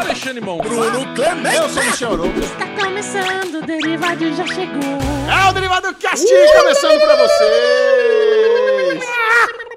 [0.00, 0.58] Alexandre Mon.
[0.58, 1.56] Bruno Clemente.
[1.56, 2.38] Eu sou o Michel Arouca.
[2.38, 4.82] Está começando, o Derivado já chegou.
[5.28, 6.26] É o Derivado Cast
[6.58, 9.04] começando pra vocês.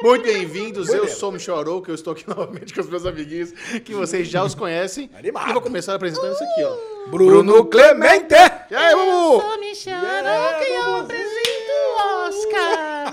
[0.03, 3.51] Muito bem-vindos, eu sou o Michel Arouca, eu estou aqui novamente com os meus amiguinhos,
[3.83, 5.09] que vocês já os conhecem.
[5.17, 5.49] Animado.
[5.49, 6.75] E vou começar apresentando isso aqui, ó.
[7.11, 8.33] Bruno Clemente.
[8.69, 9.41] E aí, Eu Bubu?
[9.41, 11.30] sou Michel Arouca e eu apresento.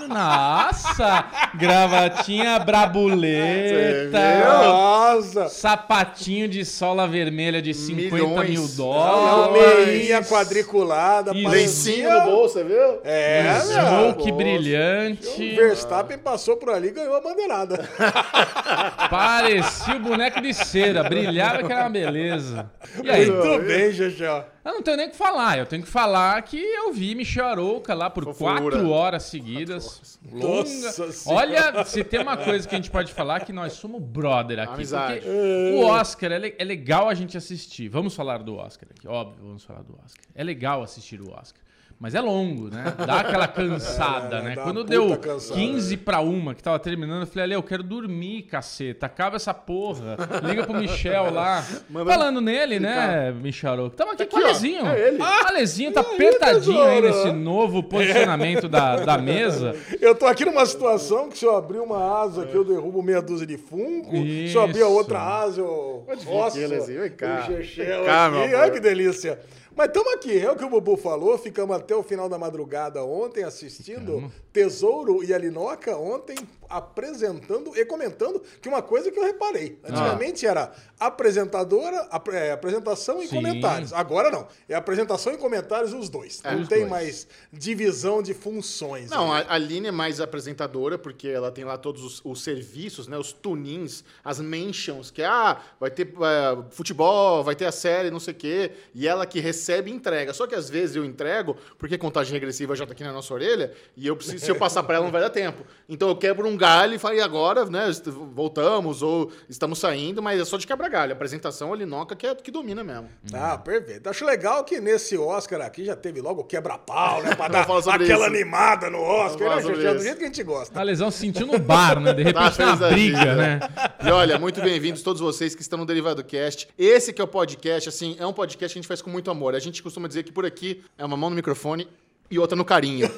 [0.09, 4.19] Nossa, gravatinha brabuleta.
[4.67, 5.49] Nossa.
[5.49, 8.51] Sapatinho de sola vermelha de 50 Milhões.
[8.51, 9.87] mil dólares.
[9.87, 11.33] meinha quadriculada.
[11.33, 13.01] Lencinho no bolso, você viu?
[13.05, 15.29] É, Smoke brilhante.
[15.29, 17.89] O Verstappen passou por ali e ganhou a bandeirada.
[19.11, 21.03] Parecia o boneco de cera.
[21.05, 22.71] Brilhava que era uma beleza.
[23.03, 23.31] E aí?
[23.31, 24.45] Muito bem, Xexó.
[24.69, 25.59] Eu não tenho nem o que falar.
[25.59, 28.61] Eu tenho que falar que eu vi Michel Arouca lá por Fofura.
[28.61, 30.19] quatro horas seguidas.
[30.31, 30.47] Longa.
[30.65, 31.41] Nossa Senhora.
[31.73, 34.75] Olha, se tem uma coisa que a gente pode falar, que nós somos brother aqui.
[34.75, 35.21] Amizade.
[35.21, 37.89] Porque o Oscar é, le- é legal a gente assistir.
[37.89, 40.23] Vamos falar do Oscar aqui, óbvio, vamos falar do Oscar.
[40.35, 41.63] É legal assistir o Oscar.
[42.01, 42.95] Mas é longo, né?
[43.05, 44.55] Dá aquela cansada, É, né?
[44.57, 45.59] Quando deu cansada.
[45.59, 49.07] 15 pra uma que tava terminando, eu falei, Ale, eu quero dormir, caceta.
[49.07, 50.17] Acaba essa porra.
[50.45, 51.65] Liga pro Michel lá.
[51.91, 53.97] Manda- Falando nele, né, Michel Arouca?
[53.97, 54.49] Tamo aqui, com o aqui, ó.
[54.51, 54.87] Alezinho.
[54.87, 55.19] É ele.
[55.19, 59.75] O Alezinho tá apertadinho aí nesse novo posicionamento da, da mesa.
[60.01, 63.21] Eu tô aqui numa situação que se eu abrir uma asa aqui, eu derrubo meia
[63.21, 64.13] dúzia de funko.
[64.17, 64.95] Se eu abrir a Isso.
[64.95, 66.05] outra asa, eu.
[66.07, 67.43] Vem cá.
[67.43, 68.55] o Chechel aqui.
[68.55, 69.39] Olha que delícia.
[69.79, 71.39] Mas estamos aqui, é o que o Bubu falou.
[71.39, 76.35] Ficamos até o final da madrugada ontem assistindo Tesouro e Alinoca ontem
[76.69, 79.79] apresentando e comentando que uma coisa que eu reparei.
[79.85, 83.37] Antigamente era apresentadora, ap- é, apresentação e Sim.
[83.37, 83.93] comentários.
[83.93, 84.47] Agora não.
[84.69, 86.41] É apresentação e comentários os dois.
[86.43, 86.91] não os tem dois.
[86.91, 89.11] mais divisão de funções.
[89.11, 89.45] Não, né?
[89.49, 93.17] a Aline é mais apresentadora, porque ela tem lá todos os, os serviços, né?
[93.17, 98.21] Os tunins, as mentions, que ah, vai ter é, futebol, vai ter a série, não
[98.21, 98.73] sei o quê.
[98.95, 100.33] E ela que recebe e entrega.
[100.33, 103.73] Só que às vezes eu entrego, porque contagem regressiva já tá aqui na nossa orelha,
[103.97, 105.65] e eu preciso, se eu passar pra ela não vai dar tempo.
[105.89, 107.91] Então eu quebro um galho e falo, e agora, né?
[108.35, 111.13] Voltamos, ou estamos saindo, mas é só de quebra galho.
[111.13, 113.09] A apresentação, a Linoca, que é que domina mesmo.
[113.33, 114.09] Ah, perfeito.
[114.11, 117.35] Acho legal que nesse Oscar aqui já teve logo o quebra-pau, né?
[117.35, 118.23] Pra dar aquela isso.
[118.23, 119.63] animada no Oscar, né?
[119.63, 120.03] Do isso.
[120.03, 120.79] jeito que a gente gosta.
[120.79, 122.13] A lesão se sentiu no bar, né?
[122.13, 123.37] De repente tem uma feliz da briga, vida.
[123.37, 123.61] né?
[124.05, 126.69] E olha, muito bem-vindos todos vocês que estão no Derivado Cast.
[126.77, 129.31] Esse que é o podcast, assim, é um podcast que a gente faz com muito
[129.31, 129.55] amor.
[129.55, 131.89] A gente costuma dizer que por aqui é uma mão no microfone
[132.31, 133.11] e outra no carinho.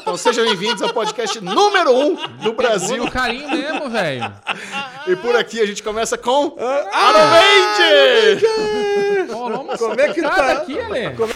[0.00, 2.96] Então sejam bem-vindos ao podcast número um do Brasil.
[2.96, 4.32] no carinho mesmo, velho.
[5.06, 6.56] E por aqui a gente começa com
[6.92, 8.46] Arovente!
[9.32, 10.52] Rolou uma Como é que tá?
[10.52, 11.16] aqui, Ale.
[11.16, 11.32] Como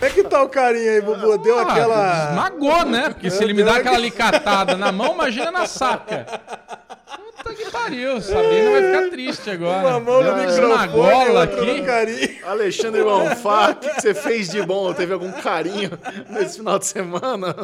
[0.00, 1.38] é que tá o carinha aí, Bubu?
[1.38, 2.28] Deu Ah, aquela.
[2.30, 3.08] Esmagou, né?
[3.10, 6.26] Porque se ele me dá aquela alicatada na mão, imagina na saca.
[7.38, 8.20] Puta que pariu.
[8.20, 9.88] Sabrina vai ficar triste agora.
[9.88, 11.82] Uma mão no microfone, aqui.
[11.82, 12.46] carinho.
[12.46, 14.92] Alexandre Bonfá, o que que você fez de bom?
[14.92, 15.90] Teve algum carinho
[16.30, 17.54] nesse final de semana?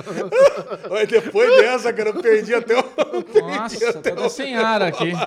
[0.91, 2.85] Olha, depois dessa, cara, eu perdi até o.
[3.43, 5.13] Nossa, tá até sem ar aqui.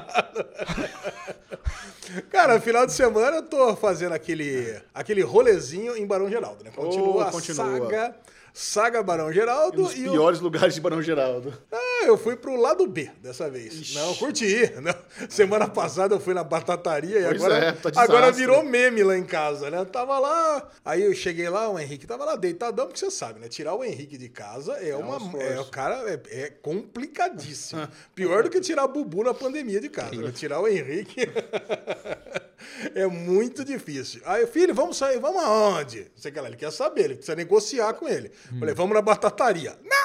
[2.32, 6.72] Cara, final de semana eu tô fazendo aquele, aquele rolezinho em Barão Geraldo, né?
[6.74, 7.80] Continua Oh, a continua.
[7.80, 8.16] saga,
[8.54, 9.82] saga Barão Geraldo.
[9.82, 11.54] Um dos e o- piores lugares de Barão Geraldo.
[11.72, 13.94] Ah, eu fui pro lado B dessa vez.
[13.94, 14.72] Não, curti.
[14.82, 15.28] Não.
[15.30, 19.18] Semana passada eu fui na batataria e Pois agora, é, tá agora virou meme lá
[19.18, 19.80] em casa, né?
[19.80, 23.40] Eu tava lá, aí eu cheguei lá, o Henrique tava lá deitadão, porque você sabe,
[23.40, 23.48] né?
[23.48, 25.18] Tirar o Henrique de casa é, uma.
[25.22, 27.88] um É, cara é, é complicadíssimo.
[28.14, 30.16] Pior do que tirar Bubu na pandemia de casa.
[30.16, 30.32] né?
[30.32, 31.28] Tirar o Henrique.
[32.96, 34.22] É muito difícil.
[34.26, 36.12] Aí, filho, vamos sair, vamos aonde?
[36.16, 38.32] Sei que lá, ele quer saber, ele precisa negociar com ele.
[38.60, 39.78] Falei, vamos na batataria.
[39.84, 39.98] Não!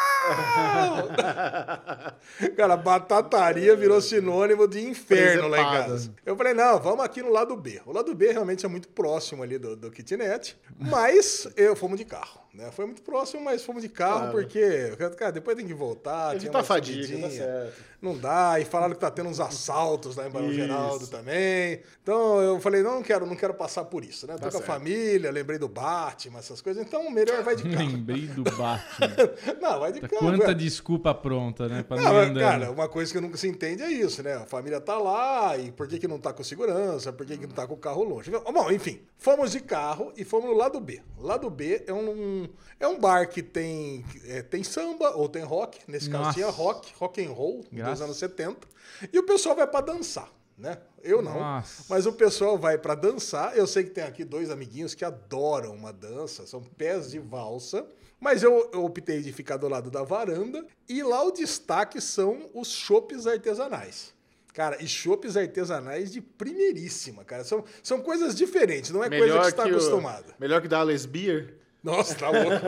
[2.56, 6.14] Cara, batataria virou sinônimo de inferno lá em casa.
[6.24, 7.80] Eu falei, não, vamos aqui no lado B.
[7.86, 12.04] O lado B realmente é muito próximo ali do, do kitnet, mas eu fomos de
[12.04, 12.41] carro.
[12.54, 12.70] Né?
[12.70, 14.32] Foi muito próximo, mas fomos de carro Claro.
[14.32, 16.36] porque, cara, depois tem que voltar.
[16.36, 17.92] Evitar uma a fadiga, tá certo.
[18.02, 20.52] Não dá, e falaram que tá tendo uns assaltos lá em Barão.
[20.52, 21.80] Geraldo também.
[22.02, 24.34] Então eu falei, não, não quero, não quero passar por isso, né?
[24.34, 24.66] Tô Tá com a certo.
[24.66, 27.86] família, lembrei do Batman, essas coisas, então melhor vai de carro.
[27.90, 29.16] Lembrei do Batman.
[29.62, 30.20] não, vai de Tá carro.
[30.26, 30.54] Quanta velho.
[30.58, 31.82] desculpa pronta, né?
[31.84, 32.40] Pra Não, não andando.
[32.40, 34.34] cara, uma coisa que nunca se entende é isso, né?
[34.34, 37.12] A família tá lá, e por que, que não tá com segurança?
[37.12, 38.30] Por que, que não tá com o carro longe?
[38.30, 41.00] Bom, enfim, fomos de carro e fomos no lado B.
[41.18, 42.41] Lado B é um,
[42.80, 45.78] é um bar que tem, é, tem samba ou tem rock.
[45.86, 46.34] Nesse caso Nossa.
[46.34, 47.92] tinha rock, rock and roll, Graças.
[47.98, 48.66] dos anos 70.
[49.12, 50.78] E o pessoal vai pra dançar, né?
[51.02, 51.34] Eu não.
[51.38, 51.84] Nossa.
[51.88, 53.56] Mas o pessoal vai pra dançar.
[53.56, 57.84] Eu sei que tem aqui dois amiguinhos que adoram uma dança, são pés de valsa.
[58.20, 60.64] Mas eu, eu optei de ficar do lado da varanda.
[60.88, 64.14] E lá o destaque são os chopes artesanais.
[64.54, 67.42] Cara, e chopes artesanais de primeiríssima, cara.
[67.42, 70.34] São, são coisas diferentes, não é coisa que você está o- acostumado.
[70.38, 71.56] melhor que da Ales Beer.
[71.82, 72.64] Nossa, tá louco.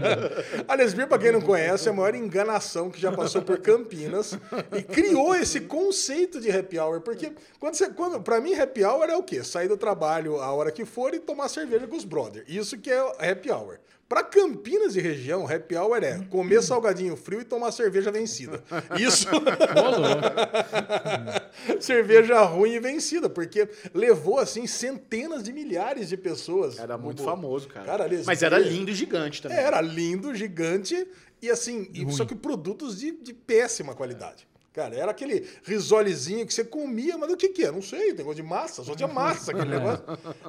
[0.66, 4.38] a Lesbir, pra quem não conhece, é a maior enganação que já passou por Campinas
[4.74, 7.02] e criou esse conceito de happy hour.
[7.02, 7.90] Porque quando você.
[7.90, 9.44] Quando, pra mim, happy hour é o quê?
[9.44, 12.46] Sair do trabalho a hora que for e tomar cerveja com os brothers.
[12.48, 13.78] Isso que é happy hour.
[14.08, 18.62] Pra Campinas e região, happy hour é comer salgadinho frio e tomar cerveja vencida.
[19.00, 19.26] Isso.
[21.80, 26.78] Cerveja ruim e vencida, porque levou, assim, centenas de milhares de pessoas.
[26.78, 27.86] Era muito famoso, cara.
[27.86, 29.58] Cara, Ales Mas era Beer- lindo e gigante também.
[29.58, 31.06] Era lindo, gigante
[31.40, 34.46] e assim, e- só que produtos de, de péssima qualidade.
[34.74, 37.70] Cara, era aquele risolezinho que você comia, mas o que que é?
[37.70, 40.04] Não sei, tem gosto de massa, só tinha massa aquele negócio.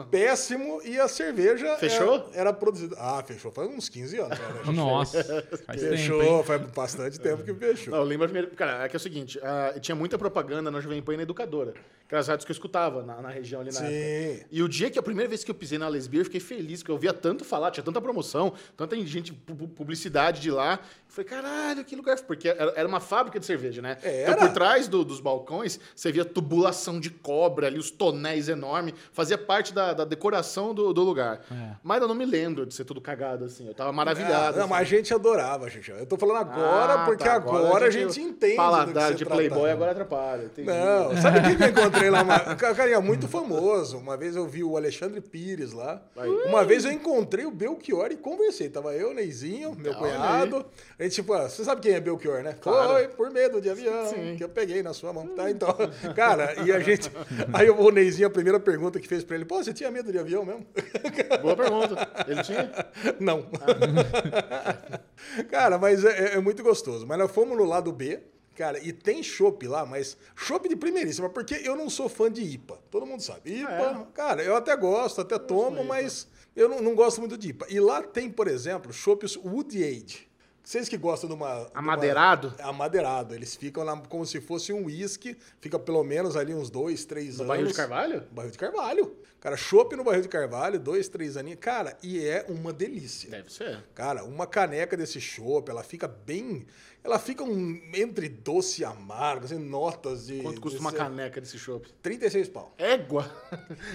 [0.09, 2.15] Péssimo e a cerveja Fechou?
[2.15, 2.95] Era, era produzida.
[2.99, 4.39] Ah, fechou faz uns 15 anos.
[4.39, 4.71] Cara.
[4.71, 5.23] Nossa,
[5.67, 6.43] faz tempo, Fechou, hein?
[6.43, 7.91] faz bastante tempo que fechou.
[7.91, 8.49] Não, eu lembro a primeira.
[8.55, 11.23] Cara, é que é o seguinte: ah, tinha muita propaganda na Jovem Pan e na
[11.23, 11.75] Educadora.
[12.07, 13.85] Aquelas rádios que eu escutava na, na região ali na Sim.
[13.87, 14.45] época.
[14.51, 16.81] E o dia que a primeira vez que eu pisei na Lesbia, eu fiquei feliz,
[16.83, 20.73] porque eu via tanto falar, tinha tanta promoção, tanta gente, pu- pu- publicidade de lá.
[20.73, 22.15] Eu falei, caralho, que lugar.
[22.21, 23.97] Porque era era uma fábrica de cerveja, né?
[24.03, 24.31] Era.
[24.33, 28.93] Então, por trás do- dos balcões, você via tubulação de cobre ali, os tonéis enormes.
[29.11, 31.41] Fazia parte da, da decoração do, do lugar.
[31.51, 31.71] É.
[31.83, 33.67] Mas eu não me lembro de ser tudo cagado assim.
[33.67, 34.33] Eu tava maravilhado.
[34.35, 34.69] Ah, não, assim.
[34.69, 35.89] mas a gente adorava, gente.
[35.89, 38.53] Eu tô falando agora Ah, porque tá, agora, a gente entende.
[38.53, 39.25] do Paladar que se de.
[39.25, 40.43] Playboy agora atrapalha.
[40.45, 40.67] entendi.
[40.67, 42.23] Não, sabe quem que eu encontrei lá?
[42.23, 43.97] Uma- Cara, é muito famoso.
[43.97, 46.01] Uma vez eu vi o Alexandre Pires lá.
[46.47, 48.69] Uma vez eu encontrei o Belchior e conversei.
[48.69, 50.65] Tava eu, Neizinho, meu Da cunhado.
[50.99, 52.55] A gente, tipo, ah, você sabe quem é Belchior, né?
[52.61, 52.93] Claro.
[52.93, 54.35] Foi, por medo de avião, Sim.
[54.37, 55.27] que eu peguei na sua mão.
[55.29, 55.75] Tá, então.
[56.15, 57.11] Cara, e a gente.
[57.53, 60.19] Aí o Neizinho, a primeira pergunta que fez pra ele, pô, você tinha medo de
[60.19, 60.65] avião mesmo?
[61.41, 62.07] Boa pergunta.
[62.27, 62.71] Ele tinha?
[63.19, 63.45] Não.
[65.49, 67.05] cara, mas é, é muito gostoso.
[67.05, 68.19] Mas nós fomos no lado B,
[68.55, 72.41] cara, e tem chopp lá, mas chopp de primeiríssima, porque eu não sou fã de
[72.41, 72.79] IPA.
[72.89, 73.61] Todo mundo sabe.
[73.61, 77.67] IPA, cara, eu até gosto, até tomo, mas eu não, não gosto muito de IPA.
[77.69, 80.27] E lá tem, por exemplo, chopps Wood Age.
[80.63, 81.53] Vocês que gostam de uma.
[81.53, 82.55] de uma- Amadeirado?
[82.59, 83.35] Amadeirado.
[83.35, 87.35] Eles ficam lá como se fosse um uísque, fica pelo menos ali uns dois, três
[87.37, 87.47] No anos.
[87.49, 88.23] barril de carvalho?
[88.31, 89.15] Barril de carvalho.
[89.39, 91.59] Cara, chopp no barril de carvalho, dois, três aninhos.
[91.59, 93.29] Cara, e é uma delícia.
[93.29, 93.83] Deve ser.
[93.93, 96.65] Cara, uma caneca desse chopp, ela fica bem.
[97.05, 100.39] Ela fica um, entre doce e amargo, assim, notas de.
[100.41, 101.87] Quanto custa de uma ser- caneca desse chopp?
[102.01, 102.73] 36 pau.
[102.79, 103.29] Égua!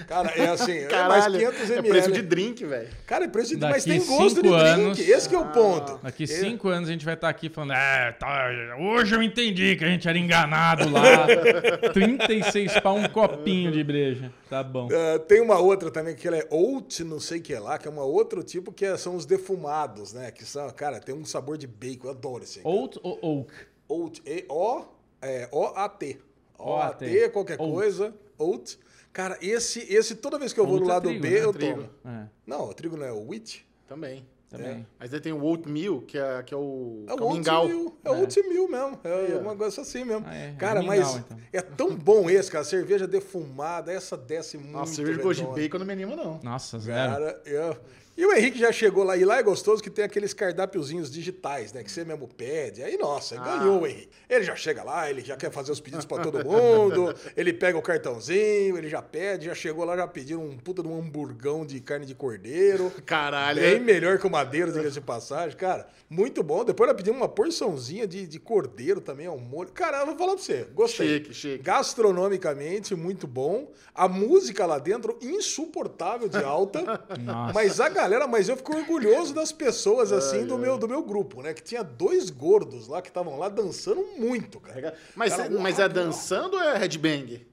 [0.07, 1.89] Cara, é assim, é mais Caralho, 500 é ml.
[1.89, 2.87] preço de drink, velho.
[3.05, 4.63] Cara, é preço de Daqui mas tem gosto de cinco drink.
[4.63, 5.99] anos- Esse que é o ponto.
[6.01, 6.27] Daqui É.
[6.27, 8.47] cinco anos a gente vai estar aqui falando, é, tá,
[8.79, 11.27] hoje eu entendi que a gente era enganado lá.
[11.93, 14.31] 36 pau um copinho de breja.
[14.49, 14.87] Tá bom.
[14.91, 17.87] Ah, tem uma outra também que ela é oat, não sei o que lá, que
[17.87, 20.31] é uma outro tipo que é- são os defumados, né?
[20.31, 22.59] Que são, cara, tem um sabor de bacon, eu adoro esse.
[22.59, 22.65] aí.
[22.65, 23.51] Oat ou oak?
[23.87, 24.85] Oat, E-O,
[25.21, 26.17] é, O-A-T.
[26.57, 27.05] O-A-T.
[27.05, 27.71] O-A-T, qualquer Oat.
[27.73, 28.13] coisa.
[28.37, 28.79] Oat.
[29.11, 31.43] Cara, esse, esse toda vez que eu vou Oat no é lado trigo, B, né?
[31.43, 31.75] eu Trigo.
[31.83, 31.89] tomo.
[32.05, 33.65] É, Não, o trigo não é o wheat.
[33.85, 34.25] Também.
[34.49, 34.87] também.
[34.97, 37.27] Mas daí tem o oatmeal, que é, que é o, É que o é o
[37.33, 37.67] oatmeal.
[38.05, 38.99] É o oatmeal mesmo.
[39.03, 40.25] É uma coisa assim mesmo.
[40.25, 40.49] Ah, é.
[40.51, 41.37] É Cara, mingau, mas então.
[41.51, 42.63] é tão bom esse, cara.
[42.63, 44.71] Cerveja defumada, essa desce muito.
[44.71, 45.61] Nossa, cerveja de gosto de redonda.
[45.61, 46.39] bacon não me anima, não.
[46.41, 47.11] Nossa, zero.
[47.11, 47.77] Cara, eu...
[48.17, 51.71] E o Henrique já chegou lá, e lá é gostoso que tem aqueles cardápiozinhos digitais,
[51.71, 51.81] né?
[51.83, 52.83] Que você mesmo pede.
[52.83, 53.57] Aí, nossa, Ah.
[53.57, 54.09] ganhou o Henrique.
[54.29, 57.77] Ele já chega lá, ele já quer fazer os pedidos pra todo mundo, ele pega
[57.77, 61.65] o cartãozinho, ele já pede, já chegou lá, já pediu um puta de um hamburgão
[61.65, 62.91] de carne de cordeiro.
[63.05, 63.61] Caralho.
[63.61, 65.57] Bem melhor que o madeiro, diga-se de passagem.
[65.57, 66.63] Cara, muito bom.
[66.65, 69.71] Depois ela pediu uma porçãozinha de, de cordeiro também, ao molho.
[69.71, 71.07] Cara, eu vou falar pra você, gostei.
[71.19, 71.63] Chique, chique.
[71.63, 73.71] Gastronomicamente, muito bom.
[73.95, 76.81] A música lá dentro, insuportável de alta.
[77.21, 77.53] Nossa.
[77.53, 81.41] Mas a galera, mas eu fico orgulhoso das pessoas, assim, do meu, do meu grupo,
[81.41, 81.53] né?
[81.53, 84.93] Que tinha dois gordos lá que estavam lá dançando muito, cara.
[85.15, 87.45] Mas, Cara, mas é dançando ou é headbang?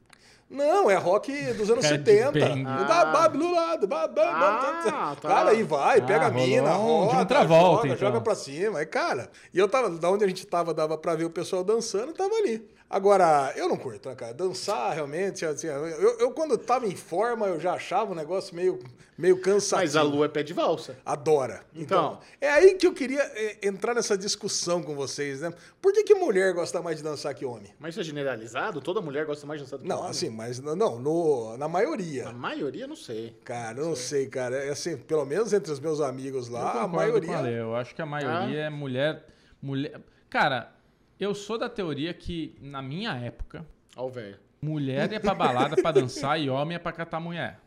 [0.51, 2.39] Não, é rock dos anos 70.
[2.39, 2.65] Headbang.
[2.65, 5.29] Da Bablu lá, do Ah, tá.
[5.29, 8.09] Cara, aí vai, pega Ah, a mina, um de roda, outra volta, joga, então.
[8.09, 8.79] joga pra cima.
[8.79, 11.63] Aí, cara, e eu tava, da onde a gente tava, dava pra ver o pessoal
[11.63, 12.67] dançando, tava ali.
[12.91, 14.33] Agora, eu não curto, né, cara?
[14.33, 18.79] Dançar, realmente, assim, eu, eu quando tava em forma, eu já achava um negócio meio,
[19.19, 19.83] meio cansativo.
[19.83, 20.97] Mas a lua é pé de valsa.
[21.05, 21.61] Adora.
[21.75, 22.21] Então, Então.
[22.41, 25.53] é aí que eu queria é, entrar nessa discussão com vocês, né?
[25.83, 27.75] Por que, que mulher gosta mais de dançar que homem?
[27.79, 28.81] Mas isso é generalizado?
[28.81, 30.11] Toda mulher gosta mais de dançar do que Não, homem?
[30.11, 32.29] assim, mas não, não, no, na maioria.
[32.29, 33.37] A maioria, não sei.
[33.45, 34.57] Cara, não sei, cara.
[34.65, 37.29] É assim, pelo menos entre os meus amigos Eu lá, a maioria.
[37.29, 37.61] com a Lê.
[37.61, 39.27] Eu acho que a maioria é mulher,
[39.61, 40.01] mulher.
[40.31, 40.73] Cara,
[41.19, 43.65] eu sou da teoria que, na minha época,
[43.97, 44.39] Ó o velho.
[44.63, 47.59] mulher ia pra balada pra dançar e homem ia pra catar mulher.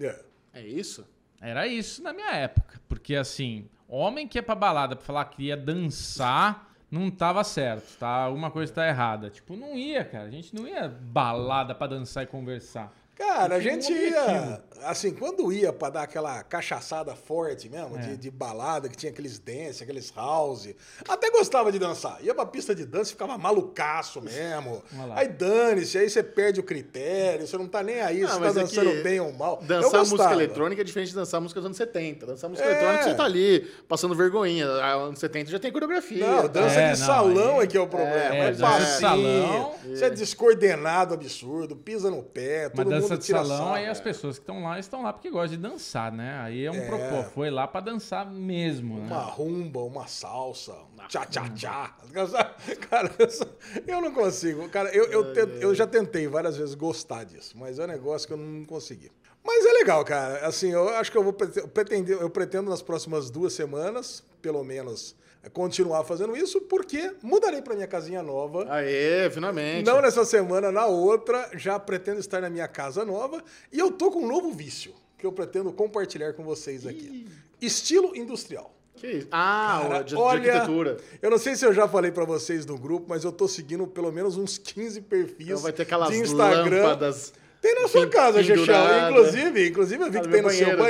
[0.00, 0.20] É.
[0.54, 1.06] É isso?
[1.40, 2.80] Era isso na minha época.
[2.88, 7.98] Porque, assim, homem que ia pra balada pra falar que ia dançar não tava certo,
[7.98, 8.06] tá?
[8.08, 9.28] Alguma coisa tá errada.
[9.28, 10.24] Tipo, não ia, cara.
[10.26, 12.92] A gente não ia balada pra dançar e conversar.
[13.16, 14.60] Cara, a Tinha um gente ia.
[14.84, 18.00] Assim, quando ia pra dar aquela cachaçada forte mesmo, É.
[18.02, 20.68] de, de balada, que tinha aqueles dance, aqueles house,
[21.08, 22.18] até gostava de dançar.
[22.22, 24.82] Ia pra pista de dança e ficava malucaço mesmo.
[25.14, 28.40] Aí dane-se, aí você perde o critério, você não tá nem aí, Não, se tá
[28.40, 29.58] mas é dançando que bem ou mal.
[29.62, 32.26] Eu Dançar música eletrônica é diferente de dançar música dos anos 70.
[32.26, 32.72] Dançar música É.
[32.72, 34.66] eletrônica, você tá ali passando vergonhinha.
[34.68, 36.26] Ah, Anos 70 já tem coreografia.
[36.26, 38.14] Não, dança É, de não, salão aí- é que é o problema.
[38.34, 39.74] É, É, passinho, salão.
[39.86, 44.42] Você é descoordenado absurdo, pisa no pé, todo dança de salão, aí as pessoas que
[44.42, 46.38] estão lá estão lá porque gostam de dançar, né?
[46.40, 46.86] Aí é um É.
[46.86, 47.30] propô.
[47.30, 49.06] Foi lá pra dançar mesmo, né?
[49.06, 51.94] Uma rumba, uma salsa, um tchá-tchá-tchá.
[52.90, 53.10] Cara,
[53.86, 54.68] eu não consigo.
[54.68, 58.26] Cara, eu, eu, te- eu já tentei várias vezes gostar disso, mas é um negócio
[58.26, 59.10] que eu não consegui.
[59.44, 60.44] Mas é legal, cara.
[60.46, 65.14] Assim, eu acho que eu vou pretender, eu pretendo nas próximas duas semanas, pelo menos,
[65.52, 68.66] continuar fazendo isso, porque mudarei para minha casinha nova.
[68.68, 69.86] Aê, finalmente.
[69.86, 73.42] Não nessa semana, na outra, já pretendo estar na minha casa nova.
[73.72, 77.26] E eu tô com um novo vício que eu pretendo compartilhar com vocês aqui.
[77.60, 78.72] Estilo industrial.
[78.96, 79.28] Que isso?
[79.30, 80.96] Ah, Cara, de, de olha, arquitetura.
[81.20, 83.86] Eu não sei se eu já falei pra vocês no grupo, mas eu tô seguindo
[83.86, 86.82] pelo menos uns 15 perfis Então vai ter aquelas de Instagram.
[86.82, 87.32] lâmpadas.
[87.66, 89.08] Tem na sua casa, Chechel.
[89.10, 90.82] Inclusive, inclusive eu vi Ah, que tem no seu banheiro.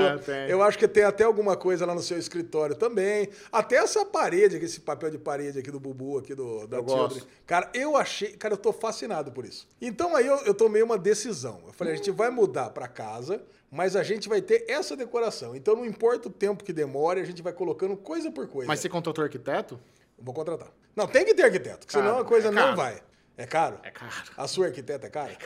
[0.00, 0.20] banheiro.
[0.32, 0.52] É.
[0.52, 3.28] Eu acho que tem até alguma coisa lá no seu escritório também.
[3.52, 7.24] Até essa parede, esse papel de parede aqui do Bubu, aqui do, da Eu gosto.
[7.46, 8.32] Cara, eu achei.
[8.32, 9.68] Cara, eu tô fascinado por isso.
[9.80, 11.60] Então aí eu, eu tomei uma decisão.
[11.68, 13.40] Eu falei, a gente vai mudar pra casa,
[13.70, 15.54] mas a gente vai ter essa decoração.
[15.54, 18.66] Então não importa o tempo que demore, a gente vai colocando coisa por coisa.
[18.66, 19.78] Mas você contratou arquiteto?
[20.18, 20.68] Vou contratar.
[20.96, 22.76] Não, tem que ter arquiteto, Caro, senão a coisa é não caro.
[22.76, 23.02] vai.
[23.36, 23.78] É caro?
[23.82, 24.12] É caro.
[24.36, 25.30] A sua arquiteta é cara?
[25.32, 25.36] É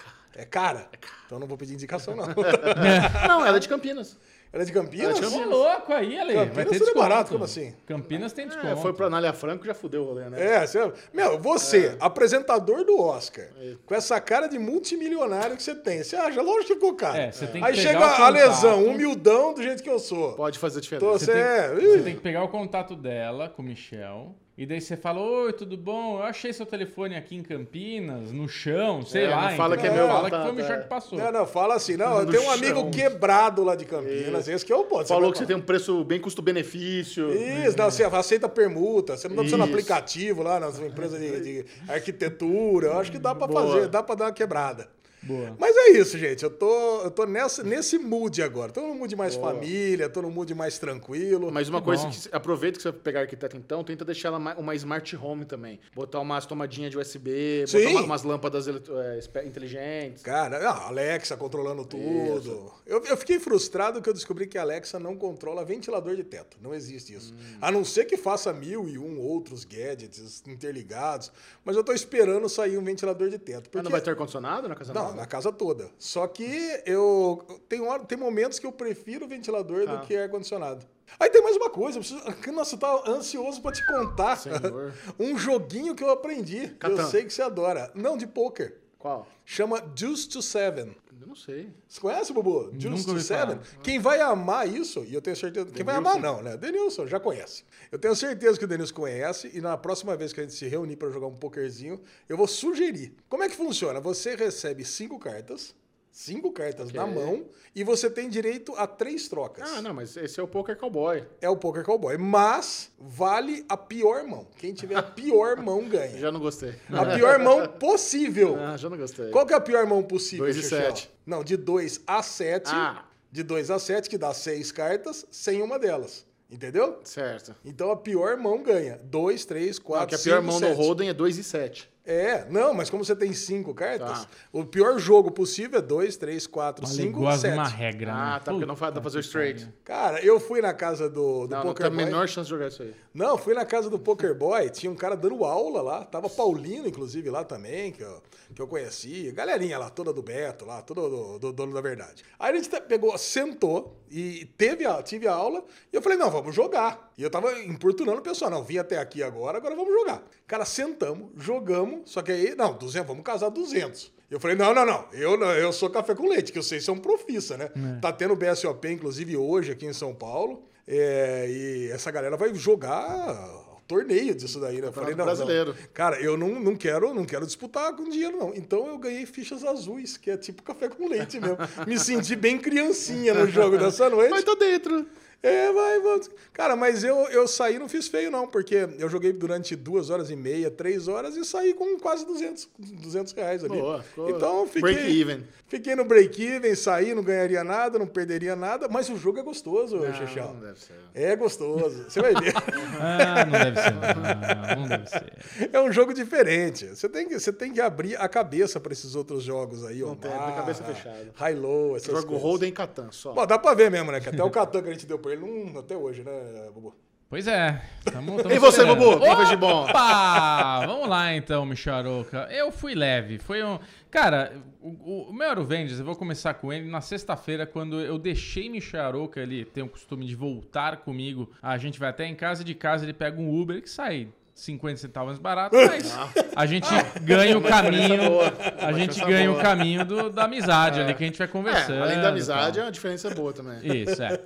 [0.45, 0.88] cara.
[0.93, 1.16] É cara?
[1.26, 2.26] Então não vou pedir indicação, não.
[3.26, 4.16] Não, ela é de Campinas.
[4.52, 5.19] Ela é de Campinas?
[5.19, 6.35] Ela é de Ô, louco aí, Ale.
[6.35, 6.99] Vai Campinas ter tudo é desconto.
[6.99, 7.75] barato, como assim?
[7.85, 8.69] Campinas tem desconto.
[8.69, 10.40] É, foi pra Anália Franco já fudeu o rolê, né?
[10.40, 13.47] É, você, meu, você, apresentador do Oscar,
[13.85, 17.19] com essa cara de multimilionário que você tem, você acha, lógico que ficou caro.
[17.19, 19.99] É, você tem que Aí pegar chega o a lesão, humildão do jeito que eu
[19.99, 20.35] sou.
[20.35, 21.19] Pode fazer Tô, diferença.
[21.19, 24.35] você, Você tem, é, você tem que pegar o contato dela com o Michel.
[24.59, 26.17] E daí você fala, oi, tudo bom?
[26.17, 29.51] Eu achei seu telefone aqui em Campinas, no chão, sei É, lá.
[29.51, 29.93] não fala entendeu?
[29.93, 30.79] que é meu Fala que foi o Michel é.
[30.79, 31.19] que passou.
[31.19, 32.91] Não, não, fala assim, não, eu tenho um amigo chão.
[32.91, 35.07] quebrado lá de Campinas, esse que é o ponto.
[35.09, 37.35] Falou que você tem um preço bem custo-benefício.
[37.35, 39.73] Isso, não, você aceita permuta, você não tá precisando Isso.
[39.75, 42.87] aplicativo lá nas empresas de, de arquitetura.
[42.87, 43.61] Eu acho que dá pra Boa.
[43.67, 44.89] fazer, dá pra dar uma quebrada.
[45.26, 45.56] Boa.
[45.59, 46.42] Mas é isso, gente.
[46.45, 48.71] Eu tô, eu tô nessa, nesse mood agora.
[48.73, 51.50] Tô num mood mais família, tô num mood mais tranquilo.
[51.50, 52.11] Mas uma Que coisa bom.
[52.11, 55.45] que aproveita que você vai pegar arquiteto então, tenta deixar ela ma- uma smart home
[55.45, 55.80] também.
[55.95, 57.78] Botar umas tomadinhas de USB, Sim.
[57.78, 60.23] botar uma- umas lâmpadas é, inteligentes.
[60.23, 62.73] Cara, ah, Alexa controlando tudo.
[62.87, 66.56] Eu, eu fiquei frustrado que eu descobri que a Alexa não controla ventilador de teto.
[66.62, 67.33] Não existe isso.
[67.35, 67.59] Hum.
[67.61, 71.33] A não ser que faça mil e um outros gadgets interligados.
[71.64, 73.62] Mas eu tô esperando sair um ventilador de teto.
[73.64, 73.83] Mas Porque...
[73.85, 75.16] não vai ter ar-condicionado na casa Não, nova?
[75.17, 75.91] Na casa toda.
[75.99, 76.47] Só que
[76.87, 77.45] eu.
[77.69, 79.97] Tem, hora, tem momentos que eu prefiro ventilador Tá.
[79.97, 80.87] do que ar-condicionado.
[81.19, 81.99] Aí tem mais uma coisa.
[81.99, 84.37] Eu preciso, nossa, eu tava ansioso pra te contar.
[84.37, 84.93] Senhor.
[85.19, 86.69] um joguinho que eu aprendi.
[86.79, 87.07] que Eu Catan.
[87.11, 87.91] sei que você adora.
[87.95, 88.77] Não, de poker.
[89.07, 89.25] Qual?
[89.45, 90.97] Chama Juice to Seven.
[91.21, 91.71] Eu não sei.
[91.89, 92.73] Você conhece, Bubu?
[92.77, 93.59] Juice Nunca to Seven?
[93.59, 93.83] falar.
[93.85, 95.67] Quem vai amar isso, e eu tenho certeza.
[95.67, 96.57] Quem vai amar, não, né?
[96.57, 97.63] Denilson já conhece.
[97.93, 100.67] Eu tenho certeza que o Denilson conhece, e na próxima vez que a gente se
[100.67, 103.15] reunir para jogar um pokerzinho, eu vou sugerir.
[103.29, 104.01] Como é que funciona?
[104.01, 105.73] Você recebe cinco cartas,
[106.17, 106.99] cinco cartas Ok.
[106.99, 107.45] na mão,
[107.75, 109.69] e você tem direito a três trocas.
[109.71, 111.23] Ah, não, mas esse é o Poker Cowboy.
[111.43, 112.17] É o Poker Cowboy.
[112.17, 114.47] Mas vale a pior mão.
[114.57, 116.17] Quem tiver a pior mão ganha.
[116.19, 116.75] Já não gostei.
[116.91, 118.57] A pior mão possível.
[118.59, 119.31] Ah, já não gostei.
[119.31, 120.79] Qual que é a pior mão possível, Dois e Chechel?
[120.87, 121.11] sete.
[121.27, 122.71] Não, de 2 a 7.
[122.73, 123.05] Ah.
[123.31, 126.25] De 2 a 7, que dá seis cartas, sem uma delas.
[126.51, 127.01] Entendeu?
[127.05, 127.55] Certo.
[127.65, 128.99] Então a pior mão ganha.
[129.05, 130.71] 2, 3, Não, 4, que a 5, pior mão 7.
[130.71, 131.91] no Holden é 2 e 7.
[132.07, 134.29] É, não, mas como você tem cinco cartas, Tá.
[134.53, 137.55] o pior jogo possível é 2, 3, 4, Olha, 5, gosta de 7.
[137.55, 138.41] uma regra, Ah, né?
[138.45, 139.69] tá, porque não fa- dá pra fazer o straight.
[139.85, 142.05] Cara, eu fui na casa do, do Não, não Poker tem a Boy.
[142.05, 142.95] menor chance de jogar isso aí.
[143.13, 146.87] Não, fui na casa do Poker Boy, tinha um cara dando aula lá, tava Paulino,
[146.87, 148.23] inclusive, lá também, que eu,
[148.55, 152.23] que eu conheci, galerinha lá, toda do Beto, lá, todo do, do dono da verdade.
[152.39, 156.17] Aí a gente te- pegou, sentou e teve a, tive a aula, e eu falei,
[156.17, 157.11] não, vamos jogar.
[157.19, 160.23] E eu tava importunando o pessoal, não, vim até aqui agora, agora vamos jogar.
[160.47, 164.12] Cara, sentamos, jogamos, só que aí, não, 200, vamos casar 200.
[164.31, 166.99] Eu falei, não, não, não, eu, eu sou café com leite, que eu sei são
[166.99, 167.71] profissa, né?
[168.00, 173.67] Tá tendo BSOP, inclusive, hoje aqui em São Paulo, é, e essa galera vai jogar
[173.87, 174.88] torneio disso daí, né?
[174.88, 175.71] Eu falei, não, brasileiro.
[175.71, 175.88] não.
[175.95, 178.53] Cara, eu não, não, quero, não quero disputar com dinheiro, não.
[178.55, 181.57] Então eu ganhei fichas azuis, que é tipo café com leite mesmo.
[181.87, 184.31] Me senti bem criancinha no jogo dessa noite.
[184.31, 185.07] Mas tô dentro.
[185.43, 186.31] É, vai, vamos.
[186.52, 190.31] Cara, mas eu, eu saí não fiz feio, não, porque eu joguei durante duas horas
[190.31, 193.78] e meia, três horas e saí com quase 200, 200 reais ali.
[193.78, 194.81] Boa, ficou então fiquei.
[194.81, 195.45] break even.
[195.69, 199.97] Fiquei no break-even, saí, não ganharia nada, não perderia nada, mas o jogo é gostoso,
[199.97, 200.55] Não, Xixão.
[200.55, 200.95] não deve ser.
[201.12, 202.52] É gostoso, você vai ver.
[202.99, 203.95] Ah, não deve ser.
[203.95, 205.71] Não, não deve ser.
[205.73, 206.87] é um jogo diferente.
[206.87, 210.09] Você tem que, você tem que abrir a cabeça para esses outros jogos aí, ó.
[210.09, 211.31] Não tem, a cabeça fechada.
[211.35, 212.43] High-low, essas Jogo coisas.
[212.43, 213.33] Holden e Catan, só.
[213.33, 214.21] Bom, dá pra ver mesmo, né?
[214.21, 216.95] Que até o Catan que a gente deu pra ele, não, até hoje, né, Bubu?
[217.28, 217.83] Pois é.
[218.04, 218.85] Tamo, tamo E você.
[218.85, 219.16] Bubu?
[219.16, 219.85] O que fez de bom?
[219.85, 220.87] Opa!
[220.87, 222.47] Vamos lá então, Micharoca.
[222.52, 223.40] Eu fui leve.
[223.40, 223.80] Foi um.
[224.09, 228.71] Cara, o, o meu Aruvendes, eu vou começar com ele na sexta-feira, quando eu deixei
[228.71, 231.50] Micharoca, ele tem o costume de voltar comigo.
[231.61, 234.28] A gente vai até em casa, de casa ele pega um Uber que sai
[234.59, 236.11] 50 centavos mais barato, mas
[236.57, 236.89] a gente
[237.23, 238.41] ganha o caminho.
[238.81, 242.03] A gente ganha o caminho do- da amizade ali que a gente vai É, conversando.
[242.03, 243.79] além da amizade, é uma diferença boa também.
[243.85, 244.41] Isso, é.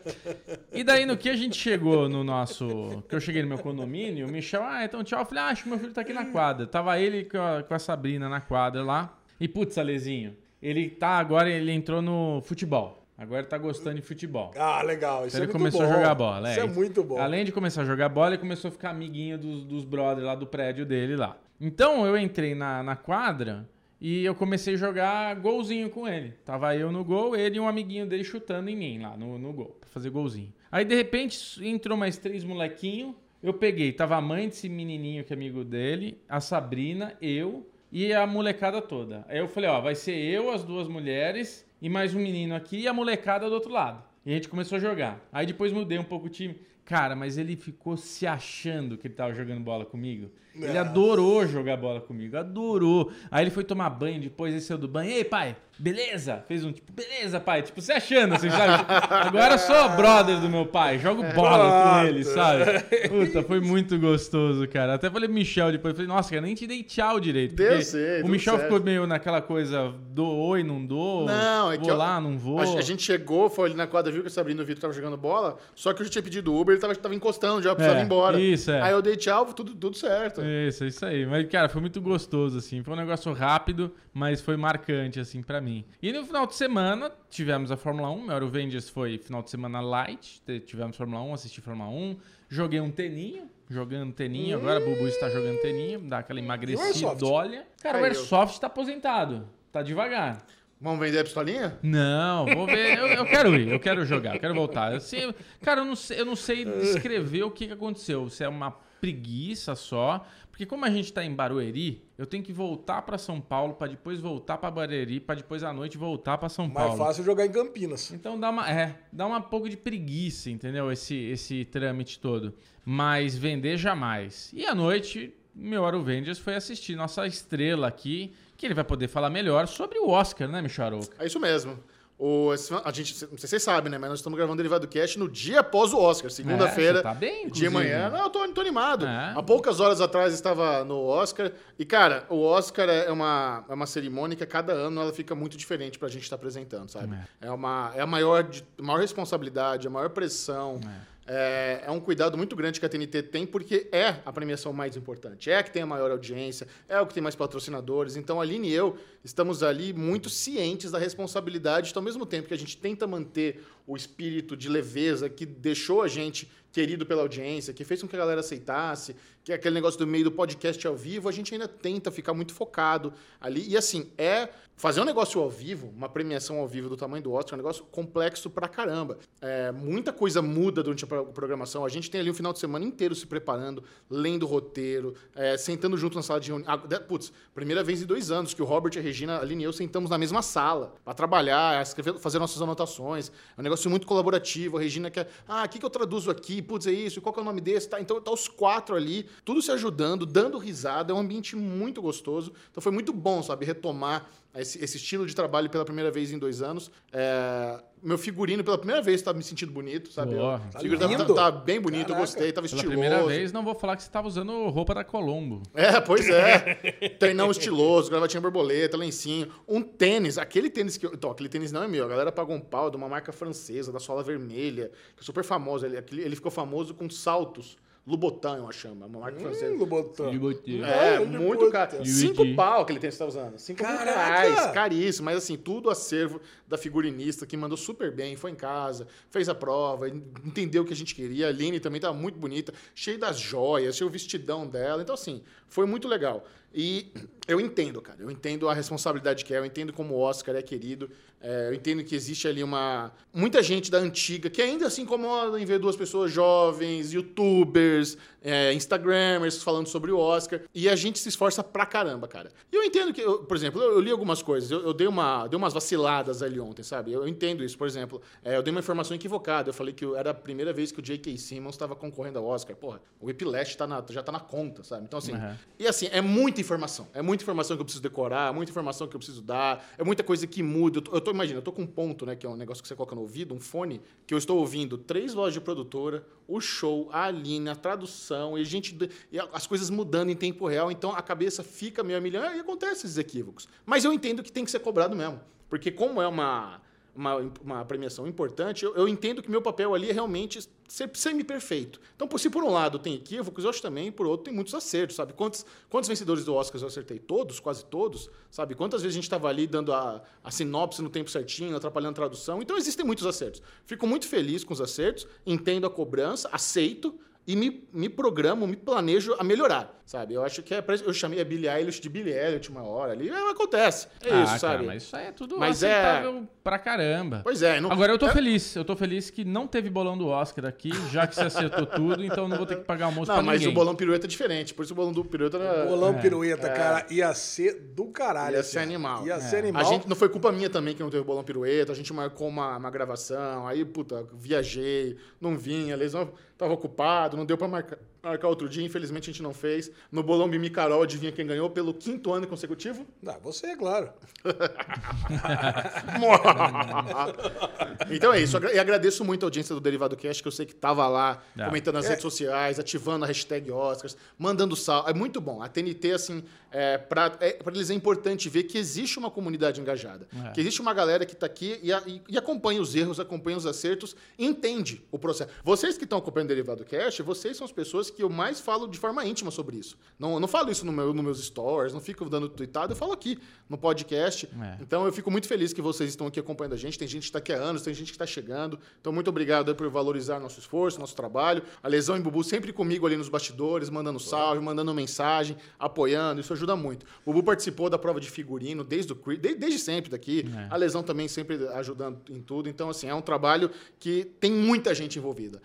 [0.73, 3.05] E daí, no que a gente chegou no nosso.
[3.09, 5.21] Que eu cheguei no meu condomínio, o Michel, ah, então tchau.
[5.21, 6.67] Eu falei, ah, acho que meu filho tá aqui na quadra.
[6.67, 9.17] Tava ele com a, com a Sabrina na quadra lá.
[9.38, 13.00] E putz, Alezinho, ele tá agora, ele entrou no futebol.
[13.21, 14.50] Agora tá gostando de futebol.
[14.57, 15.27] Ah, legal.
[15.27, 15.93] Isso Então é ele muito começou bom.
[15.93, 16.50] a jogar bola.
[16.50, 17.19] Isso é, e- muito bom.
[17.19, 20.35] Além de começar a jogar bola, ele começou a ficar amiguinho dos, dos brothers lá
[20.35, 21.37] do prédio dele lá.
[21.61, 23.69] Então eu entrei na, na quadra
[24.00, 26.33] e eu comecei a jogar golzinho com ele.
[26.47, 29.53] Tava eu no gol, ele e um amiguinho dele chutando em mim lá no, no
[29.53, 30.50] gol, pra fazer golzinho.
[30.73, 33.15] Aí de repente entrou mais três molequinhos.
[33.43, 38.12] Eu peguei, tava a mãe desse menininho que é amigo dele, a Sabrina, eu e
[38.15, 39.25] a molecada toda.
[39.29, 42.80] Aí eu falei, ó, vai ser eu, as duas mulheres e mais um menino aqui
[42.80, 44.02] e a molecada do outro lado.
[44.25, 45.20] E a gente começou a jogar.
[45.32, 46.58] Aí depois mudei um pouco o time.
[46.84, 50.30] Cara, mas ele ficou se achando que ele tava jogando bola comigo.
[50.54, 50.80] Ele Nossa.
[50.80, 53.12] adorou jogar bola comigo, adorou.
[53.30, 55.10] Aí ele foi tomar banho, depois ele saiu do banho.
[55.10, 56.44] Ei, pai, beleza?
[56.46, 57.62] Fez um tipo, beleza, pai.
[57.62, 58.84] Tipo, se achando, assim, sabe?
[59.10, 62.64] Agora eu sou brother do meu pai, jogo bola com ele, sabe?
[63.08, 64.94] Puta, foi muito gostoso, cara.
[64.94, 67.54] Até falei pro Michel depois, falei, nossa, cara, nem te dei tchau direito.
[67.54, 68.64] Deu sei, O Michel certo.
[68.68, 71.26] ficou meio naquela coisa, dou oi, não dou.
[71.26, 72.60] Não, é vou que eu- lá, não vou.
[72.60, 74.95] A, gente chegou, foi ali na quadra, viu que a Sabrina e o Vitor estavam
[74.95, 78.00] jogando bola, só que eu já tinha pedido Uber, ele tava, tava encostando já, precisava
[78.00, 78.40] É, ir embora.
[78.40, 78.82] isso, é.
[78.82, 80.43] Aí eu dei tchau, tudo, tudo certo.
[80.43, 81.25] Isso, isso aí.
[81.26, 82.82] Mas, cara, foi muito gostoso, assim.
[82.82, 85.70] Foi um negócio rápido, mas foi marcante, assim, pra mim.
[86.02, 88.26] E no final de semana, tivemos a Fórmula 1.
[88.26, 90.43] Meu Avengers foi final de semana light.
[90.67, 92.17] Tivemos Fórmula 1, assisti Fórmula 1.
[92.49, 94.56] Joguei um teninho, jogando teninho.
[94.59, 97.67] Agora a Bubu está jogando teninho, dá aquela emagrecida, olha.
[97.83, 99.49] Cara, o Aí, eu- Airsoft tá aposentado.
[99.71, 100.45] Tá devagar.
[100.80, 101.78] Vamos vender a pistolinha?
[101.83, 102.99] Não, vou ver.
[102.99, 104.95] Eu, eu quero ir, eu quero jogar, eu quero voltar.
[104.95, 108.28] Eu sei- cara, eu não sei, eu não sei descrever o que, que aconteceu.
[108.30, 110.25] Se é uma preguiça só.
[110.60, 113.86] Porque como a gente tá em Barueri, eu tenho que voltar pra São Paulo pra
[113.86, 117.02] depois voltar pra Barueri, pra depois à noite voltar pra São Mais Paulo.
[117.02, 118.10] fácil jogar em Campinas.
[118.12, 120.92] Então dá uma, é, dá uma pouco de preguiça, entendeu?
[120.92, 122.52] Esse, esse trâmite todo.
[122.84, 124.50] Mas vender jamais.
[124.52, 129.30] E à noite, meu Aruvengers foi assistir nossa estrela aqui, que ele vai poder falar
[129.30, 131.16] melhor sobre o Oscar, né, Micharouca?
[131.18, 131.78] É isso mesmo.
[132.23, 132.50] O,
[132.85, 133.97] a gente, não sei se vocês sabem, né?
[133.97, 136.99] Mas nós estamos gravando o Derivado Cast no dia após o Oscar, segunda-feira.
[136.99, 137.71] É, tá bem, De inclusive.
[137.71, 138.11] manhã.
[138.11, 139.06] Não, eu tô, tô animado.
[139.06, 139.33] É.
[139.35, 141.50] Há poucas horas atrás estava no Oscar.
[141.78, 145.35] E, cara, o Oscar é uma, é uma cerimônia que a cada ano ela fica
[145.35, 147.17] muito diferente pra gente estar apresentando, sabe?
[147.41, 150.78] É, uma, é a maior, de- maior responsabilidade, a maior pressão.
[150.85, 154.97] É, é um cuidado muito grande que a TNT tem, porque é a premiação mais
[154.97, 155.49] importante.
[155.49, 158.16] É a que tem a maior audiência, é o que tem mais patrocinadores.
[158.16, 161.90] Então, a Aline e eu estamos ali muito cientes da responsabilidade.
[161.90, 166.02] Então, ao mesmo tempo que a gente tenta manter o espírito de leveza que deixou
[166.02, 169.14] a gente querido pela audiência, que fez com que a galera aceitasse,
[169.50, 172.32] que é aquele negócio do meio do podcast ao vivo, a gente ainda tenta ficar
[172.32, 173.69] muito focado ali.
[173.69, 177.32] E assim, é fazer um negócio ao vivo, uma premiação ao vivo do tamanho do
[177.32, 179.19] Oscar, é um negócio complexo pra caramba.
[179.41, 181.84] É, muita coisa muda durante a pro- programação.
[181.84, 185.97] A gente tem ali um final de semana inteiro se preparando, lendo roteiro, é, sentando
[185.99, 186.71] junto na sala de reunião.
[186.73, 189.67] Ah, Putz, primeira vez em dois anos que o Robert, a Regina, a Aline e
[189.67, 193.30] eu sentamos na mesma sala pra trabalhar, escrever, fazer nossas anotações.
[193.58, 194.78] É um negócio muito colaborativo.
[194.78, 196.63] A Regina quer, ah, o que, que eu traduzo aqui?
[196.63, 197.89] Putz, é isso, qual que é o nome desse?
[197.89, 201.13] Tá, então tá os quatro ali, tudo se ajudando, dando risada.
[201.13, 202.53] É um ambiente muito gostoso.
[202.71, 206.39] Então foi muito bom, sabe, retomar esse, esse estilo de trabalho pela primeira vez em
[206.39, 206.91] dois anos.
[207.13, 210.35] É, meu figurino, pela primeira vez, tá me sentindo bonito, sabe?
[210.35, 210.57] Boa.
[210.75, 211.26] O figurino tá, lindo.
[211.35, 212.21] tá- tá bem bonito, eu Caraca.
[212.23, 212.89] gostei, tava Pela estiloso.
[212.89, 215.63] primeira vez, não vou falar que você tava usando roupa da Colombo.
[215.75, 216.75] É, pois é.
[217.21, 219.49] Treinão estiloso, gravatinha borboleta, lencinho.
[219.69, 221.13] Um tênis, aquele tênis que eu.
[221.15, 222.05] Então, aquele tênis não é meu.
[222.05, 225.45] A galera pagou um pau de uma marca francesa, da sola vermelha, que é super
[225.45, 225.87] famosa.
[225.87, 229.73] Ele, ele ficou famoso com saltos Louboutin, eu acho, uma marca francesa.
[229.75, 230.82] Hum, Louboutin.
[230.82, 231.71] É, Ah, muito Louboutin.
[231.71, 232.06] caro.
[232.06, 233.58] Cinco pau que ele tem, você tá usando.
[233.58, 234.19] Cinco mil Caraca!
[234.19, 235.26] reais, caríssimo.
[235.26, 239.54] Mas assim, tudo acervo da figurinista, que mandou super bem, foi em casa, fez a
[239.54, 241.47] prova, entendeu o que a gente queria.
[241.47, 245.02] A Aline também tava muito bonita, cheia das joias, cheio o vestidão dela.
[245.02, 246.45] Então assim, foi muito legal.
[246.73, 247.13] E
[247.49, 248.19] eu entendo, cara.
[248.23, 251.11] Eu entendo a responsabilidade que é, eu entendo como o Oscar é querido.
[251.41, 253.13] é, eu entendo que existe ali uma.
[253.33, 258.73] Muita gente da antiga que ainda se incomoda em ver duas pessoas jovens, youtubers, é,
[258.75, 260.61] instagramers falando sobre o Oscar.
[260.75, 262.50] E a gente se esforça pra caramba, cara.
[262.71, 265.06] E eu entendo que, eu- por exemplo, eu, eu li algumas coisas, eu, eu dei,
[265.09, 267.13] uma, dei umas vaciladas ali ontem, sabe?
[267.13, 267.76] Eu, entendo isso.
[267.76, 269.71] Por exemplo, é, eu dei uma informação equivocada.
[269.71, 271.37] Eu falei que era a primeira vez que o J.K.
[271.39, 272.76] Simmons estava concorrendo ao Oscar.
[272.76, 275.04] Porra, o Whiplash tá na- já tá na conta, sabe?
[275.04, 275.33] Então, assim.
[275.33, 275.54] Uhum.
[275.78, 276.21] E assim, é
[276.60, 277.08] muita informação.
[277.14, 280.23] É muita informação que eu preciso decorar, muita informação que eu preciso dar, é muita
[280.23, 281.02] coisa que muda.
[281.12, 282.36] Eu tô, imaginando, eu tô com um ponto, né?
[282.36, 284.99] Que é um negócio que você coloca no ouvido, um fone, que eu estou ouvindo
[284.99, 288.96] três vozes de produtora, o show, a Aline, a tradução, e a gente.
[289.32, 292.60] E as coisas mudando em tempo real, então a cabeça fica meio a milhão e
[292.60, 293.68] acontece esses equívocos.
[293.84, 295.40] Mas eu entendo que tem que ser cobrado mesmo.
[295.68, 296.80] Porque como é uma.
[297.14, 302.00] Uma, uma premiação importante, eu, eu entendo que meu papel ali é realmente ser semi-perfeito.
[302.14, 305.16] Então, por, por um lado tem equívocos, eu acho também, por outro, tem muitos acertos,
[305.16, 305.32] sabe?
[305.32, 307.18] Quantos, quantos vencedores do Oscar eu acertei?
[307.18, 308.75] Todos, quase todos, sabe?
[308.75, 312.16] Quantas vezes a gente estava ali dando a, a sinopse no tempo certinho, atrapalhando a
[312.16, 312.62] tradução?
[312.62, 313.62] Então, existem muitos acertos.
[313.84, 317.18] Fico muito feliz com os acertos, entendo a cobrança, aceito
[317.52, 320.34] e me, me programo, me planejo a melhorar, sabe?
[320.34, 320.84] Eu acho que é...
[321.04, 324.06] Eu chamei a Billie Eilish de Billie Elliot uma hora ali, é, acontece.
[324.25, 324.86] É Ah, isso, cara, sabe?
[324.86, 327.41] mas isso aí é tudo Mas é- aceitável pra caramba.
[327.43, 327.80] Pois é.
[327.80, 327.91] Não...
[327.91, 330.91] Agora eu tô é- feliz, eu tô feliz que não teve bolão do Oscar aqui,
[331.10, 333.45] já que você acertou tudo, então eu não vou ter que pagar almoço Não, pra
[333.45, 333.75] mas ninguém.
[333.75, 334.73] o bolão pirueta é diferente.
[334.75, 335.86] Por isso o bolão do pirueta era...
[335.86, 336.21] Bolão É.
[336.21, 338.54] pirueta, cara, ia ser do caralho.
[338.54, 338.82] Ia assim, ser ó.
[338.82, 339.26] animal.
[339.26, 339.41] Ia É.
[339.41, 339.82] ser animal.
[339.82, 341.91] A gente não foi culpa minha também que não teve bolão pirueta.
[341.93, 343.67] A gente marcou uma, uma gravação.
[343.67, 348.85] Aí, puta, viajei, não vinha, lesão tava ocupado, não deu pra marcar, marcar outro dia.
[348.85, 349.91] Infelizmente a gente não fez.
[350.11, 353.06] No bolão Mimi Carol, adivinha quem ganhou pelo quinto ano consecutivo?
[353.23, 354.11] Não, você é claro.
[358.11, 358.56] então é isso.
[358.73, 361.67] E agradeço muito a audiência do Derivado Cast, que eu sei que tava lá, Ah.
[361.67, 362.11] comentando nas É.
[362.11, 365.09] redes sociais, ativando a hashtag Oscars, mandando sal.
[365.09, 365.63] É muito bom.
[365.63, 370.26] A TNT, assim, é, para eles é importante ver que existe uma comunidade engajada.
[370.47, 370.50] É.
[370.52, 373.56] Que existe uma galera que tá aqui e, a- e- e acompanha os erros, acompanha
[373.56, 375.50] os acertos, entende o processo.
[375.65, 378.86] Vocês que estão acompanhando o Derivado Cast, vocês são as pessoas que eu mais falo
[378.86, 379.96] de forma íntima sobre isso.
[380.18, 382.96] Não, eu não falo isso no meu, nos meus stories, não fico dando tweetado, eu
[382.96, 384.46] falo aqui no podcast.
[384.60, 384.78] É.
[384.82, 386.99] Então eu fico muito feliz que vocês estão aqui acompanhando a gente.
[386.99, 388.78] Tem gente que está aqui há anos, tem gente que está chegando.
[389.00, 391.62] Então muito obrigado por valorizar nosso esforço, nosso trabalho.
[391.82, 396.40] A Lesão e Bubu sempre comigo ali nos bastidores, mandando salve, mandando mensagem, apoiando.
[396.40, 397.06] Isso ajuda muito.
[397.25, 400.44] O Bubu participou da prova de figurino desde, o, cre- de- desde sempre daqui.
[400.54, 400.68] É.
[400.70, 402.68] A Lesão também sempre ajudando em tudo.
[402.68, 405.62] Então assim, é um trabalho que tem muita gente envolvida.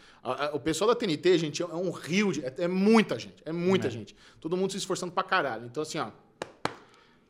[0.53, 2.45] O pessoal da TNT, gente, é um rio de...
[2.45, 3.89] É, é muita gente, é muita É.
[3.91, 4.15] gente.
[4.39, 5.65] Todo mundo se esforçando pra caralho.
[5.65, 6.09] Então assim, ó...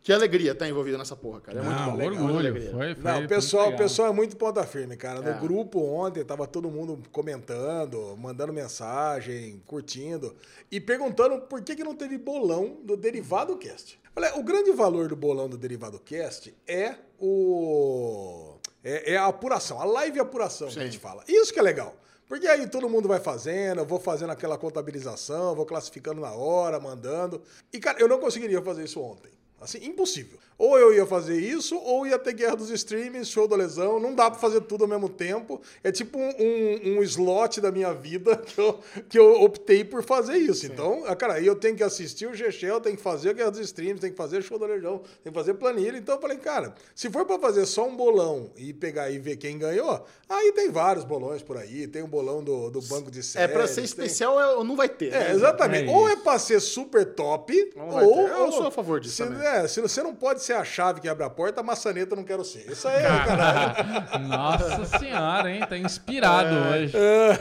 [0.02, 1.58] Que alegria estar envolvido nessa porra, cara.
[1.60, 1.98] É muito Não, bom.
[1.98, 2.38] legal, orgulho.
[2.38, 2.70] alegria.
[2.70, 5.20] Foi, foi Não, o muito pessoal, o pessoal é muito ponta firme, cara.
[5.20, 5.40] No É.
[5.40, 10.36] grupo ontem tava todo mundo comentando, mandando mensagem, curtindo
[10.70, 14.00] e perguntando por que, que não teve bolão do Derivado Cast.
[14.16, 19.82] Olha, o grande valor do bolão do Derivado Cast é o é, é a apuração,
[19.82, 20.86] a live apuração que a Sim.
[20.92, 21.24] gente fala.
[21.28, 21.96] Isso que é legal.
[22.28, 26.80] Porque aí todo mundo vai fazendo, eu vou fazendo aquela contabilização, vou classificando na hora,
[26.80, 27.42] mandando.
[27.72, 29.32] E, cara, eu não conseguiria fazer isso ontem.
[29.62, 30.38] Assim, impossível.
[30.58, 34.00] Ou eu ia fazer isso, ou ia ter guerra dos streams, show da lesão.
[34.00, 35.62] Não dá pra fazer tudo ao mesmo tempo.
[35.84, 40.02] É tipo um, um- um slot da minha vida que eu, que eu optei por
[40.04, 40.66] fazer isso.
[40.66, 43.52] Então, ah, cara, aí eu tenho que assistir o G-Shell, tenho que fazer a guerra
[43.52, 45.98] dos streams, tenho que fazer show da legião, tenho que fazer planilha.
[45.98, 49.36] Então eu falei, cara, se for pra fazer só um bolão e pegar e ver
[49.36, 51.86] quem ganhou, aí tem vários bolões por aí.
[51.88, 53.54] Tem o bolão do, do banco de É, séries.
[53.54, 55.08] pra ser tem- especial é- não vai ter.
[55.14, 55.32] é, né?
[55.34, 55.90] exatamente.
[55.90, 58.16] É ou é pra ser super top, Não ou.
[58.26, 58.32] ter.
[58.32, 61.08] Eu sou a favor disso Se, é, se você não pode ser a chave que
[61.10, 62.72] abre a porta, a maçaneta eu não quero ser.
[62.72, 64.20] Isso aí é caralho.
[64.28, 65.62] Nossa senhora, hein?
[65.68, 66.94] Tá inspirado hoje.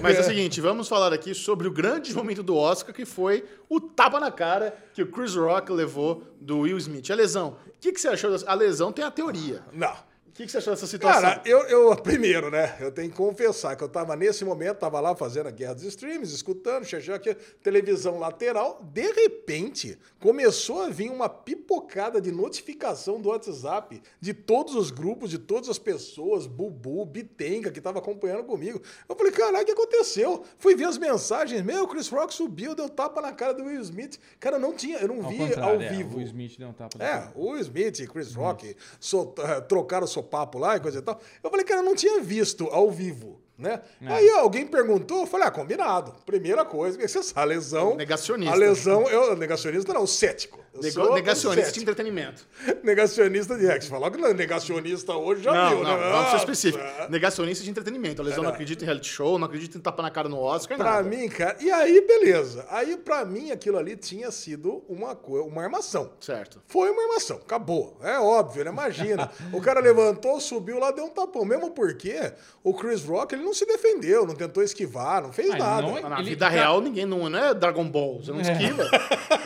[0.02, 3.44] Mas é o seguinte, vamos falar aqui sobre o grande momento do Oscar, que foi
[3.68, 7.10] o tapa na cara que o Chris Rock levou do Will Smith.
[7.10, 7.56] A lesão.
[7.66, 8.30] O que, que você achou?
[8.30, 9.62] dessa- A lesão tem a teoria.
[9.72, 9.94] Não.
[10.34, 11.22] O que, que você achou dessa situação?
[11.22, 12.76] Cara, eu, eu, primeiro, né?
[12.80, 15.84] Eu tenho que confessar que eu tava nesse momento, tava lá fazendo a guerra dos
[15.84, 18.82] streams, escutando, chegou aqui, televisão lateral.
[18.82, 25.30] De repente, começou a vir uma pipocada de notificação do WhatsApp de todos os grupos,
[25.30, 28.82] de todas as pessoas, Bubu, Bitenga, que tava acompanhando comigo.
[29.08, 30.42] Eu falei, caralho, o que aconteceu?
[30.58, 34.18] Fui ver as mensagens, meu, Chris Rock subiu, deu tapa na cara do Will Smith.
[34.40, 36.18] Cara, não tinha, eu não Ao vi ao é, vivo.
[36.18, 37.32] o Smith deu um tapa na É, cara.
[37.36, 41.20] o Smith e Chris Rock sol- eh, trocaram o sopapo lá e coisa e tal.
[41.42, 43.43] Eu falei, cara, eu não tinha visto ao vivo.
[43.56, 43.80] Né?
[44.06, 46.12] Aí alguém perguntou, eu falei, ah, combinado.
[46.26, 47.94] Primeira coisa, que você sabe, a lesão.
[47.94, 48.52] Negacionista.
[48.52, 50.58] A lesão, eu, negacionista não, cético.
[50.82, 51.82] Nego- negacionista de cético.
[51.82, 52.44] entretenimento.
[52.82, 53.86] Negacionista de Rex.
[53.86, 56.10] Falou que não é negacionista hoje, já Não, viu, não, né?
[56.10, 56.82] vamos ser Ah, específico.
[56.84, 57.08] é.
[57.08, 58.20] Negacionista de entretenimento.
[58.20, 60.76] A lesão não acredita em reality show, não acredita em tapa na cara no Oscar,
[60.76, 61.08] Pra nada.
[61.08, 61.56] mim, cara.
[61.60, 62.66] E aí, beleza.
[62.70, 66.10] Aí, pra mim, aquilo ali tinha sido uma, uma armação.
[66.20, 66.60] Certo.
[66.66, 67.96] Foi uma armação, acabou.
[68.02, 68.70] É óbvio, né?
[68.72, 69.30] Imagina.
[69.52, 71.44] o cara levantou, subiu lá, deu um tapão.
[71.44, 72.32] Mesmo porque
[72.64, 75.82] o Chris Rock, ele não se defendeu, não tentou esquivar, não fez Ah, nada.
[75.82, 78.20] não é- Na Ele- vida cara- real, ninguém não, não é Dragon Ball.
[78.22, 78.84] Você não esquiva.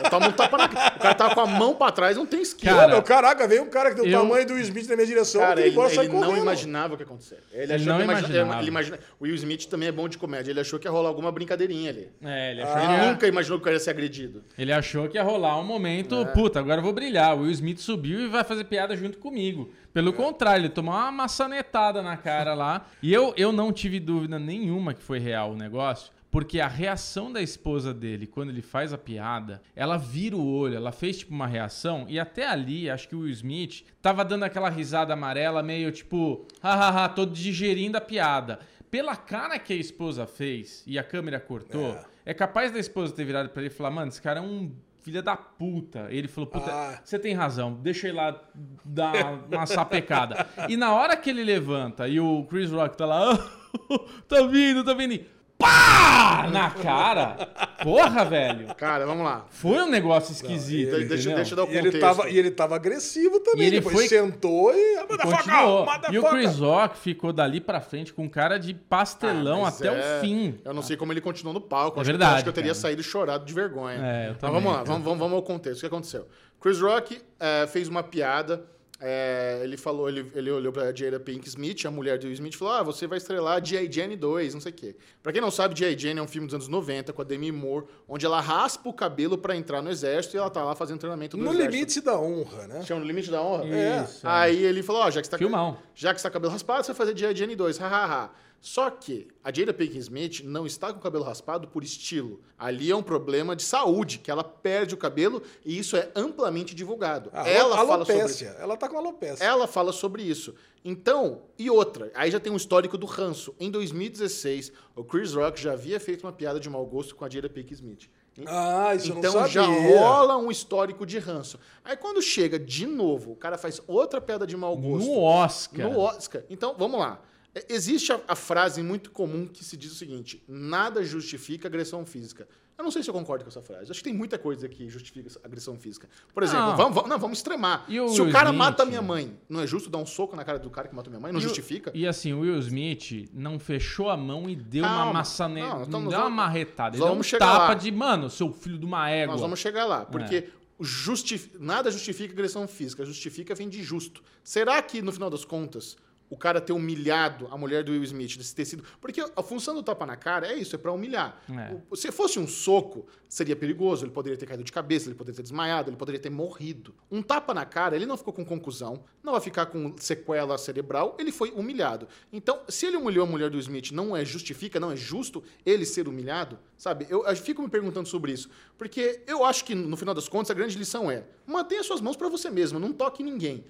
[0.09, 0.65] Toma um tapa na.
[0.65, 2.75] O cara tá com a mão pra trás, não tem esquiva.
[2.75, 5.07] Cara, meu, caraca, veio um cara que o eu- tamanho do Will Smith na minha
[5.07, 7.39] direção, Cara, ele, ele, ele não imaginava o que ia acontecer.
[7.51, 8.61] Ele, Ele achou não que imagina- imaginava.
[8.61, 10.51] Ele imagina, o Will Smith também é bom de comédia.
[10.51, 12.09] Ele achou que ia rolar alguma brincadeirinha ali.
[12.23, 12.93] É, ele achou, Ah.
[12.99, 14.43] Ele nunca imaginou que o cara ia ser agredido.
[14.57, 16.25] ele achou que ia rolar um momento, É.
[16.25, 17.35] puta, agora eu vou brilhar.
[17.35, 19.69] O Will Smith subiu e vai fazer piada junto comigo.
[19.99, 22.85] Pelo contrário, ele tomou uma maçanetada na cara lá.
[23.03, 26.09] E eu, eu não tive dúvida nenhuma que foi real o negócio.
[26.31, 30.77] Porque a reação da esposa dele, quando ele faz a piada, ela vira o olho,
[30.77, 34.43] ela fez tipo uma reação, e até ali, acho que o Will Smith tava dando
[34.43, 38.59] aquela risada amarela, meio tipo, hahaha, tô digerindo a piada.
[38.89, 43.25] Pela cara que a esposa fez e a câmera cortou, é, capaz da esposa ter
[43.25, 46.07] virado pra ele e falar, mano, esse cara é um filho da puta.
[46.09, 46.99] Ele falou, puta, Ah.
[47.03, 48.39] você tem razão, deixa ele lá
[48.85, 50.47] dar uma sapecada.
[50.67, 53.37] e na hora que ele levanta e o Chris Rock tá lá,
[54.27, 55.23] tá vindo, tá vindo,
[55.59, 56.47] pá!
[56.51, 57.47] Na cara.
[57.83, 58.73] Porra, velho.
[58.75, 59.45] Cara, vamos lá.
[59.49, 61.87] Foi um negócio esquisito, Deixa, deixa, deixa eu dar o E contexto.
[61.95, 63.63] ele, tava, e ele tava agressivo também.
[63.63, 64.97] E ele Depois foi- sentou e.
[64.97, 65.85] "Ah, Continuou.
[65.85, 69.65] motherfucker, E o motherfucker." Chris Rock ficou dali pra frente com cara de pastelão Ah,
[69.65, 70.59] mas até é- o fim.
[70.65, 71.99] Eu não sei como ele continuou no palco.
[71.99, 72.79] É acho que- verdade, acho que eu teria cara.
[72.81, 73.99] saído chorado de vergonha.
[74.01, 74.55] É, eu Mas também.
[74.61, 75.77] vamos lá, vamos, vamos, vamos ao contexto.
[75.77, 76.27] O que aconteceu?
[76.59, 78.63] Chris Rock eh, fez uma piada.
[78.99, 82.53] Eh, ele falou, ele, ele olhou pra Jada Pink Smith, a mulher do Will Smith,
[82.53, 83.91] e falou: Ah, você vai estrelar G.I.
[83.91, 84.95] Jane 2, não sei o quê.
[85.23, 85.97] Pra quem não sabe, G.I.
[85.97, 88.93] Jane é um filme dos anos 90 com a Demi Moore, onde ela raspa o
[88.93, 91.71] cabelo pra entrar no exército e ela tá lá fazendo treinamento do No exército.
[91.71, 92.83] limite da honra, né?
[92.83, 93.65] Chama no limite da honra?
[93.65, 94.29] Isso, é.
[94.29, 95.77] Aí ele falou, ó, já que você tá, Filmão.
[95.95, 97.35] já que você tá cabelo raspado, você vai fazer G.I.
[97.35, 98.29] Jane 2, hahaha.
[98.61, 102.41] Só que a Jada Pinkett Smith não está com o cabelo raspado por estilo.
[102.57, 106.75] Ali é um problema de saúde, que ela perde o cabelo e isso é amplamente
[106.75, 107.29] divulgado.
[107.33, 108.55] Ah, ela fala sobre alopécia.
[108.59, 109.45] Ela tá com alopecia.
[109.45, 110.53] ela fala sobre isso.
[110.83, 113.55] Então, e outra, aí já tem um histórico do ranço.
[113.59, 117.29] Em 2016, o Chris Rock já havia feito uma piada de mau gosto com a
[117.29, 118.09] Jada Pinkett Smith.
[118.45, 119.47] Ah, isso eu não Então sabia.
[119.49, 121.59] já rola um histórico de ranço.
[121.83, 125.05] Aí quando chega de novo, o cara faz outra piada de mau gosto.
[125.07, 125.89] No Oscar.
[125.89, 126.43] No Oscar.
[126.49, 127.21] Então, vamos lá.
[127.55, 132.05] É, Existe a, a frase muito comum que se diz o seguinte: nada justifica agressão
[132.05, 132.47] física.
[132.77, 133.91] Eu não sei se eu concordo com essa frase.
[133.91, 136.07] Acho que tem muita coisa que justifica agressão física.
[136.33, 136.77] Por exemplo, Não.
[136.77, 137.85] vamos, vamos, não, vamos extremar.
[137.89, 138.57] O se o cara Smith?
[138.57, 140.95] mata a minha mãe, não é justo dar um soco na cara do cara que
[140.95, 141.33] matou minha mãe?
[141.33, 141.91] Não E o- justifica?
[141.93, 145.13] E assim, o Will Smith não fechou a mão e deu uma Calma.
[145.13, 145.67] maçaneta.
[145.67, 146.95] Não, Não, então nós deu uma vamos- marretada.
[146.95, 147.73] Ele deu um vamos chegar tapa lá.
[147.73, 149.33] de, mano, seu filho de uma égua.
[149.33, 150.47] Nós vamos chegar lá, porque É.
[150.77, 154.23] o justi- nada justifica agressão física, justifica vem de justo.
[154.41, 155.97] Será que, no final das contas,
[156.29, 158.83] o cara ter humilhado a mulher do Will Smith, desse ter sido...
[159.01, 161.41] Porque a função do tapa na cara é isso, é pra humilhar.
[161.49, 161.95] É.
[161.95, 165.43] Se fosse um soco, seria perigoso, ele poderia ter caído de cabeça, ele poderia ter
[165.43, 166.93] desmaiado, ele poderia ter morrido.
[167.11, 171.15] Um tapa na cara, ele não ficou com conclusão, não vai ficar com sequela cerebral,
[171.19, 172.07] ele foi humilhado.
[172.31, 175.85] Então, se ele humilhou a mulher do Smith, não é justifica, não é justo ele
[175.85, 177.07] ser humilhado, sabe?
[177.09, 180.51] Eu, eu fico me perguntando sobre isso, porque eu acho que, no final das contas,
[180.51, 183.65] a grande lição é mantenha suas mãos pra você mesmo, não toque ninguém.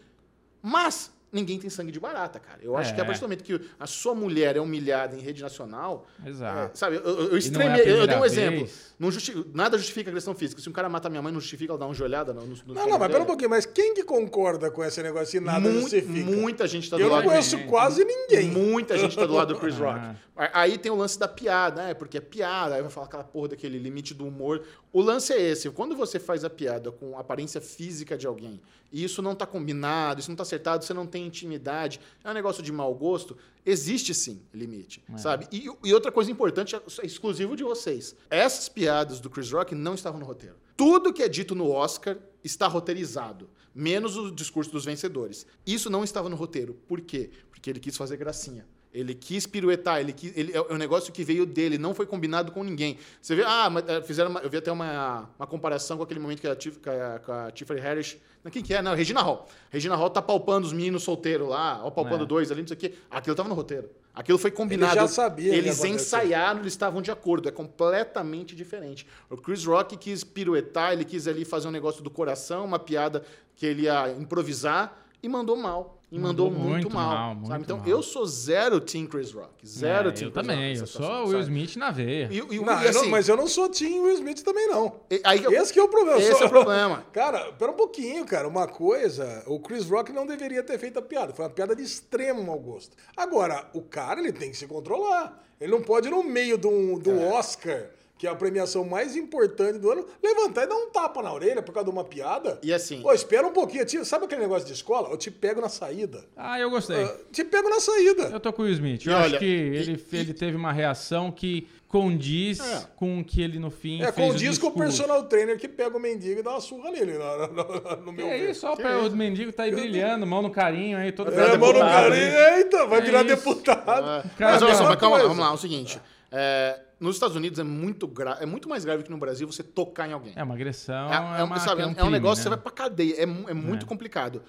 [0.61, 2.59] Mas ninguém tem sangue de barata, cara.
[2.61, 2.95] Eu acho É.
[2.95, 6.71] que a partir do momento que a sua mulher é humilhada em rede nacional, Exato.
[6.73, 8.59] é, sabe, eu, eu, eu E não é eu, eu dei um primeira exemplo.
[8.65, 8.89] vez.
[8.99, 10.61] Não justi- nada justifica agressão física.
[10.61, 12.73] Se um cara mata minha mãe, não justifica ela dar uma joelhada no, no, no
[12.73, 15.69] Não, não, mas pera um pouquinho, mas quem que concorda com esse negócio de nada
[15.69, 16.29] Mu- justifica?
[16.31, 17.67] Muita gente tá do Eu não lado conheço gente.
[17.69, 18.49] quase ninguém.
[18.51, 19.97] Muita gente tá do lado do Chris Rock.
[19.99, 20.15] Ah.
[20.53, 21.93] Aí tem o lance da piada, né?
[21.93, 24.63] Porque é piada, aí vai falar aquela porra daquele limite do humor.
[24.91, 28.61] O lance é esse: quando você faz a piada com a aparência física de alguém,
[28.91, 32.33] e isso não tá combinado, isso não tá acertado, você não tem intimidade, é um
[32.33, 35.47] negócio de mau gosto, existe sim limite, sabe?
[35.51, 39.95] E, e outra coisa importante, é exclusivo de vocês: essas piadas do Chris Rock não
[39.95, 40.55] estavam no roteiro.
[40.75, 45.45] Tudo que é dito no Oscar está roteirizado, menos o discurso dos vencedores.
[45.65, 46.73] Isso não estava no roteiro.
[46.87, 47.29] Por quê?
[47.51, 48.65] Porque ele quis fazer gracinha.
[48.91, 52.51] Ele quis piruetar, ele quis, ele, é um negócio que veio dele, não foi combinado
[52.51, 52.97] com ninguém.
[53.21, 56.41] Você vê, ah, eh, fizeram uma- eu vi até uma, uma comparação com aquele momento
[56.41, 58.81] que a, Tif, com a, com a Tiffany Harris, não, quem que é?
[58.81, 59.47] Não, Regina Hall.
[59.69, 62.27] Regina Hall tá palpando os meninos solteiros lá, ó, palpando É.
[62.27, 62.93] dois ali, não sei o quê.
[63.11, 63.91] Aquilo tava no roteiro.
[64.11, 64.95] Aquilo foi combinado.
[64.95, 67.47] já sabia Eles ensaiaram, eles estavam de acordo.
[67.47, 69.05] É completamente diferente.
[69.29, 73.23] O Chris Rock quis piruetar, ele quis ali fazer um negócio do coração, uma piada
[73.55, 74.97] que ele ia improvisar.
[75.21, 75.95] E mandou mal.
[76.11, 77.07] E mandou, Mandou muito, muito mal.
[77.13, 77.63] mal, muito sabe?
[77.65, 77.87] Então, mal.
[77.87, 79.67] eu sou zero Team Chris Rock.
[79.67, 80.79] Zero É, Team eu Chris também, Rock.
[80.79, 81.43] eu sou situação, o Will sabe?
[81.43, 82.29] Smith na veia.
[82.31, 82.57] E, e, e Não, eu
[82.93, 85.01] não- assim, mas eu não sou Team Will Smith também, não.
[85.11, 86.17] e- aí eu- Esse que é o problema.
[86.19, 87.03] eu esse sou- é o problema.
[87.13, 88.47] Cara, pera um pouquinho, cara.
[88.47, 91.31] Uma coisa, o Chris Rock não deveria ter feito a piada.
[91.31, 92.97] Foi uma piada de extremo mau gosto.
[93.15, 95.43] Agora, o cara, ele tem que se controlar.
[95.61, 97.33] Ele não pode, no meio do, do É.
[97.33, 101.33] Oscar, que é a premiação mais importante do ano, levantar e dar um tapa na
[101.33, 102.59] orelha por causa de uma piada.
[102.61, 103.85] E assim- Pô, espera um pouquinho.
[103.85, 105.09] Tio, Sabe aquele negócio de escola?
[105.09, 106.23] Eu te pego na saída.
[106.35, 107.01] Ah, eu gostei.
[107.01, 108.23] Ah, te pego na saída.
[108.33, 109.05] Eu tô com o Will Smith.
[109.05, 112.85] E Eu olha, acho que e- ele, e- ele teve uma reação que condiz É.
[112.97, 115.67] com o que ele no fim É, fez condiz o com o personal trainer que
[115.67, 118.51] pega o mendigo e dá uma surra nele, no, no- no Que meu é ver.
[118.51, 121.57] isso, ó, o mendigo tá aí brilhando, mão no carinho aí, todo É, mano, o
[121.57, 122.57] deputado, cara, hein?
[122.57, 123.35] eita, vai É virar isso.
[123.35, 124.05] deputado.
[124.05, 125.99] Ah, Cara, mas olha só, mas calma vamos lá, é o seguinte.
[126.31, 129.63] é, nos Estados Unidos é muito, gra- é muito mais grave que no Brasil você
[129.63, 130.33] tocar em alguém.
[130.35, 132.43] É uma agressão, É, é, é, uma, sabe, é é um, um, crime, negócio que
[132.43, 132.55] você né?
[132.55, 133.15] vai pra cadeia.
[133.21, 133.87] É, mu- é muito É.
[133.87, 134.41] complicado.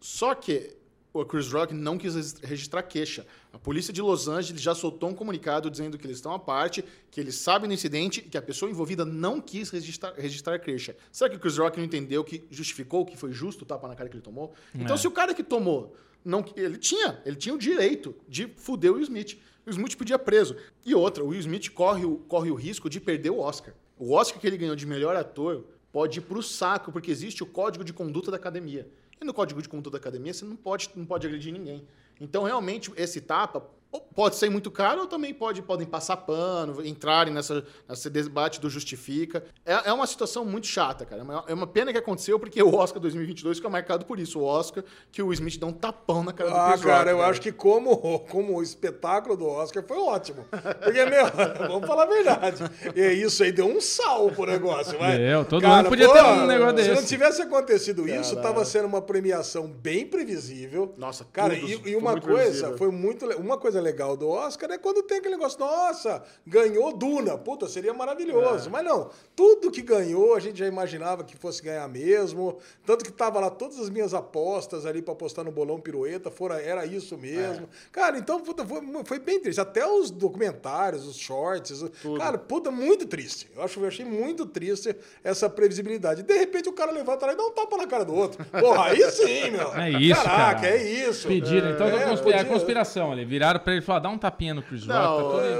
[0.00, 0.76] Só que
[1.12, 3.26] o Chris Rock não quis regis- registrar queixa.
[3.52, 6.84] A polícia de Los Angeles já soltou um comunicado dizendo que eles estão à parte,
[7.10, 10.94] que eles sabem do incidente e que a pessoa envolvida não quis registrar, registrar queixa.
[11.10, 13.94] Será que o Chris Rock não entendeu que justificou que foi justo o tapa na
[13.96, 14.52] cara que ele tomou?
[14.74, 14.98] Então, É.
[14.98, 18.94] se o cara que tomou, não, ele tinha, ele tinha o direito de fuder o
[18.96, 19.38] Will Smith.
[19.66, 20.56] O Smith podia preso.
[20.84, 23.74] E outra, o Will Smith corre o, corre o risco de perder o Oscar.
[23.98, 27.46] O Oscar que ele ganhou de melhor ator pode ir pro saco, porque existe o
[27.46, 28.88] código de conduta da academia.
[29.20, 31.84] E no código de conduta da academia você não pode, não pode agredir ninguém.
[32.20, 33.68] Então, realmente, esse tapa
[34.14, 38.68] pode ser muito caro ou também pode, podem passar pano, entrarem nessa, nesse debate do
[38.70, 39.44] justifica.
[39.64, 41.20] É, é uma situação muito chata, cara.
[41.22, 44.40] É uma- É uma pena que aconteceu porque o Oscar 2022 fica marcado por isso.
[44.40, 47.10] O Oscar que o Smith dá um tapão na cara do Ah, Chris cara, Rock,
[47.10, 47.30] eu velho.
[47.30, 50.44] acho que como, como o espetáculo do Oscar foi ótimo.
[50.82, 51.26] Porque, meu,
[51.68, 52.62] vamos falar a verdade.
[52.94, 55.18] E isso aí deu um sal pro negócio, vai.
[55.18, 57.06] Deu, todo ano podia ter um negócio Se não desse.
[57.08, 60.94] tivesse acontecido isso, tava sendo uma premiação bem previsível.
[60.96, 62.78] Nossa, cara, tudo e, e uma coisa, previsível.
[62.78, 63.26] foi muito.
[63.36, 67.38] Uma coisa legal do Oscar é quando tem aquele negócio, nossa, ganhou Duna.
[67.38, 67.94] Puta, seria É.
[67.94, 68.68] maravilhoso.
[68.70, 72.58] Mas não, tudo que ganhou, a gente já imaginava que fosse ganhar mesmo.
[72.84, 76.60] Tanto que tava lá todas as minhas apostas ali pra apostar no bolão pirueta, fora,
[76.60, 77.64] era isso mesmo.
[77.64, 77.68] É.
[77.92, 79.60] Cara, então puta, foi, foi bem triste.
[79.60, 81.82] Até os documentários, os shorts.
[81.82, 83.48] o- Cara, puta, muito triste.
[83.54, 86.22] Eu, acho, eu achei muito triste essa previsibilidade.
[86.22, 88.44] De repente o cara levanta lá e dá um tapa na cara do outro.
[88.46, 89.72] Porra, aí sim, meu.
[89.74, 90.68] É isso, Caraca, cara.
[90.76, 91.28] é isso.
[91.28, 93.24] Pediram, então É, é, é a conspiração ali.
[93.24, 95.54] Viraram pra ele e falaram, dá um tapinha no Chris Rock, tá Não, tudo, é,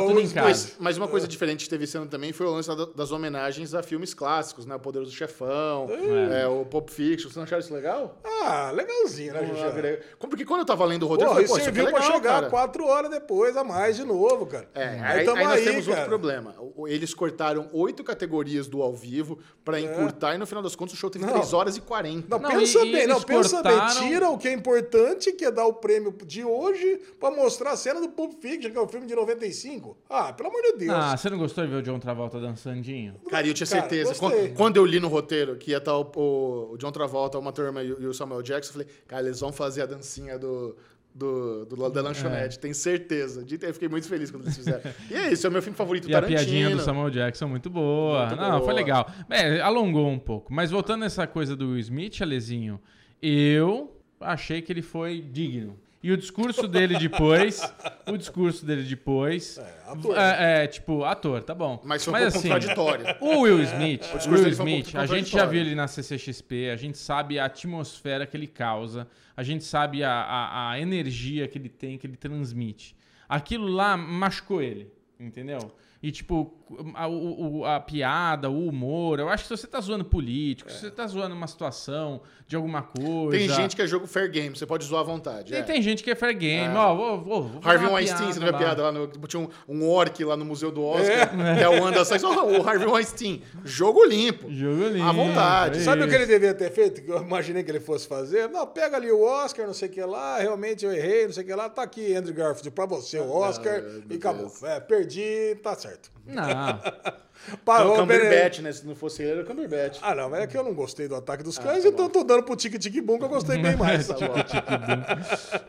[0.00, 0.48] tá tudo em casa.
[0.48, 3.10] Mas, mas uma coisa diferente que teve esse ano também foi o lance da- das
[3.12, 4.74] homenagens a filmes clássicos, né?
[4.74, 5.88] O Poderoso Chefão,
[6.32, 7.28] é, o Pulp Fiction.
[7.28, 8.18] Vocês não acharam isso legal?
[8.24, 9.98] Ah, legalzinho, né, Xuxa?
[10.18, 12.20] Porque quando eu tava lendo o roteiro, Porra, eu e falei, pô, é pra chegar
[12.20, 12.50] cara.
[12.50, 14.68] quatro horas depois a mais de novo, cara.
[14.74, 16.08] É, aí, tamo aí nós temos outro cara.
[16.08, 16.54] problema.
[16.76, 20.94] O- Eles cortaram oito categorias do ao vivo pra encurtar e no final das contas
[20.94, 21.32] o show teve Não.
[21.32, 22.26] 3 horas e 40.
[22.28, 24.08] Não, Não, pensa e- e bem, não, eles pensa cortaram- bem.
[24.08, 27.76] Tira o que é importante, que é dar o prêmio de hoje pra mostrar a
[27.76, 29.96] cena do Pulp Fiction, que é o filme de 95.
[30.08, 30.92] Ah, pelo amor de Deus.
[30.94, 33.14] Ah, você não gostou de ver o John Travolta dançandinho?
[33.30, 34.14] Cara, eu tinha Cara, certeza.
[34.14, 37.52] Quando, quando eu li no roteiro que ia estar o, o- o John Travolta, uma
[37.52, 40.38] turma e o e o Samuel Jackson, eu falei, cara, eles vão fazer a dancinha
[40.38, 40.76] do.
[41.14, 43.44] Do, do, da lanchonete, tenho certeza.
[43.44, 44.80] De- Eu fiquei muito feliz quando eles fizeram.
[45.10, 46.38] E é isso, é o meu filme favorito, E a Tarantino.
[46.40, 48.28] piadinha do Samuel Jackson muito boa.
[48.28, 48.62] Muito não, boa.
[48.64, 49.06] foi legal.
[49.28, 50.50] É, alongou um pouco.
[50.50, 52.80] Mas voltando nessa coisa do Will Smith, Alezinho,
[53.20, 55.78] eu achei que ele foi digno.
[56.02, 57.62] E o discurso dele depois,
[58.08, 61.80] o discurso dele depois, ator, é, é, tipo, ator, tá bom.
[61.84, 63.06] Mas foi um pouco contraditório.
[63.20, 66.98] O Will Smith, o Will Smith, a gente já viu ele na CCXP, a gente
[66.98, 71.68] sabe a atmosfera que ele causa, a gente sabe a, a, a energia que ele
[71.68, 72.96] tem, que ele transmite.
[73.28, 75.72] Aquilo lá machucou ele, entendeu?
[76.02, 76.52] E, tipo,
[76.94, 80.80] a, o- a piada, o humor, eu acho que se você tá zoando político, se
[80.80, 83.30] você tá zoando uma situação de alguma coisa...
[83.38, 85.52] Tem gente que é jogo fair game, você pode zoar à vontade.
[85.52, 85.62] E é.
[85.62, 88.46] tem gente que é fair game, ó, vou, vou, vou fazer Harvey Weinstein, você não
[88.46, 89.06] viu a piada lá no.
[89.06, 92.24] Tinha um, um orc lá no Museu do Oscar, que é o Sykes.
[92.24, 93.42] Oh, o Harvey Weinstein.
[93.64, 94.50] Jogo limpo.
[94.50, 95.06] Jogo limpo.
[95.08, 95.78] À vontade.
[95.78, 97.02] é Sabe o que ele devia ter feito?
[97.02, 98.48] Que eu imaginei que ele fosse fazer?
[98.48, 101.44] Não, pega ali o Oscar, não sei o que lá, realmente eu errei, não sei
[101.44, 101.68] o que lá.
[101.68, 103.82] Tá aqui, Andrew Garfield, pra você o Oscar.
[103.82, 104.52] meu e acabou.
[104.64, 106.10] É, perdi, tá certo.
[106.26, 106.80] Não,
[107.64, 108.72] Pá, o ô, Bene- Cumberbatch, né?
[108.72, 109.98] Se não fosse ele, era o Cumberbatch.
[110.02, 112.08] Ah, não, mas é que eu não gostei do Ataque dos Ah, Cães, tá então
[112.08, 114.06] tô dando pro Tique Tique Boom que eu gostei bem mais.
[114.06, 114.34] Tá bom.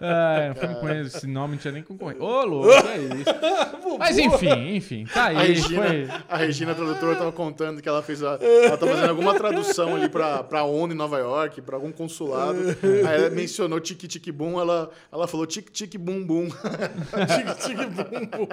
[0.01, 2.21] É, um filme com esse nome não tinha nem concorrente.
[2.21, 3.33] Ô, louco, é isso.
[3.99, 5.47] Mas enfim, enfim, tá A aí.
[5.53, 6.07] Regina, Foi...
[6.29, 10.09] a Regina, tradutora, tava contando que ela fez a, ela tá fazendo alguma tradução ali
[10.09, 12.57] pra, pra ONU em Nova York, pra algum consulado.
[13.07, 16.47] Aí ela mencionou tique tique boom, ela, ela falou tique tique bum bum.
[16.49, 18.47] Tique Tique Boom Boom.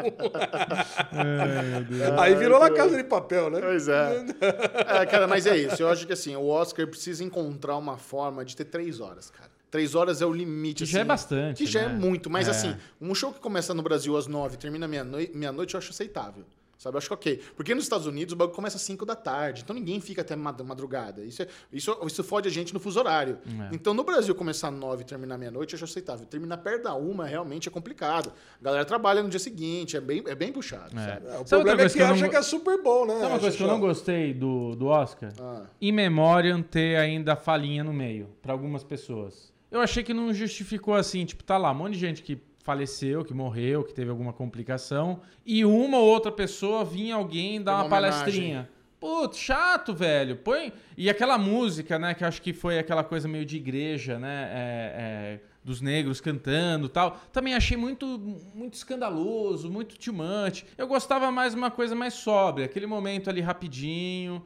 [2.18, 3.60] Aí virou La Casa de Papel, né?
[3.60, 4.24] Pois é.
[5.02, 5.06] é.
[5.06, 5.82] Cara, mas é isso.
[5.82, 9.50] Eu acho que assim, o Oscar precisa encontrar uma forma de ter três horas, cara.
[9.70, 10.84] Três horas é o limite.
[10.84, 11.08] Que já é assim.
[11.08, 11.94] bastante, Que já é né?
[11.94, 12.28] muito.
[12.30, 12.50] Mas É.
[12.50, 15.90] assim, um show que começa no Brasil às nove e termina meia-noite, meia-noite, eu acho
[15.90, 16.44] aceitável.
[16.80, 16.94] Sabe?
[16.94, 17.42] Eu acho que ok.
[17.54, 19.60] Porque nos Estados Unidos o bagulho começa às 5 da tarde.
[19.62, 21.22] Então ninguém fica até mad- madrugada.
[21.22, 23.38] Isso, é- isso, isso fode a gente no fuso horário.
[23.70, 23.74] É.
[23.74, 26.24] Então no Brasil começar às 9 e terminar meia-noite, eu acho aceitável.
[26.24, 28.32] Terminar perto da uma realmente é complicado.
[28.58, 31.04] A galera trabalha no dia seguinte, é bem, é bem puxado, É.
[31.06, 31.26] sabe?
[31.26, 33.06] O Sabe problema é coisa que, que eu não acha go- que é Super Bowl,
[33.06, 33.12] né?
[33.12, 35.32] Sabe uma Acha coisa que eu não gostei do, do Oscar?
[35.38, 35.62] Ah.
[35.82, 39.52] In Memoriam ter ainda a falinha no meio, pra algumas pessoas.
[39.70, 43.24] Eu achei que não justificou assim, tipo, tá lá, um monte de gente que faleceu,
[43.24, 47.82] que morreu, que teve alguma complicação, e uma ou outra pessoa vinha alguém dar Uma
[47.84, 48.68] uma, palestrinha.
[49.00, 50.36] Putz, chato, velho.
[50.36, 50.72] Põe.
[50.96, 52.12] E aquela música, né?
[52.12, 54.50] Que acho que foi aquela coisa meio de igreja, né?
[54.52, 57.18] é, é, dos negros cantando e tal.
[57.32, 58.06] Também achei muito,
[58.54, 60.66] muito escandaloso, muito timante.
[60.76, 62.66] Eu gostava mais de uma coisa mais sóbria.
[62.66, 64.42] Aquele momento ali rapidinho,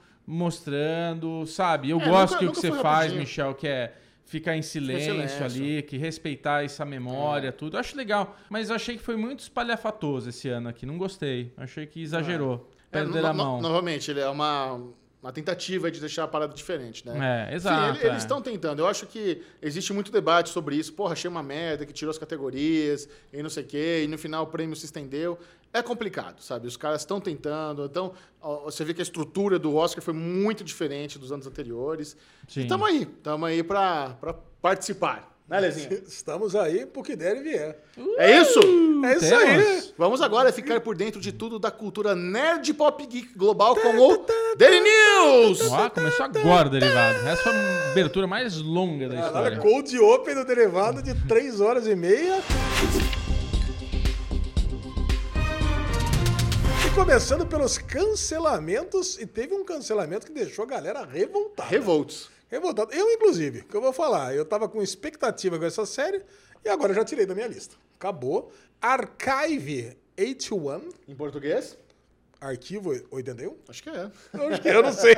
[0.59, 1.91] mostrando, sabe?
[1.91, 3.21] Eu É, gosto nunca- que o que você faz, rapidinho.
[3.21, 3.93] Michel, que é
[4.25, 5.45] ficar em silêncio, silêncio.
[5.45, 7.77] ali, que respeitar essa memória, tudo.
[7.77, 8.37] Eu acho legal.
[8.49, 10.87] Mas eu achei que foi muito espalhafatoso esse ano aqui.
[10.87, 11.53] Não gostei.
[11.57, 12.69] Achei que exagerou.
[12.91, 13.61] É, Perder no- a no- mão.
[13.61, 14.81] novamente, ele é uma,
[15.25, 17.49] uma tentativa de deixar a parada diferente, né?
[17.51, 17.97] É, exato.
[17.97, 18.19] ele- eles é.
[18.19, 18.81] estão tentando.
[18.81, 20.93] Eu acho que existe muito debate sobre isso.
[20.93, 24.19] Porra, achei uma merda que tirou as categorias e não sei o quê, e no
[24.19, 25.39] final o prêmio se estendeu.
[25.73, 26.67] É complicado, sabe?
[26.69, 27.87] Os caras estão tentando.
[27.87, 28.13] Então,
[28.65, 32.17] você vê que a estrutura do Oscar foi muito diferente dos anos anteriores.
[32.47, 32.61] Sim.
[32.61, 33.03] E estamos aí.
[33.03, 34.15] Estamos aí para
[34.61, 35.34] participar.
[35.49, 35.89] Né, Lezinha?
[36.09, 37.79] Estamos aí pro que der e vier.
[38.17, 38.61] É isso?
[39.05, 39.67] É isso Temos.
[39.67, 39.95] aí.
[39.99, 44.27] Vamos agora ficar por dentro de tudo da cultura nerd pop geek global com o
[44.57, 45.61] Daily News!
[45.71, 47.19] Ó, começou agora o derivado.
[47.29, 49.59] Essa foi a abertura mais longa da história.
[49.59, 52.43] Cold Open do derivado de 3 horas e meia.
[56.87, 61.69] E começando pelos cancelamentos, e teve um cancelamento que deixou a galera revoltada.
[61.69, 62.34] Revolts.
[62.55, 62.93] Revoltado.
[62.93, 66.23] Eu, inclusive, que eu vou falar, eu tava com expectativa com essa série
[66.65, 67.75] e agora eu já tirei da minha lista.
[67.97, 68.53] Acabou.
[68.81, 71.77] Archive 81, Em português?
[72.49, 73.57] Arquivo 81?
[73.69, 74.11] Acho que é.
[74.33, 75.15] Eu acho que- Eu não sei.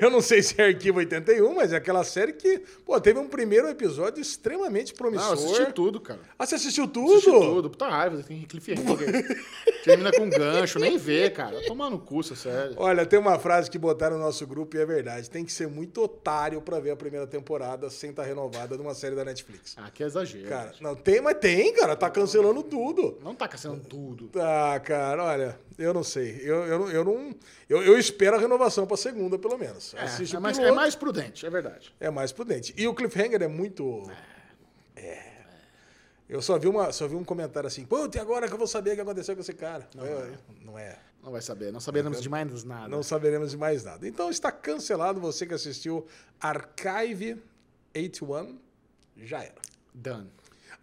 [0.00, 3.28] Eu não sei se é Arquivo 81, mas é aquela série que, pô, teve um
[3.28, 5.28] primeiro episódio extremamente Não, promissor.
[5.28, 6.20] eu assisti tudo, cara.
[6.38, 7.12] Ah, você assistiu tudo?
[7.12, 7.70] Assisti tudo.
[7.70, 8.84] Puta raiva, tem cliffhanger.
[9.84, 11.60] Termina com gancho, nem vê, cara.
[11.66, 12.74] Tomar no cu, essa série.
[12.76, 15.28] Olha, tem uma frase que botaram no nosso grupo e é verdade.
[15.28, 18.94] Tem que ser muito otário pra ver a primeira temporada sem estar renovada de uma
[18.94, 19.74] série da Netflix.
[19.76, 20.48] Ah, que exagero.
[20.48, 21.94] Cara, não tem, mas tem, cara.
[21.94, 23.18] Tá cancelando tudo.
[23.22, 24.30] Não tá caçando tudo.
[24.40, 26.13] Ah, cara, olha, eu não sei.
[26.20, 27.34] Eu, eu, não- eu não.
[27.68, 29.94] Eu, eu espero a renovação pra segunda, pelo menos.
[29.96, 31.94] Assiste É, é, mais, piloto, é mais prudente, é verdade.
[32.00, 32.74] é mais prudente.
[32.76, 34.10] E o cliffhanger é muito.
[34.96, 35.34] É.
[36.28, 38.66] Eu só vi, uma, só vi um comentário assim, putz, e agora que eu vou
[38.66, 39.86] saber o que aconteceu com esse cara?
[39.94, 40.30] Não, é.
[40.64, 40.98] Não é.
[41.22, 41.70] Não vai saber.
[41.72, 42.88] Não saberemos de mais nada.
[42.88, 44.06] Não saberemos de mais nada.
[44.08, 46.06] Então está cancelado você que assistiu
[46.40, 47.42] Archive
[47.94, 48.58] 81.
[49.18, 49.54] Já era.
[49.92, 50.30] Done.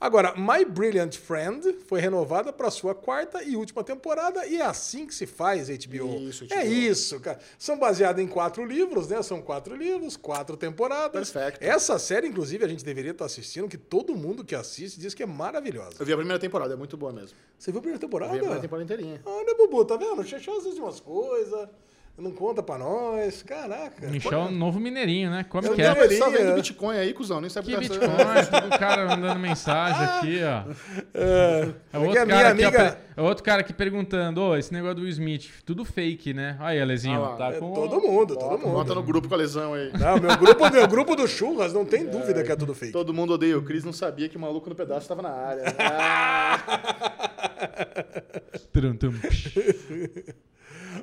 [0.01, 5.05] Agora, My Brilliant Friend foi renovada para sua quarta e última temporada e é assim
[5.05, 6.17] que se faz HBO.
[6.27, 6.73] Isso, É HBO.
[6.73, 7.37] isso, cara.
[7.59, 9.21] São baseados em quatro livros, né?
[9.21, 11.29] São quatro livros, quatro temporadas.
[11.29, 11.59] Perfeito.
[11.63, 15.21] Essa série, inclusive, a gente deveria estar assistindo, que todo mundo que assiste diz que
[15.21, 15.97] é maravilhosa.
[15.99, 17.37] Eu vi a primeira temporada, é muito boa mesmo.
[17.59, 18.31] Você viu a primeira Eu temporada?
[18.31, 19.21] vi a primeira temporada inteirinha.
[19.23, 20.19] Olha, Bubu, tá vendo?
[20.19, 21.69] O Xexão assiste umas coisas,
[22.17, 23.41] não conta pra nós.
[23.41, 24.07] Caraca.
[24.07, 25.43] Michel é um novo mineirinho, né?
[25.51, 25.93] Eu quieto.
[25.95, 26.55] deveria- Você tá vendo é.
[26.55, 27.41] Bitcoin aí, cuzão?
[27.41, 30.71] Nem sabe Que o que tá- Bitcoin, todo cara mandando mensagem aqui, ó.
[31.13, 32.97] É, É outro, cara aqui, ó, amiga...
[33.17, 36.57] é outro cara aqui perguntando, ô, esse negócio do Will Smith, tudo fake, né?
[36.59, 37.73] Aí, Alezinho, Ah tá É, com...
[37.73, 38.71] todo mundo, todo mundo.
[38.73, 39.91] Bota no grupo com a lesão aí.
[39.97, 42.91] Não, meu grupo, meu grupo do Churras não tem dúvida que é tudo fake.
[42.93, 43.57] Todo mundo odeia.
[43.57, 45.63] O Cris não sabia que o maluco no pedaço tava na área.
[45.81, 46.59] Ah.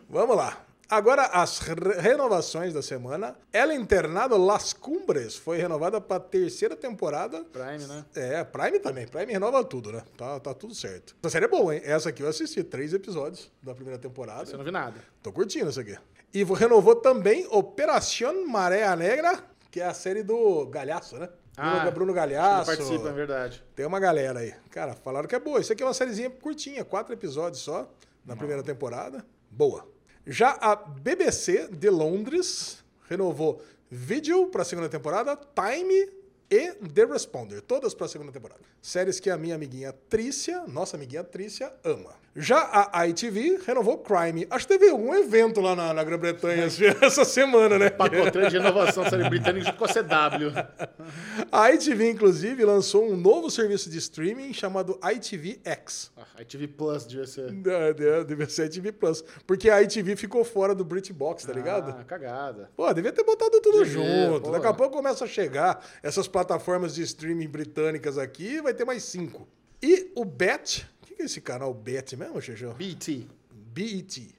[0.09, 0.59] Vamos lá.
[0.91, 3.37] Agora, as re- renovações da semana.
[3.53, 7.45] Ela Internado Las Cumbres foi renovada para terceira temporada.
[7.45, 8.05] Prime, né?
[8.15, 9.07] É, Prime também.
[9.07, 10.03] Prime renova tudo, né?
[10.17, 11.15] Tá, tá tudo certo.
[11.23, 11.83] Essa série é boa, hein?
[11.85, 14.47] Essa aqui eu assisti, três episódios da primeira temporada.
[14.47, 14.97] Você não viu nada.
[15.23, 15.97] Tô curtindo isso aqui.
[16.33, 21.29] E renovou também Operación Maré Negra, que é a série do Galhaço, né?
[21.55, 22.67] Bruno, Bruno Galhaço.
[22.67, 23.63] participa, é verdade.
[23.75, 24.55] Tem uma galera aí.
[24.71, 25.61] Cara, falaram que é boa.
[25.61, 27.91] Isso aqui é uma sériezinha curtinha, quatro episódios só,
[28.25, 29.27] na primeira temporada.
[29.51, 29.85] Boa.
[30.31, 36.11] Já a BBC de Londres renovou Video para a segunda temporada, Time
[36.51, 38.61] e The Responder, todas para a segunda temporada.
[38.83, 42.15] Séries que a minha amiguinha Trícia, nossa amiguinha Trícia, ama.
[42.37, 44.47] Já a ITV renovou Crime.
[44.49, 46.67] Acho que teve algum evento lá na, na Grã-Bretanha
[47.03, 47.91] essa semana, né?
[47.91, 50.53] Pacotão de renovação da série britânica com a CW.
[51.51, 56.13] A ITV, inclusive, lançou um novo serviço de streaming chamado ITV X.
[56.17, 57.51] Ah, ITV Plus devia ser.
[57.53, 59.25] Da- da- Devia ser ITV Plus.
[59.47, 61.91] Porque a ITV ficou fora do BritBox, tá ligado?
[61.99, 62.71] Ah, cagada.
[62.77, 64.43] Pô, devia ter botado tudo Devia, junto.
[64.43, 64.51] pô.
[64.53, 69.03] Daqui a pouco começa a chegar essas plataformas de streaming britânicas aqui, vai ter mais
[69.03, 69.49] cinco.
[69.83, 70.87] E o Bet,
[71.19, 72.73] que é esse canal Bet mesmo, Xexão?
[72.75, 73.27] BT.
[73.53, 74.35] BET.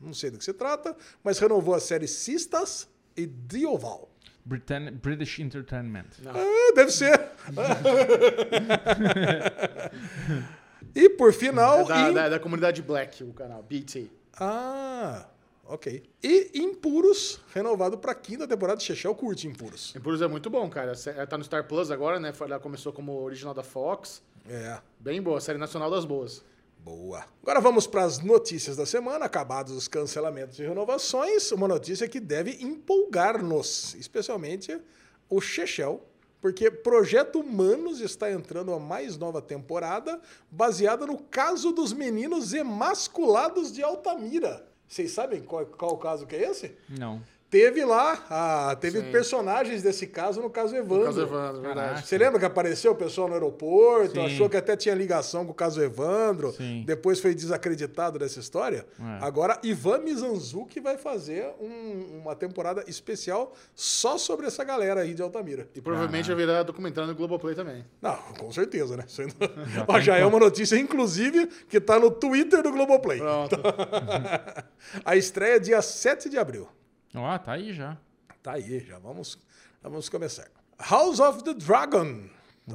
[0.00, 4.08] Não sei do que se trata, mas renovou a série Sistas e The Oval.
[4.44, 6.06] Britann- British Entertainment.
[6.26, 7.28] Ah, deve ser.
[10.94, 11.82] e por final.
[11.82, 13.62] É da, da, da comunidade Black, o canal.
[13.62, 14.10] BT.
[14.40, 15.26] Ah,
[15.74, 16.02] ok.
[16.22, 19.94] E Impuros, renovado pra quinta temporada Chechel curte Impuros.
[19.96, 20.94] Impuros é muito bom, cara.
[20.94, 22.32] Sé- Tá no Star Plus agora, né?
[22.40, 24.22] Ela começou como original da Fox.
[24.48, 24.78] É.
[24.98, 26.44] Bem boa, série nacional das boas.
[26.78, 27.24] Boa.
[27.42, 29.24] Agora vamos para as notícias da semana.
[29.26, 34.80] Acabados os cancelamentos e renovações, uma notícia que deve empolgar-nos, especialmente
[35.28, 36.04] o Chechel,
[36.40, 40.20] porque Projeto Humanos está entrando a mais nova temporada,
[40.50, 44.66] baseada no caso dos meninos emasculados de Altamira.
[44.92, 46.76] Vocês sabem qual, qual o caso que é esse?
[46.86, 47.22] Não.
[47.52, 49.12] Teve lá, ah, teve Sim.
[49.12, 51.00] personagens desse caso no caso Evandro.
[51.00, 52.06] No caso Evandro, verdade.
[52.06, 54.24] Você lembra que apareceu o pessoal no aeroporto, Sim.
[54.24, 56.82] achou que até tinha ligação com o caso Evandro, Sim.
[56.86, 58.86] depois foi desacreditado dessa história?
[58.98, 59.18] É.
[59.22, 65.20] Agora, Ivan Mizanzuki vai fazer um- uma temporada especial só sobre essa galera aí de
[65.20, 65.68] Altamira.
[65.74, 67.84] E provavelmente vai virar documentário no Globoplay também.
[68.00, 69.04] Não, com certeza, né?
[69.06, 69.20] Isso
[69.68, 73.18] Já Ó, já é uma notícia, inclusive, que tá no Twitter do Globoplay.
[73.18, 73.56] Pronto.
[75.04, 76.66] A estreia é dia 7 de abril.
[77.14, 77.98] Ó, tá aí já.
[78.42, 79.38] Tá aí, já vamos,
[79.82, 80.48] vamos começar.
[80.78, 82.24] House of the Dragon.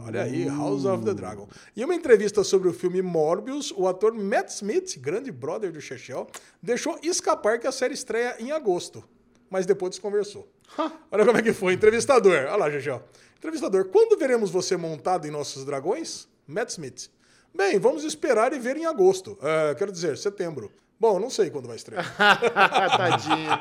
[0.06, 1.48] Olha aí, House of the Dragon.
[1.76, 6.28] Em uma entrevista sobre o filme Morbius, o ator Matt Smith, grande brother do Chechel,
[6.62, 9.04] deixou escapar que a série estreia em agosto,
[9.50, 10.52] mas depois desconversou.
[11.10, 11.74] Olha como é que foi.
[11.74, 12.34] Entrevistador.
[12.34, 13.02] Olha lá, Chechel.
[13.38, 16.28] Entrevistador, quando veremos você montado em nossos dragões?
[16.46, 17.10] Matt Smith.
[17.56, 19.38] Bem, vamos esperar e ver em agosto.
[19.42, 20.72] É, quero dizer, setembro.
[21.00, 22.04] Bom, não sei quando vai estrear.
[22.98, 23.60] Tadinho.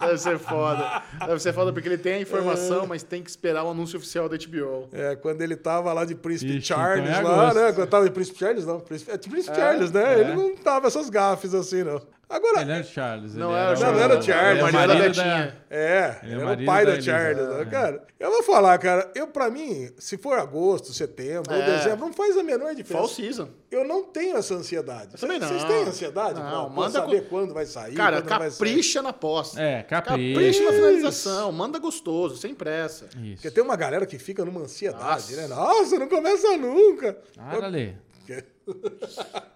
[0.00, 1.02] Deve ser foda.
[1.26, 4.28] Deve ser foda porque ele tem a informação, mas tem que esperar o anúncio oficial
[4.28, 4.88] da HBO.
[4.92, 7.72] É, quando ele tava lá de Príncipe Ixi, Charles, então é lá, né?
[7.72, 8.80] Quando tava de Príncipe Charles, não.
[8.80, 10.14] Príncipe, é de Príncipe É, Charles, né?
[10.14, 10.20] é.
[10.20, 12.02] Ele não tava essas gafes assim, não.
[12.28, 13.34] Agora, Ele era o Charles.
[13.36, 16.18] Não ele era o Não, não era o Charles, ele é era da da- é,
[16.24, 17.58] Ele ele é o era o pai da do Elisa, Charles, é.
[17.58, 17.64] né?
[17.70, 21.76] Cara, eu vou falar, cara, eu pra mim, se for agosto, setembro ou É.
[21.78, 23.14] dezembro, não faz a menor Fall diferença.
[23.14, 23.48] season.
[23.70, 25.10] Eu não tenho essa ansiedade.
[25.14, 25.68] Eu também Vocês não.
[25.68, 26.40] têm ansiedade?
[26.40, 28.50] Não, manda saber com- quando vai sair, Cara, vai sair?
[28.58, 29.60] capricha na posse.
[29.60, 30.34] É, capricha.
[30.34, 31.52] Capricha na finalização.
[31.52, 33.08] Manda gostoso, sem pressa.
[33.22, 33.34] Isso.
[33.36, 35.36] Porque tem uma galera que fica numa ansiedade, Nossa.
[35.36, 35.46] né?
[35.46, 37.16] Nossa, não começa nunca.
[37.36, 37.96] Para ali.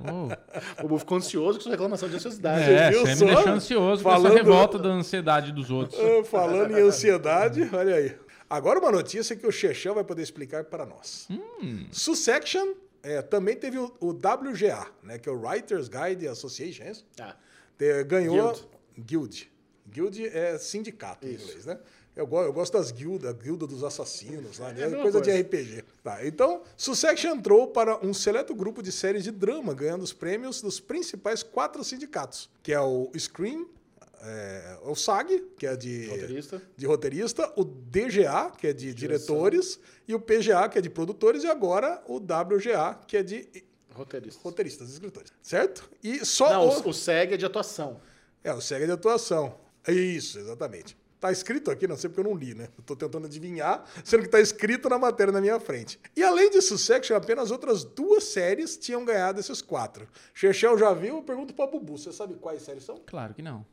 [0.00, 0.32] Oh.
[0.78, 2.62] O povo ficou ansioso com sua reclamação de ansiosidade.
[2.70, 3.24] É, viu você só?
[3.26, 5.98] me deixou ansioso com Falando- essa revolta da ansiedade dos outros.
[6.00, 8.16] Ah, Falando em ansiedade, olha aí.
[8.48, 11.26] Agora uma notícia que o Chechão vai poder explicar para nós.
[11.30, 11.86] Hum.
[11.90, 16.90] Sussection é, também teve o, o WGA, né, que é o Writers Guide Association, é
[16.90, 17.06] isso?
[17.76, 18.68] Te- ganhou Guild.
[18.98, 19.52] Guild.
[19.90, 21.78] Guild é sindicato em inglês, né?
[22.18, 24.80] Eu, eu gosto das guildas, a guilda dos assassinos, lá, né?
[24.80, 25.40] É a mesma coisa, de coisa.
[25.40, 25.84] RPG.
[26.02, 30.60] Tá, então, Sussection entrou para um seleto grupo de séries de drama, ganhando os prêmios
[30.60, 33.68] dos principais quatro sindicatos, que é o Scream,
[34.20, 36.62] é, o SAG, que é de Roteirista.
[36.76, 41.44] de roteirista, o DGA, que é de diretores, e o PGA, que é de produtores,
[41.44, 43.48] e agora o WGA, que é de
[43.94, 44.40] Roteirista.
[44.42, 45.32] roteiristas, escritores.
[45.40, 45.88] Certo?
[46.02, 46.80] E só Não, o...
[46.80, 48.00] o, o SEG é de atuação.
[48.42, 49.54] É, o SEG é de atuação.
[49.86, 50.96] Isso, exatamente.
[51.20, 52.68] Tá escrito aqui, não sei porque eu não li, né?
[52.86, 55.98] Tô tentando adivinhar, sendo que tá escrito na matéria na minha frente.
[56.16, 60.06] E além de Sussection, apenas outras duas séries tinham ganhado esses quatro.
[60.32, 61.16] Chechel já viu?
[61.16, 61.98] Eu pergunto pra Bubu.
[61.98, 63.00] Você sabe quais séries são?
[63.04, 63.66] Claro que não.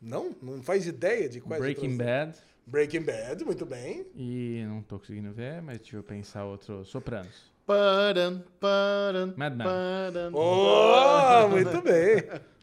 [0.00, 0.36] Não?
[0.42, 2.38] Não faz ideia de quais Breaking outras- Bad.
[2.66, 4.06] Breaking Bad, muito bem.
[4.14, 6.84] E não tô conseguindo ver, mas deixa eu pensar outro.
[6.84, 7.52] Sopranos.
[7.66, 9.66] Paran, paran, Mad Men.
[9.66, 10.30] paran.
[10.34, 12.22] Oh, muito bem.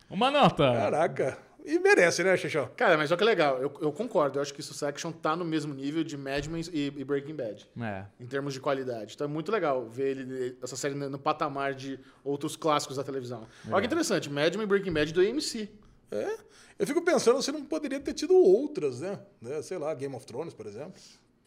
[0.10, 0.72] Uma nota!
[0.74, 1.38] Caraca.
[1.66, 2.70] E merece, né, Chechel?
[2.76, 3.62] Cara, mas olha que legal.
[3.62, 4.38] Eu, eu concordo.
[4.38, 7.68] Eu acho que Succession tá no mesmo nível de Mad Men e, e Breaking Bad.
[7.80, 8.06] É.
[8.20, 9.14] Em termos de qualidade.
[9.16, 13.48] Então é muito legal ver ele, essa série no, patamar de outros clássicos da televisão.
[13.70, 14.30] Olha que interessante.
[14.30, 15.70] Mad Men e Breaking Bad do AMC.
[16.12, 16.38] É.
[16.80, 19.20] Eu fico pensando se não poderia ter tido outras, né?
[19.40, 19.62] né?
[19.62, 20.94] Sei lá, Game of Thrones, por exemplo.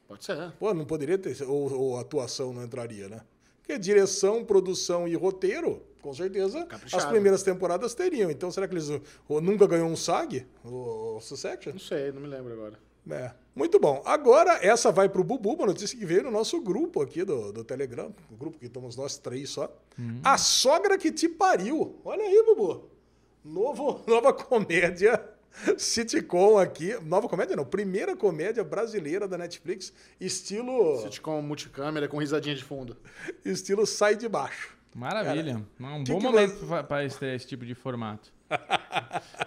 [0.07, 0.53] Pode ser.
[0.59, 1.43] Pô, não poderia ter.
[1.43, 3.21] Ou, ou atuação não entraria, né?
[3.59, 7.03] Porque direção, produção e roteiro, com certeza, Caprichado.
[7.03, 8.31] as primeiras temporadas teriam.
[8.31, 8.91] Então, será que eles
[9.27, 10.47] ou nunca ganhou um SAG?
[10.63, 11.73] O, o Sussection?
[11.73, 12.79] Não sei, não me lembro agora.
[13.11, 13.33] É.
[13.55, 14.03] Muito bom.
[14.05, 17.65] Agora, essa vai pro Bubu, uma notícia que veio no nosso grupo aqui do, do
[17.65, 18.15] Telegram.
[18.31, 19.75] O grupo que estamos nós três só.
[20.23, 21.99] A sogra que te pariu.
[22.05, 22.91] Olha aí, Bubu.
[23.43, 25.23] Novo, nova comédia
[25.79, 26.95] sitcom aqui.
[27.03, 29.91] Nova comédia não, primeira comédia brasileira da Netflix,
[30.21, 32.97] estilo, Sitcom multicâmera com risadinha de fundo.
[33.45, 34.77] estilo sai de baixo.
[34.95, 35.61] Maravilha.
[35.81, 38.33] um que bom momento para estrear esse tipo de formato.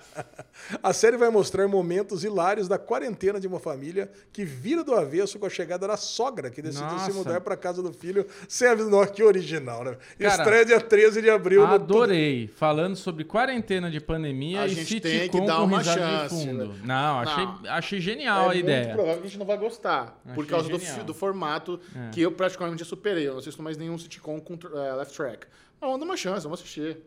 [0.83, 5.39] A série vai mostrar momentos hilários da quarentena de uma família que vira do avesso
[5.39, 7.11] com a chegada da sogra, que decidiu Nossa.
[7.11, 8.89] se mudar para casa do filho sem aviso.
[8.89, 9.97] Nossa, que original, né?
[10.19, 11.65] Cara, Estreia dia 13 de abril.
[11.67, 12.47] no- Adorei.
[12.55, 15.99] Falando sobre quarentena de pandemia A e gente tem sitcom que dar com uma risada
[15.99, 16.65] chance, de fundo.
[16.67, 16.79] né?
[16.83, 17.59] Não, achei, Não.
[17.69, 18.83] achei genial a é ideia.
[18.83, 20.19] muito provável que a gente não vai gostar.
[20.35, 22.09] por Achei causa do, do formato É.
[22.11, 23.27] que eu praticamente já superei.
[23.27, 25.47] Eu não assisto mais nenhum sitcom com eh, left track.
[25.79, 26.97] Mas vamos dar uma chance, vamos assistir.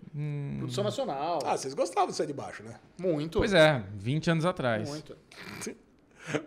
[0.58, 1.40] Produção nacional.
[1.44, 2.78] Ah, vocês gostavam de sair de baixo, né?
[2.98, 3.38] muito.
[3.38, 4.88] Pois é, 20 anos atrás.
[4.88, 5.16] Muito.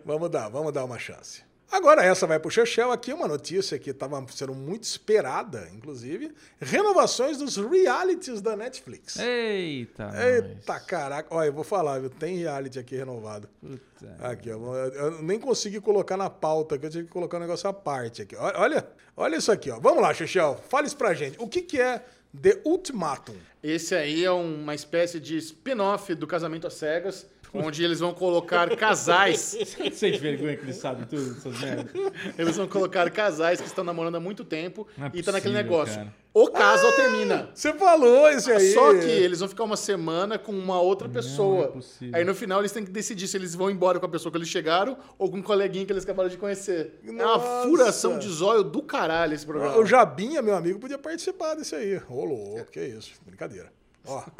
[0.04, 1.42] Vamos dar, vamos dar uma chance.
[1.70, 6.32] Agora essa vai pro Chechel aqui, uma notícia que estava sendo muito esperada, inclusive.
[6.60, 9.18] Renovações dos realities da Netflix.
[9.18, 10.84] Eita, Eita, nós.
[10.84, 11.34] caraca.
[11.34, 12.08] Olha, eu vou falar, viu?
[12.08, 13.48] Tem reality aqui renovado.
[13.60, 14.16] Puta.
[14.20, 14.74] Aqui, ó.
[14.76, 17.72] Eu eu nem consegui colocar na pauta, que eu tive que colocar um negócio à
[17.72, 18.36] parte aqui.
[18.36, 19.80] Olha, olha, olha isso aqui, ó.
[19.80, 20.56] Vamos lá, Chechel.
[20.68, 21.36] Fale isso pra gente.
[21.40, 22.04] O que, que é
[22.40, 23.36] The Ultimatum?
[23.62, 28.76] Esse aí é uma espécie de spin-off do Casamento às Cegas, onde eles vão colocar
[28.76, 29.56] casais.
[29.58, 31.92] Você sente vergonha que eles sabem tudo dessas merdas?
[32.36, 35.54] Eles vão colocar casais que estão namorando há muito tempo é e tá naquele possível,
[35.54, 35.94] negócio.
[35.96, 36.23] cara.
[36.36, 37.48] O casal termina.
[37.54, 38.72] Você falou esse aí.
[38.72, 41.66] Só que eles vão ficar uma semana com uma outra pessoa.
[41.66, 42.16] é possível.
[42.16, 44.38] Aí no final eles têm que decidir se eles vão embora com a pessoa que
[44.38, 46.98] eles chegaram ou com um coleguinha que eles acabaram de conhecer.
[47.06, 47.68] É uma Nossa.
[47.68, 49.78] furação de zóio do caralho esse programa.
[49.78, 52.02] O Jabinha, meu amigo, podia participar desse aí.
[52.08, 53.12] Ô, louco, que isso.
[53.24, 53.72] Brincadeira.
[54.06, 54.22] Ó.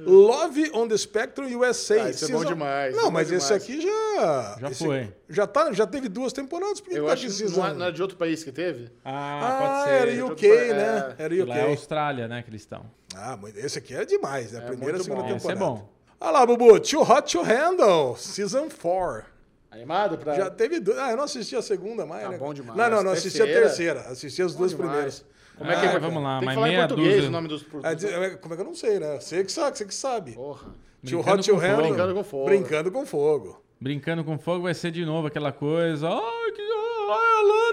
[0.00, 2.02] Love on the Spectrum USA.
[2.04, 3.62] Ah, isso é bom demais, Não, é mas bom esse demais.
[3.62, 4.56] aqui já.
[4.60, 5.14] Já esse- foi.
[5.28, 7.58] Já, tá, já teve duas temporadas, por que Eu tá acho que precisando?
[7.58, 8.90] não é- não era de outro país que teve?
[9.04, 9.90] Ah, Ah, pode ser.
[10.08, 11.14] era Outro UK, país, né?
[11.18, 11.22] é.
[11.22, 11.70] Era Que lá é UK.
[11.70, 12.84] Austrália, né, que eles estão.
[13.14, 14.60] Ah, mas esse aqui é demais, né?
[14.60, 15.36] É Primeira e segunda bom.
[15.36, 15.80] Esse é temporada.
[15.80, 15.92] bom.
[16.20, 16.80] Olha lá, Bubu.
[16.80, 19.24] Too Hot to Handle, Season 4.
[19.70, 20.34] Animado pra.
[20.34, 20.98] Já teve duas.
[20.98, 22.38] Ah, eu não assisti a segunda mais, Tá né?
[22.38, 22.76] bom demais.
[22.76, 23.66] Não, não, não assisti a Terceira.
[23.68, 24.00] terceira.
[24.00, 24.88] Assisti as Bom duas demais.
[24.90, 25.24] primeiras.
[25.58, 25.98] Como é que Ah, é?
[25.98, 27.28] vamos lá, Tem que falar em português dúzia.
[27.28, 27.66] o nome dos.
[27.82, 29.18] Ah, de- é, Como é que eu não sei, né?
[29.20, 30.32] Você que sabe, você que sabe.
[30.32, 30.68] Porra.
[31.02, 31.60] Brincando Hot fogo.
[31.60, 31.82] Handle.
[31.88, 32.46] Brincando com fogo.
[32.46, 33.62] Brincando com fogo.
[33.80, 36.08] Brincando com fogo vai ser de novo aquela coisa.
[36.08, 36.67] Ai, que.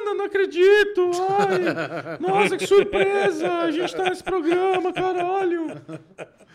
[0.06, 1.12] Alana, não acredito!
[1.39, 3.51] Ai, nossa, que surpresa!
[3.51, 5.68] A gente tá nesse programa, caralho!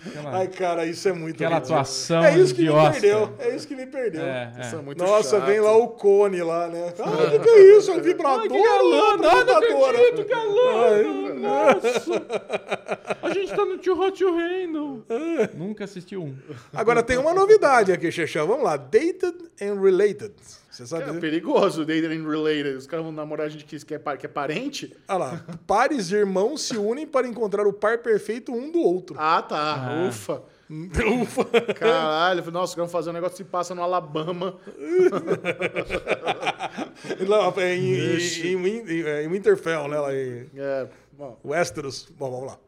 [0.07, 1.79] Aquela, Ai, cara, isso é muito aquela ridículo.
[1.79, 2.93] atuação É isso que me Oscar.
[2.93, 3.35] perdeu.
[3.39, 4.23] É isso que me perdeu.
[4.25, 4.83] É, Isso é é.
[4.83, 5.47] muito Nossa, chato.
[5.47, 6.95] vem lá o cone lá, né?
[6.99, 7.91] Ah, o que, que é isso?
[7.91, 8.41] É um vibrador?
[8.41, 9.11] Ai, que galã!
[9.11, 11.35] Ai, não acredito, galã!
[11.35, 12.23] Nossa!
[13.23, 15.05] A gente tá no Too Hot to Handle.
[15.55, 16.35] Nunca assistiu um.
[16.73, 18.47] Agora tem uma novidade aqui, Xexão.
[18.47, 18.79] Vamos lá.
[18.79, 20.33] Dated and Related.
[20.81, 22.76] Você sabe É perigoso, dated and related.
[22.76, 24.97] Os caras vão namorar gente que que é, que é parente.
[25.09, 25.45] Olha lá.
[25.66, 29.16] Pares de irmãos se unem para encontrar o par perfeito um do outro.
[29.18, 29.89] Ah, tá.
[29.89, 30.09] Ah.
[30.09, 30.43] Ufa.
[30.70, 31.45] Ufa.
[31.74, 32.49] Caralho.
[32.51, 34.57] Nossa, vamos fazer um negócio que se passa no Alabama.
[37.28, 39.99] Não, é em, em, em- é em Winterfell, né?
[39.99, 41.39] Lá em É, bom.
[41.45, 42.09] Westeros.
[42.18, 42.59] Bom, vamos lá.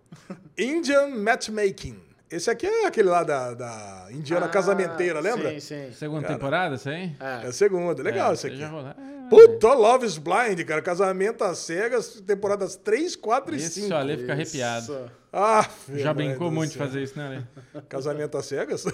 [0.59, 1.97] Indian Matchmaking.
[2.33, 5.51] Esse aqui é aquele lá da, da Indiana Ah, Casamenteira, lembra?
[5.53, 5.93] Sim, sim.
[5.93, 7.15] Segunda temporada, isso aí?
[7.21, 7.49] É É.
[7.49, 8.03] a segunda.
[8.03, 8.63] Legal É, esse aqui.
[8.63, 10.81] É, Puta, Love is Blind, cara.
[10.83, 13.95] Casamento às cegas, temporadas 3, 4 e Esse 5.
[13.95, 14.83] olha, fica arrepiado.
[14.85, 15.11] Isso.
[15.33, 17.27] Ah, Já brincou muito de fazer isso, né,
[17.75, 17.83] Ale?
[17.89, 18.85] Casamento às cegas?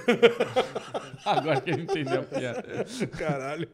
[1.25, 2.63] Agora que ele entendeu a piada.
[3.19, 3.69] Caralho.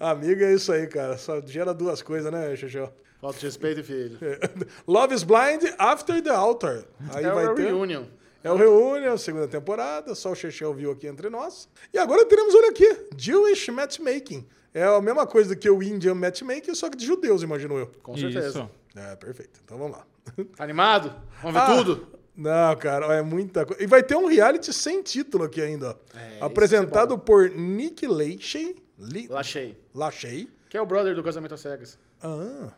[0.00, 1.16] Amiga, é isso aí, cara.
[1.16, 2.88] Só gera duas coisas, né, Xuxu?
[3.20, 4.18] Falta de respeito, filho.
[4.86, 6.82] Love is Blind After the Altar.
[7.14, 7.66] Aí é vai o ter.
[7.66, 8.04] reunion.
[8.44, 10.14] É o Reunion, segunda temporada.
[10.14, 11.68] Só o Chechel viu aqui entre nós.
[11.92, 14.46] E agora teremos, olha aqui, Jewish Matchmaking.
[14.74, 17.86] É a mesma coisa que o Indian Matchmaking, só que de judeus, imagino eu.
[18.02, 18.48] Com certeza.
[18.48, 18.70] Isso.
[18.96, 19.60] É, perfeito.
[19.64, 20.06] Então vamos lá.
[20.56, 21.14] Tá animado?
[21.42, 22.06] Vamos ver Ah, tudo?
[22.34, 23.82] Não, cara, é muita coisa.
[23.82, 25.90] E vai ter um reality sem título aqui ainda.
[25.90, 26.18] ó.
[26.18, 28.76] É, isso Apresentado por Nick Lachey.
[28.98, 29.76] Li- Lachei.
[29.94, 30.48] Lachey.
[30.70, 31.98] Que é o brother do Casamento às Cegas.
[32.22, 32.72] Ah.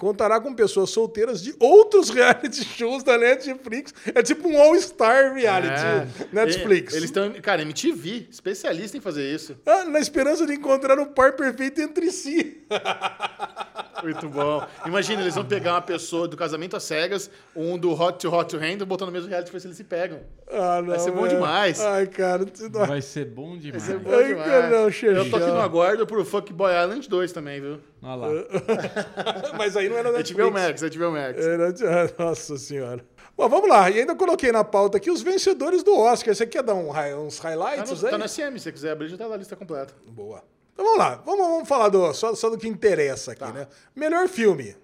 [0.00, 3.92] Contará com pessoas solteiras de outros reality shows da Netflix.
[4.14, 6.06] É tipo um all-star reality É.
[6.32, 6.94] Netflix.
[6.94, 7.30] Eles estão.
[7.42, 9.54] Cara, MTV, especialista em fazer isso.
[9.66, 12.62] Ah, na esperança de encontrar um par perfeito entre si.
[14.02, 14.62] Muito bom.
[14.86, 18.48] Imagina, eles vão pegar uma pessoa do Casamento às Cegas, um do Hot to Hot
[18.50, 20.20] to Handle, botando no mesmo reality pra ver se eles se pegam.
[20.50, 21.28] Ah, não, ser bom é.
[21.28, 21.80] demais.
[21.80, 22.44] Ai, cara.
[22.44, 23.82] tu não- Vai ser bom demais.
[23.86, 24.46] Vai ser bom Ai, demais.
[24.50, 24.88] cara, não.
[24.88, 27.78] Eu tô aqui no aguardo pro Fuckboy Island 2 também, viu?
[28.02, 28.28] Olha lá.
[29.56, 30.44] Mas aí não era É Netflix.
[30.48, 31.38] HBO Max, é HBO Max.
[31.46, 33.04] Era- Nossa senhora.
[33.36, 33.88] Bom, vamos lá.
[33.90, 36.34] E ainda coloquei na pauta aqui os vencedores do Oscar.
[36.34, 38.10] Você quer dar um uns Tá highlights no, aí?
[38.10, 39.94] tá no SM, se você quiser abrir, já tá lá a lista completa.
[40.06, 40.42] Boa.
[40.72, 41.16] Então vamos lá.
[41.24, 43.52] Vamos, vamos falar do, só, só do que interessa aqui, Tá.
[43.52, 43.68] né?
[43.94, 44.76] Melhor filme.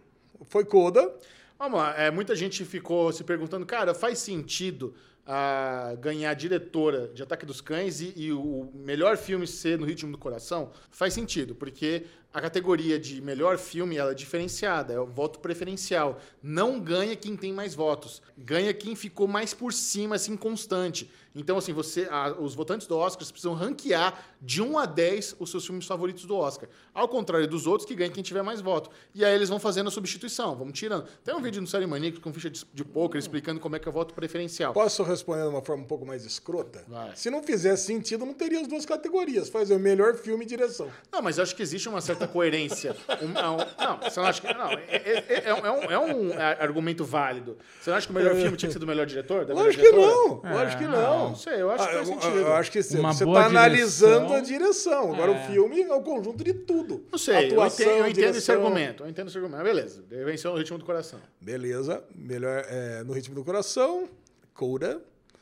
[0.47, 1.15] Foi Coda.
[1.59, 4.95] Vamos lá, é, muita gente ficou se perguntando, cara, faz sentido
[5.27, 10.13] ah, ganhar diretora de Ataque dos Cães e, e o melhor filme ser No Ritmo
[10.13, 10.71] do Coração?
[10.91, 16.21] Faz sentido, porque a categoria de melhor filme ela é diferenciada, é o voto preferencial.
[16.43, 21.11] Não ganha quem tem mais votos, ganha quem ficou mais por cima, assim, constante.
[21.37, 25.51] Então, assim, você, a- os votantes do Oscar precisam ranquear de 1 a 10 os
[25.51, 26.69] seus filmes favoritos do Oscar.
[26.95, 28.91] Ao contrário dos outros, que ganha quem tiver mais voto.
[29.15, 31.07] E aí eles vão fazendo a substituição, vamos tirando.
[31.23, 33.87] Tem um vídeo no Série Maníaco com ficha de, de poker explicando como é que
[33.87, 34.73] é o voto preferencial.
[34.73, 36.83] Posso responder de uma forma um pouco mais escrota?
[36.89, 37.15] Vai.
[37.15, 39.49] Se não fizesse sentido, não teria as duas categorias.
[39.51, 40.89] Fazer o melhor filme e direção.
[41.13, 42.97] Não, mas eu acho que existe uma certa coerência.
[43.23, 44.53] Um- é um- não, você não acha que.
[44.55, 47.57] Não, é, é- é um, é um- é um argumento válido.
[47.81, 49.47] Você não acha que o melhor filme tinha que ser do melhor diretor?
[49.49, 50.41] Lógico que não.
[50.45, 50.89] Lógico que É,
[51.27, 51.31] não.
[51.31, 52.39] Não sei, eu acho que Ah, faz eu- sentido.
[52.39, 55.15] Eu acho que você Uma está boa analisando a direção.
[55.15, 55.43] Agora É.
[55.45, 57.05] o filme é o conjunto de tudo.
[57.11, 59.03] Não sei, Atuação, eu entendo, eu entendo esse argumento.
[59.05, 59.63] Eu entendo esse argumento.
[59.63, 61.19] Beleza, venceu no ritmo do coração.
[61.41, 62.03] Beleza.
[62.15, 64.09] Melhor é, no ritmo do coração.
[64.55, 65.01] Coda.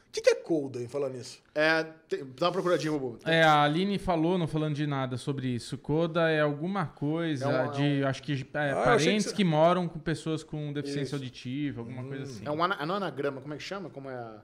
[0.08, 1.40] O que, que é Coda, hein, falando nisso?
[1.56, 1.82] É,
[2.38, 3.18] dá uma procuradinha, Bubu.
[3.26, 5.76] É, a Aline falou, não falando de nada sobre isso.
[5.76, 9.44] Coda é alguma coisa É um- de, acho que, é, achei parentes que que, você-
[9.44, 11.14] moram com pessoas com deficiência Isso.
[11.16, 12.46] auditiva, alguma coisa assim.
[12.46, 13.90] É um ana, não é anagrama, como é que chama?
[13.90, 14.36] Como é a?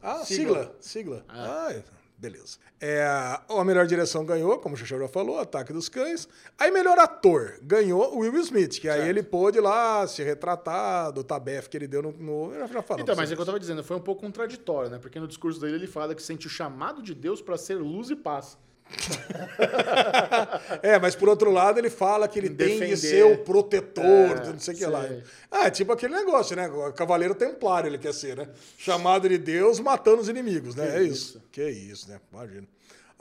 [0.00, 0.76] Ah, sigla.
[0.80, 1.24] Sigla.
[1.28, 1.74] Ah,
[2.16, 2.58] beleza.
[2.80, 6.28] É, a melhor direção ganhou, como o Xuxa já falou, Ataque dos Cães.
[6.58, 9.08] Aí, melhor ator ganhou o Will Smith, que aí Certo.
[9.08, 12.12] ele pôde lá se retratar do tabef que ele deu no.
[12.12, 13.02] no eu já falamos.
[13.02, 14.98] Então, mas é sobre que eu tava dizendo, foi um pouco contraditório, né?
[14.98, 18.08] Porque no discurso dele ele fala que sente o chamado de Deus para ser luz
[18.10, 18.56] e paz.
[20.82, 22.88] É, mas por outro lado, ele fala que ele tem Defender.
[22.90, 25.04] que ser o protetor, É, não sei o que lá.
[25.50, 26.70] Ah, é tipo aquele negócio, né?
[26.94, 28.48] Cavaleiro Templário ele quer ser, né?
[28.78, 30.86] Chamado de Deus matando os inimigos, né?
[30.86, 31.12] Que é isso.
[31.12, 31.42] isso.
[31.52, 32.20] Que isso, né?
[32.32, 32.66] Imagina.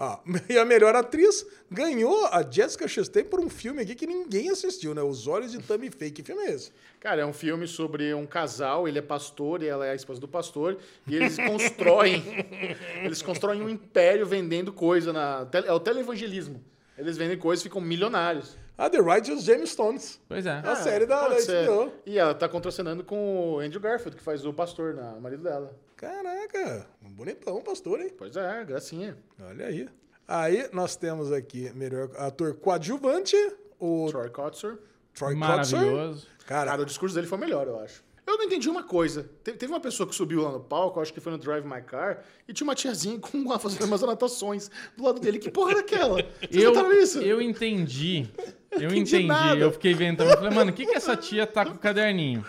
[0.01, 4.49] Ah, e a melhor atriz ganhou a Jessica Chastain por um filme aqui que ninguém
[4.49, 5.01] assistiu, né?
[5.01, 6.09] Os Olhos de Tammy Faye.
[6.09, 6.71] Que filme é esse?
[7.01, 10.21] Cara, é um filme sobre um casal, ele é pastor e ela é a esposa
[10.21, 12.23] do pastor, e eles constroem,
[13.03, 16.63] eles constroem um império vendendo coisa na, é o televangelismo.
[16.97, 18.55] Eles vendem coisas e ficam milionários.
[18.81, 20.21] Ah, The Righteous Gemstones.
[20.27, 20.61] Pois é.
[20.63, 21.35] A série da- da.
[21.35, 21.91] HBO.
[22.05, 25.43] E ela tá contracenando com o Andrew Garfield, que faz o pastor, na, o marido
[25.43, 25.75] dela.
[25.97, 28.09] Caraca, um bonitão, pastor, hein?
[28.17, 29.17] Pois é, gracinha.
[29.41, 29.89] Olha aí.
[30.25, 33.35] Aí nós temos aqui melhor ator coadjuvante,
[33.79, 34.77] o Troy Kotzer.
[35.13, 35.37] Troy Kotsur.
[35.37, 36.27] Maravilhoso.
[36.45, 38.01] Cara, Cara, o discurso dele foi melhor, eu acho.
[38.25, 39.27] Eu não entendi uma coisa.
[39.43, 41.81] Te- Teve uma pessoa que subiu lá no palco, acho que foi no Drive My
[41.81, 45.39] Car, e tinha uma tiazinha com uma fazendo umas anotações do lado dele.
[45.39, 46.15] Que porra era aquela?
[46.39, 47.19] Vocês Eu, isso?
[47.21, 48.29] eu entendi.
[48.71, 49.27] Eu entendi.
[49.59, 50.35] Eu fiquei vendo também.
[50.35, 52.45] Falei, mano, o que, que essa tia tá com o caderninho?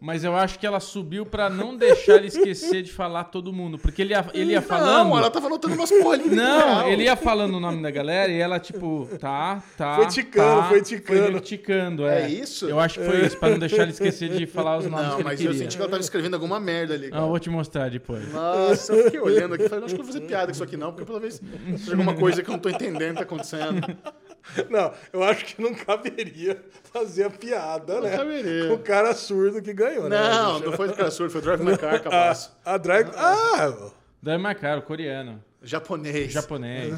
[0.00, 3.78] Mas eu acho que ela subiu pra não deixar ele esquecer de falar todo mundo.
[3.78, 5.08] Porque ele ia, ele ia falando.
[5.10, 6.16] Não, ela tava anotando umas porra.
[6.18, 9.96] Não, ele ia falando o nome da galera e ela, tipo, tá, tá.
[9.96, 11.32] Foi ticando, tá, foi ticando.
[11.32, 12.22] Foi ticando, é.
[12.22, 12.66] É isso?
[12.68, 15.14] Eu acho que foi isso, pra não deixar ele esquecer de falar os nomes Não,
[15.16, 15.50] que ele mas queria.
[15.52, 17.06] eu senti que ela tava escrevendo alguma merda ali.
[17.08, 17.22] Ah, Cara.
[17.24, 18.32] eu vou te mostrar depois.
[18.32, 20.64] Nossa, eu fiquei olhando aqui e falei, acho que eu vou fazer piada com isso
[20.64, 21.42] aqui não, porque pela vez
[21.76, 23.80] seja alguma coisa que eu não tô entendendo tá acontecendo.
[24.70, 26.62] não, eu acho que não caberia
[26.92, 28.16] fazer a piada, né?
[28.16, 28.68] caberia.
[28.68, 30.18] Com o cara surdo que ganhou, né?
[30.18, 32.52] Não, não foi do cara surdo, foi o Drive My Car, capaz.
[32.64, 33.10] A, a drag.
[33.16, 33.90] Ah!
[34.22, 35.42] Daí mais caro, coreano.
[35.62, 36.32] Japonês.
[36.32, 36.94] Japonês.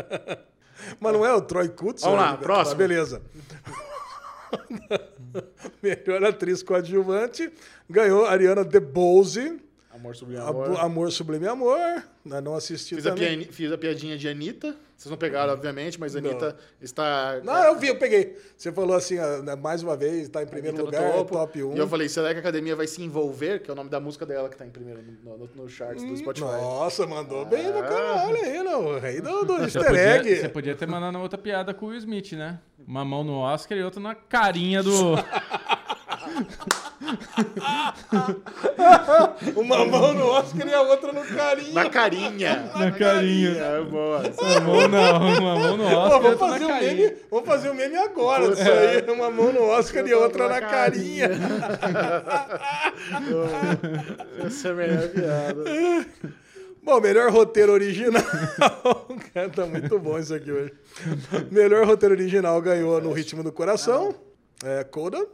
[1.00, 2.08] Mas não é o Troy Kutzer?
[2.08, 2.38] Vamos lá, né?
[2.38, 2.70] próximo.
[2.70, 3.22] Tá, beleza.
[5.82, 7.50] Melhor atriz coadjuvante
[7.88, 9.60] ganhou a Ariana DeBose.
[9.96, 10.80] Amor sobre Amor, amor.
[10.80, 12.02] Amor Sublime Amor.
[12.24, 13.28] Né, Não assisti Fiz a, também.
[13.38, 14.76] piani- fiz a piadinha de Anitta.
[14.96, 17.40] Vocês não pegaram, obviamente, mas a Anitta está.
[17.44, 18.36] Não, eu vi, eu peguei.
[18.56, 21.34] Você falou assim, ah, né, mais uma vez, está em primeiro Anitta no lugar, topo.
[21.34, 21.74] top 1.
[21.76, 23.60] E eu falei, será que a academia vai se envolver?
[23.60, 26.02] Que é o nome da música dela que tá em primeiro no, no, no charts
[26.04, 26.46] do Spotify.
[26.46, 28.86] Nossa, mandou bem pra caralho aí, não.
[28.86, 30.36] O rei do, do Você easter podia, egg.
[30.36, 32.58] você podia ter mandado outra piada com o Will Smith, né?
[32.86, 35.16] Uma mão no Oscar e outra na carinha do.
[39.56, 41.74] Uma mão no Oscar e a outra no carinho.
[41.74, 42.70] Na carinha.
[42.74, 43.50] Na carinha.
[43.50, 44.22] É, boa.
[44.40, 46.94] Uma mão, não, uma mão no Pô, Oscar vamos, outra fazer na um carinha.
[46.94, 49.02] meme, vamos fazer um meme agora disso aí.
[49.10, 51.30] Uma mão no Oscar e outra na carinha.
[54.44, 55.64] Essa é a melhor piada.
[56.82, 58.22] Bom, melhor roteiro original.
[59.34, 60.72] Cara, tá muito bom isso aqui hoje.
[61.50, 64.14] Melhor roteiro original ganhou no Ritmo do Coração.
[64.64, 65.26] É, Coda.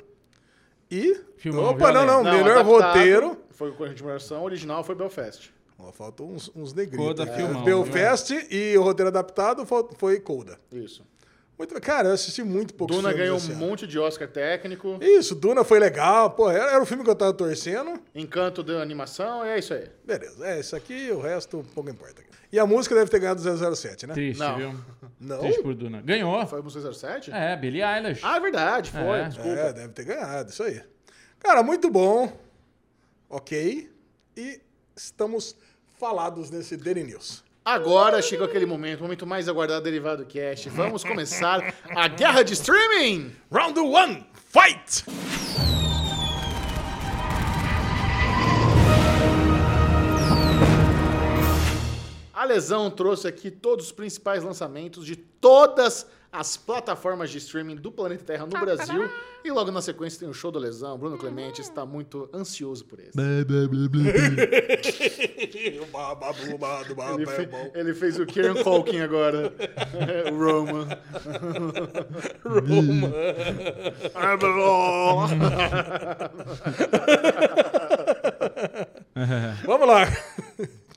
[0.93, 1.19] E.
[1.39, 2.23] Filmão Opa, não, não.
[2.23, 2.45] violento.
[2.45, 3.39] melhor adaptado roteiro.
[3.51, 5.51] Foi com a versão original foi Belfast.
[5.79, 7.05] Ó, faltam uns, uns negritos.
[7.07, 9.65] Coda, filmão, Belfast e o roteiro adaptado
[9.97, 10.59] foi Coda.
[10.71, 11.03] Isso.
[11.63, 14.99] Muito, cara, eu assisti muito pouco Duna ganhou um monte de Oscar técnico.
[15.01, 16.31] Isso, Duna foi legal.
[16.31, 18.03] Pô, era, era o filme que eu tava torcendo.
[18.13, 19.89] Encanto da animação, é isso aí.
[20.05, 22.21] Beleza, é isso aqui, o resto pouco importa.
[22.51, 23.41] E a música deve ter ganhado
[23.77, 24.15] 007, né?
[24.15, 24.57] Triste, Não.
[24.57, 24.75] viu?
[25.21, 25.39] Não?
[25.39, 26.03] Triste por Duna.
[26.03, 26.45] Ganhou.
[26.49, 27.31] Foi o 07?
[27.31, 28.21] É, Billie Eilish.
[28.25, 29.21] Ah, é verdade, foi.
[29.21, 29.29] É.
[29.29, 29.51] Desculpa.
[29.51, 30.83] É, deve ter ganhado, isso aí.
[31.39, 32.37] Cara, muito bom.
[33.31, 33.89] Ok.
[34.37, 34.61] E
[34.97, 35.55] estamos
[35.97, 37.45] falados nesse Daily News.
[37.65, 40.69] Agora chegou aquele momento, o momento mais aguardado do Cast.
[40.69, 43.37] Vamos começar a guerra de streaming!
[43.53, 45.05] Round 1, fight!
[52.35, 56.07] A lesão trouxe aqui todos os principais lançamentos de todas as
[56.57, 59.09] plataformas de streaming do planeta Terra no Brasil.
[59.45, 60.97] E logo na sequência tem o show do Lesão.
[60.97, 63.11] Bruno Clemente está muito ansioso por esse.
[67.15, 69.53] Ele, fe- ele fez o Kieran Culkin agora.
[70.33, 70.89] o Roman.
[79.65, 80.07] Vamos lá.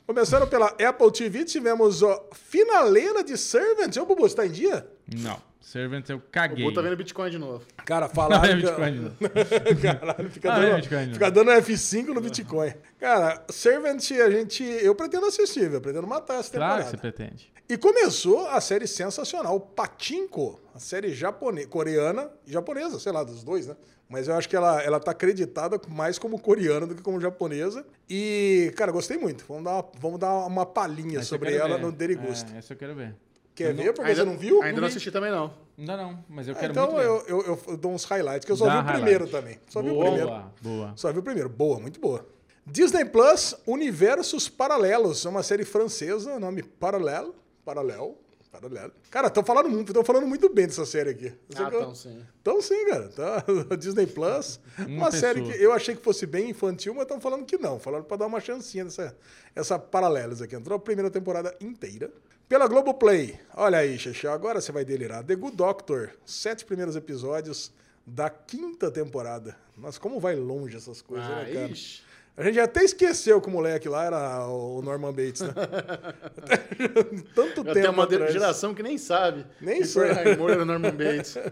[0.06, 3.96] Começando pela Apple TV, tivemos a finaleira de Servant.
[3.98, 4.88] Ô, Bubu, você tá em dia?
[5.18, 5.42] Não.
[5.60, 6.64] Servant eu O caguei.
[6.64, 7.66] Bu tá vendo Bitcoin de novo.
[7.86, 8.56] Cara, Não, falaram é que...
[8.62, 9.12] Bitcoin, não.
[9.82, 11.14] Caralho, fica, Ah, é dando, Bitcoin, não.
[11.14, 12.74] fica dando F5 no Bitcoin.
[13.00, 14.64] Cara, Servant, a gente...
[14.64, 16.84] Eu pretendo assistir, eu pretendo matar essa temporada.
[16.84, 17.52] Claro que você pretende.
[17.68, 21.66] E começou a série sensacional, Pachinko, a série japone...
[21.66, 23.76] coreana e japonesa, sei lá, dos dois, né?
[24.08, 27.84] Mas eu acho que ela, ela tá acreditada mais como coreana do que como japonesa.
[28.08, 29.44] E, cara, gostei muito.
[29.48, 31.82] Vamos dar uma, vamos dar uma palhinha Essa sobre ela ver.
[31.82, 32.54] no Derigusta.
[32.54, 33.16] É, essa eu quero ver.
[33.56, 33.94] Quer não- ver?
[33.94, 34.62] Porque você não viu?
[34.62, 35.52] Ainda não assisti também, não.
[35.76, 37.08] Não, não, mas eu Ah, quero então muito ver.
[37.08, 39.02] eu, eu, eu- eu dou uns highlights, que eu só Dá vi o highlight.
[39.02, 39.60] primeiro também.
[39.70, 40.44] Só vi o boa, primeiro.
[40.62, 40.94] boa.
[40.96, 41.50] Só vi o primeiro.
[41.50, 42.28] Boa, muito boa.
[42.68, 45.26] Disney Plus, Universos Paralelos.
[45.26, 47.34] É uma série francesa, nome Paralelo.
[47.66, 48.18] Paralelo.
[48.52, 48.94] Paralelo.
[49.12, 51.34] Cara, estão falando, muito- tão falando muito bem dessa série aqui.
[51.58, 52.24] Ah, então sim.
[52.42, 53.10] Então sim, cara.
[53.10, 53.44] Tá.
[53.76, 54.62] Disney Plus.
[54.80, 57.78] uma Uma série que eu achei que fosse bem infantil, mas estão falando que não.
[57.80, 59.14] Falaram pra dar uma chancinha nessa
[59.54, 60.56] essa Paralelos aqui.
[60.56, 62.10] Entrou a primeira temporada inteira.
[62.48, 63.38] Pela Globoplay.
[63.56, 65.24] Olha aí, Xexé, agora você vai delirar.
[65.24, 66.12] The Good Doctor.
[66.26, 67.74] Sete primeiros episódios
[68.08, 69.58] da quinta temporada.
[69.76, 71.68] Nossa, como vai longe essas coisas, Ah, né, cara?
[71.72, 72.04] ixi.
[72.38, 75.54] A gente até esqueceu que o moleque lá era o Norman Bates, né?
[77.34, 78.34] Tanto Já tempo tem uma atrás.
[78.34, 79.46] geração que nem sabe.
[79.62, 80.14] Nem que sabe.
[80.14, 81.36] Fernand Moore era Norman Bates.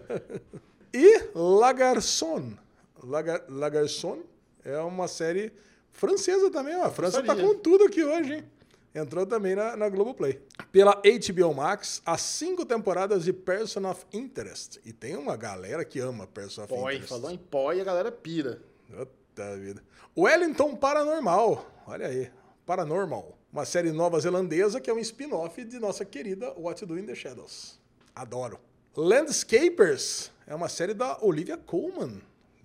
[0.95, 2.53] E Lagarçon.
[3.03, 4.19] Lagar, Lagarçon
[4.63, 5.51] é uma série
[5.89, 6.75] francesa também.
[6.75, 6.83] ó.
[6.83, 8.43] A França tá com tudo aqui hoje, hein?
[8.93, 10.39] Entrou também na, na Globoplay.
[10.71, 14.79] Pela HBO Max, as cinco temporadas de Person of Interest.
[14.85, 17.09] E tem uma galera que ama Person of Poi, Interest.
[17.09, 18.61] falou em pó e a galera pira.
[18.87, 19.81] Puta vida.
[20.15, 21.65] Wellington Paranormal.
[21.87, 22.31] Olha aí.
[22.65, 23.35] Paranormal.
[23.51, 27.05] Uma série nova zelandesa que é um spin-off de nossa querida What to Do in
[27.05, 27.79] the Shadows.
[28.15, 28.59] Adoro.
[28.95, 30.31] Landscapers.
[30.45, 32.21] É uma série da Olivia Colman.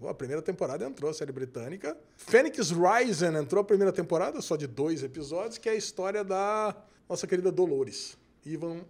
[0.06, 1.96] A primeira temporada entrou, a série britânica.
[2.16, 6.76] Phoenix Rising entrou a primeira temporada, só de dois episódios, que é a história da
[7.08, 8.16] nossa querida Dolores.
[8.44, 8.82] Ivan.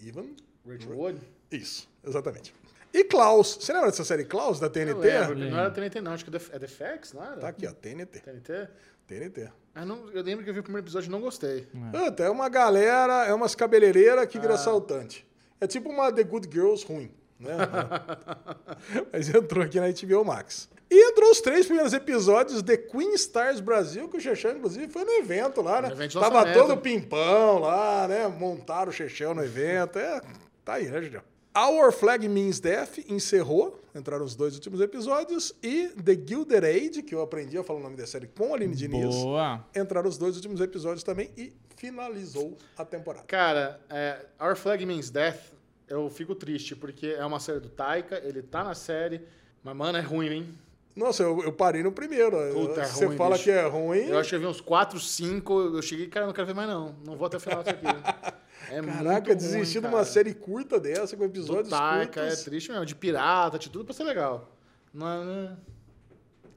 [0.00, 0.26] Ivan?
[0.66, 1.20] Rachel Wood?
[1.52, 2.52] Isso, exatamente.
[2.98, 3.58] E Klaus.
[3.60, 4.92] Você lembra dessa série Klaus da TNT?
[4.94, 7.36] Não lembro, não era TNT não, acho que é The- é Facts, não era?
[7.36, 8.20] Tá aqui, ó, TNT.
[8.20, 8.68] TNT?
[9.06, 9.48] TNT.
[9.74, 11.68] Ah, não, eu lembro que eu vi o primeiro episódio e não gostei.
[11.92, 15.26] Puta, é uma galera, é umas cabeleireiras que vira assaltante.
[15.60, 17.50] É tipo uma The Good Girls ruim, né?
[19.12, 20.68] Mas entrou aqui na HBO Max.
[20.90, 25.04] E entrou os três primeiros episódios de Queen Stars Brasil, que o Xexão, inclusive, foi
[25.04, 25.90] no evento lá, né?
[25.90, 28.26] Evento Tava todo pimpão lá, né?
[28.28, 29.98] Montaram o Xexão no evento.
[29.98, 30.20] É,
[30.64, 31.22] tá aí, né, Xexão?
[31.56, 37.14] Our Flag Means Death encerrou, entraram os dois últimos episódios, e The Gilded Age, que
[37.14, 39.64] eu aprendi a falar o nome da série com a Aline Diniz, Boa.
[39.74, 43.24] entraram os dois últimos episódios também e finalizou a temporada.
[43.26, 45.54] Cara, é, Our Flag Means Death,
[45.88, 49.22] eu fico triste, porque é uma série do Taika, ele tá na série,
[49.64, 50.58] mas, mano, é ruim, hein?
[50.96, 52.36] Nossa, eu, eu parei no primeiro.
[52.54, 53.44] Puta, é Você ruim, fala bicho.
[53.44, 54.08] que é ruim.
[54.08, 56.68] Eu acho que eu vi uns 4, 5, eu cheguei, cara, não quero ver mais
[56.68, 57.86] não, não vou até o final disso aqui.
[58.68, 60.04] É muito Caraca, ruim, desistir de uma cara.
[60.04, 62.42] série curta dessa, com episódios Taika, é curtos.
[62.44, 64.50] triste mesmo, de pirata, de tudo pra ser legal.
[64.92, 65.56] Não, não...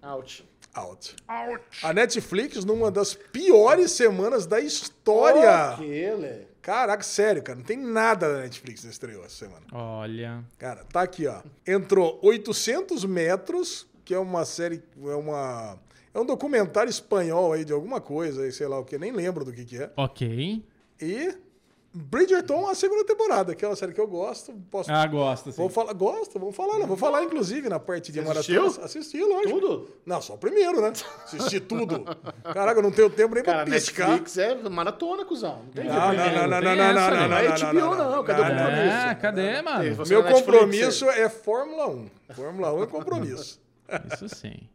[0.02, 0.50] Out.
[0.74, 1.16] Out.
[1.84, 5.74] A Netflix, numa das piores semanas da história.
[5.74, 6.48] Aquele.
[6.62, 7.58] Caraca, sério, cara.
[7.58, 9.66] Não tem nada da Netflix que estreou essa semana.
[9.72, 10.44] Olha.
[10.58, 11.42] Cara, tá aqui, ó.
[11.68, 15.78] Entrou 800 metros, que é uma série, é uma...
[16.12, 19.46] É um documentário espanhol aí de alguma coisa, aí, sei lá o que, nem lembro
[19.46, 19.92] do que que é.
[19.96, 20.66] Ok.
[21.00, 21.36] E
[21.94, 24.52] Bridgerton, a segunda temporada, que é uma série que eu gosto.
[24.72, 24.92] Posso...
[24.92, 25.58] Ah, gosta, sim.
[25.58, 26.88] Vou falar, gosto, vamos falar, não.
[26.88, 28.66] Vou falar, inclusive, na parte de maratona.
[28.66, 28.84] assistiu?
[28.84, 29.60] Assisti, lógico.
[29.60, 29.90] Tudo?
[30.04, 30.92] Não, só o primeiro, né?
[31.26, 32.04] Assisti tudo.
[32.44, 34.10] Caraca, eu não tenho tempo nem Cara, pra piscar.
[34.10, 35.60] Netflix é maratona, cuzão.
[35.66, 37.20] Não tem Não, não, não, não, não, tem não, não, não, né?
[37.20, 39.08] não, Não é não, HBO não, não, cadê o não, não, compromisso?
[39.08, 40.08] É, cadê, mano?
[40.08, 42.10] Meu compromisso é Fórmula 1.
[42.34, 43.69] Fórmula 1 é compromisso.
[44.14, 44.70] Isso sim.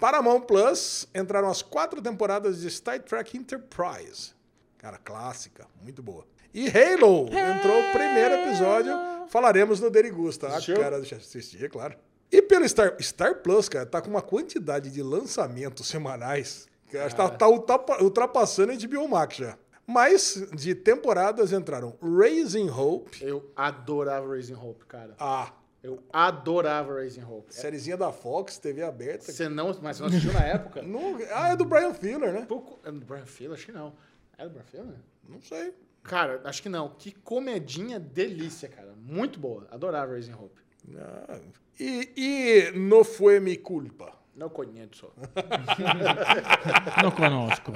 [0.00, 4.32] Paramount Plus entraram as quatro temporadas de Star Trek Enterprise.
[4.78, 6.26] Cara, clássica, muito boa.
[6.52, 8.92] E Halo entrou o primeiro episódio.
[9.28, 10.48] Falaremos no Derigusta.
[10.48, 11.96] Ah, cara, deixa eu assistir, é claro.
[12.30, 17.14] E pelo Star, Star Plus, cara, tá com uma quantidade de lançamentos semanais que acho
[17.14, 19.56] que tá, tá ultrapa- ultrapassando a HBO Max já.
[19.86, 23.22] Mas de temporadas entraram Raising Hope.
[23.24, 25.14] Eu adorava Raising Hope, cara.
[25.18, 25.52] Ah,
[25.84, 27.54] Eu adorava Raising Hope.
[27.54, 29.30] sériezinha da Fox, TV aberta.
[29.30, 30.80] Você não, mas você não assistiu na época?
[30.82, 32.46] Não- ah, é do Brian Fuller, né?
[32.48, 33.52] Pouco, é do Brian Fuller?
[33.52, 33.92] Acho que não.
[34.38, 34.96] É do Brian Fuller?
[35.28, 35.74] Não sei.
[36.02, 36.88] Cara, acho que não.
[36.98, 38.94] Que comedinha delícia, cara.
[38.96, 39.68] Muito boa.
[39.70, 40.58] Adorava Raising Hope.
[40.96, 41.38] Ah,
[41.78, 44.12] E, e No Fue Mi Culpa.
[44.34, 45.12] Não conheço.
[47.02, 47.72] Não conosco.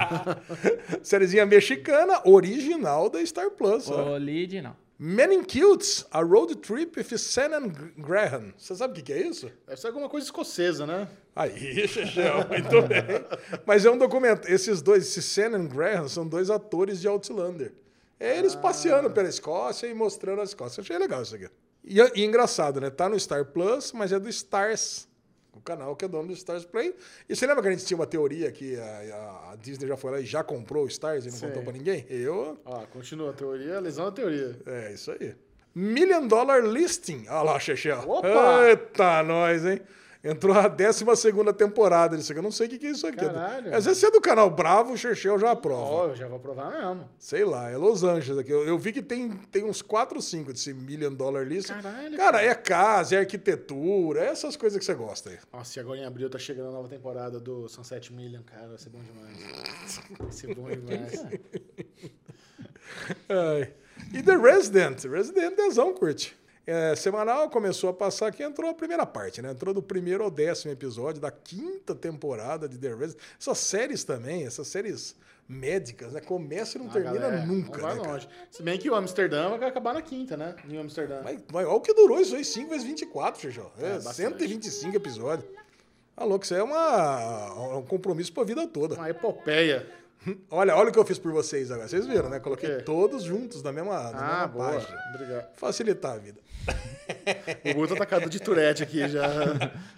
[1.02, 3.88] Sériezinha mexicana, original da Star Plus.
[3.90, 4.18] ó.
[5.00, 8.52] Men in Kilts, a road trip with Sam and Graham.
[8.58, 9.48] Você sabe o que, que é isso?
[9.64, 11.06] Deve ser alguma coisa escocesa, né?
[11.36, 13.24] Aí, Chechel, muito bem.
[13.64, 14.48] Mas é um documento.
[14.48, 17.72] Esses dois, esse Sam and Graham, são dois atores de Outlander.
[18.18, 20.80] É eles passeando pela Escócia e mostrando a Escócia.
[20.80, 21.48] Achei legal isso aqui.
[21.84, 22.90] E, e engraçado, né?
[22.90, 25.07] Tá no Star Plus, mas é do Stars.
[25.58, 26.94] O canal que é dono do Stars Play.
[27.28, 30.10] E você lembra que a gente tinha uma teoria que a, a Disney já foi
[30.12, 32.06] lá e já comprou o Stars e não contou pra ninguém?
[32.08, 34.56] Eu Ó, continua a teoria, lesão da teoria.
[34.66, 35.34] é, isso aí.
[35.74, 37.26] Million Dollar Listing.
[37.28, 37.98] Olha lá, Chechel.
[38.08, 38.68] Opa!
[38.68, 39.80] Eita, nós, hein?
[40.22, 41.04] Entrou a 12
[41.56, 42.40] temporada disso aqui.
[42.40, 43.24] Eu não sei o que que é isso aqui.
[43.24, 43.74] Caralho.
[43.74, 45.82] Às vezes, se é do canal Bravo, o Chechel já aprova.
[45.82, 47.08] Ó, eu já vou provar mesmo.
[47.18, 48.50] Sei lá, é Los Angeles aqui.
[48.50, 51.74] Eu, eu vi que tem, tem uns 4 ou 5 desse Million Dollar Listing.
[51.74, 55.38] Caralho, Cara, é casa, é arquitetura, é essas coisas que você gosta aí.
[55.52, 58.66] Nossa, e agora em abril tá chegando a nova temporada do Sunset Million, cara.
[58.66, 60.00] Vai ser bom demais.
[60.18, 61.24] Vai ser bom demais.
[63.28, 63.72] Ai.
[64.12, 65.04] E The Resident.
[65.04, 66.36] Resident Dezão, curte.
[66.70, 69.52] É, semanal começou a passar aqui, entrou a primeira parte, né?
[69.52, 73.16] Entrou do primeiro ao décimo episódio da quinta temporada de The Resident.
[73.40, 75.16] Essas séries também, essas séries
[75.48, 76.20] médicas, né?
[76.20, 78.00] Começa e não Ah, termina galera, nunca, não vai né?
[78.02, 78.12] cara?
[78.12, 78.28] longe.
[78.50, 80.54] Se bem que o Amsterdã vai acabar na quinta, né?
[80.68, 81.22] Em Amsterdã.
[81.24, 83.72] Mas, mas olha o que durou isso aí, 5 vezes 24, Xixó.
[83.80, 84.16] É, É, bastante.
[84.16, 85.50] 125 episódios.
[86.14, 88.94] Ah, louco, isso aí é uma, um compromisso pra vida toda.
[88.96, 89.86] Uma epopeia.
[90.50, 91.88] Olha, olha o que eu fiz por vocês agora.
[91.88, 92.40] Vocês viram, né?
[92.40, 94.72] Coloquei todos juntos na mesma, na Ah, mesma boa.
[94.72, 94.98] página.
[95.14, 95.54] Obrigado.
[95.54, 96.40] Facilitar a vida.
[97.70, 99.26] O Guto tá atacado de Tourette aqui já.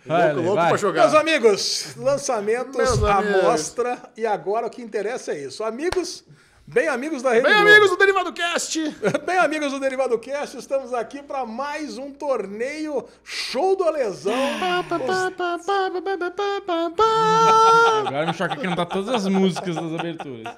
[0.04, 0.68] Vai, louco louco vai.
[0.68, 1.02] pra jogar.
[1.02, 3.40] Meus amigos, lançamentos, Meus amigos.
[3.44, 3.98] amostra.
[4.16, 5.62] E agora o que interessa é isso.
[5.64, 6.24] Amigos,
[6.66, 7.68] bem amigos da Rede Bem, Globo.
[7.68, 8.96] amigos do Derivado Cast!
[9.26, 14.34] Bem amigos do Derivado Cast, estamos aqui para mais um torneio Show do Lesão.
[18.06, 20.54] Agora me choca que não tá todas as músicas das aberturas.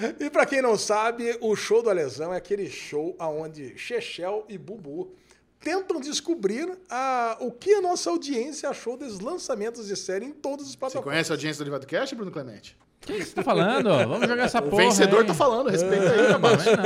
[0.20, 4.56] E para quem não sabe, o Show do Lesão é aquele show onde Chechel e
[4.58, 5.12] Bubu
[5.60, 10.66] tentam descobrir a, o que a nossa audiência achou dos lançamentos de série em todos
[10.66, 11.12] os Você plataformas.
[11.12, 12.76] conhece a audiência do Derivado Cast, Bruno Clemente?
[13.08, 13.88] O que você tá falando?
[14.08, 15.26] Vamos jogar essa O porra vencedor aí.
[15.26, 16.64] tá falando, respeita aí, Não, rapaz.
[16.66, 16.76] não.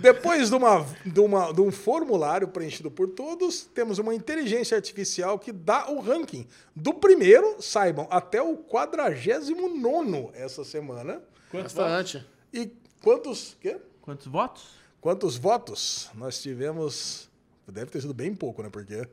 [0.00, 5.38] Depois de, uma, de, uma, de um formulário preenchido por todos, temos uma inteligência artificial
[5.38, 11.22] que dá o ranking do primeiro, saibam, até o 49 essa semana.
[11.50, 11.90] Quantos votos?
[11.92, 12.26] Bastante.
[12.52, 12.72] E
[13.02, 13.78] quantos, quê?
[14.02, 14.80] Quantos votos?
[15.00, 17.28] quantos votos nós tivemos?
[17.66, 18.68] Deve ter sido bem pouco, né?
[18.70, 19.06] Porque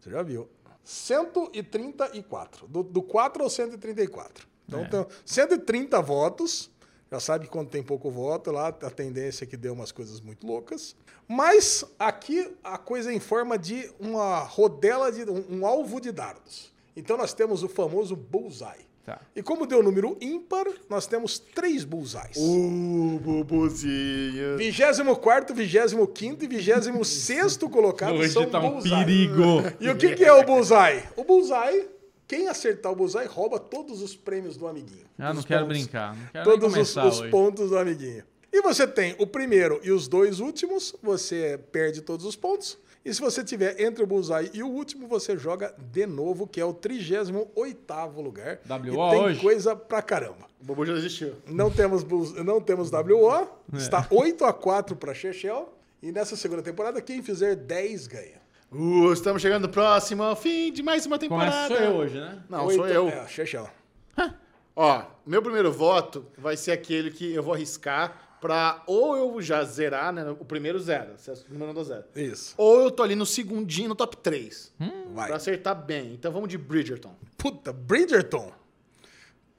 [0.00, 0.48] você já viu.
[0.84, 2.66] 134.
[2.68, 4.46] Do, do 4 ao 134.
[4.66, 4.84] Então, É.
[4.88, 6.70] tem 130 votos.
[7.10, 10.20] Já sabe que quando tem pouco voto, lá a tendência é que dê umas coisas
[10.20, 10.96] muito loucas.
[11.28, 16.10] Mas aqui a coisa é em forma de uma rodela, de um, um alvo de
[16.10, 16.72] dardos.
[16.96, 18.86] Então nós temos o famoso bullseye.
[19.04, 19.20] Tá.
[19.36, 22.38] E como deu número ímpar, nós temos três bullseyes.
[22.38, 24.56] Uh, Bubuzinha.
[24.56, 29.04] 24, 25 e 26 colocado Hoje são tá um bullseye.
[29.04, 29.44] perigo.
[29.78, 31.02] E o que, que é o bullseye?
[31.16, 31.86] O bullseye,
[32.26, 35.04] quem acertar o bullseye rouba todos os prêmios do amiguinho.
[35.18, 35.78] Ah, não quero pontos.
[35.78, 36.16] brincar.
[36.16, 38.24] Não quero Todos os, os pontos do amiguinho.
[38.50, 42.78] E você tem o primeiro e os dois últimos, você perde todos os pontos.
[43.04, 46.58] E se você tiver entre o bullseye e o último, você joga de novo, que
[46.60, 48.60] é o 38º lugar.
[48.66, 49.40] WO e tem hoje?
[49.40, 50.46] coisa pra caramba.
[50.60, 51.34] O Bubu já desistiu.
[51.46, 53.30] Não temos, Bulls- não temos WO.
[53.72, 53.76] É.
[53.76, 55.72] Está 8 a 4 para Chechel.
[56.02, 58.42] E nessa segunda temporada, quem fizer 10 ganha.
[58.72, 61.68] Uh, estamos chegando próximo ao fim de mais uma temporada.
[61.68, 62.42] Começa sou eu hoje, né?
[62.48, 63.08] Não, Oito- sou eu.
[63.08, 63.68] É, Chechel.
[64.76, 69.64] Ó, meu primeiro voto vai ser aquele que eu vou arriscar pra ou eu já
[69.64, 70.22] zerar, né?
[70.38, 72.04] O primeiro zero, se o número não dá zero.
[72.14, 72.54] Isso.
[72.58, 74.70] Ou eu tô ali no segundinho, no top 3.
[75.14, 75.28] Vai.
[75.28, 76.12] Pra acertar bem.
[76.12, 77.14] Então vamos de Bridgerton.
[77.38, 78.52] Puta, Bridgerton.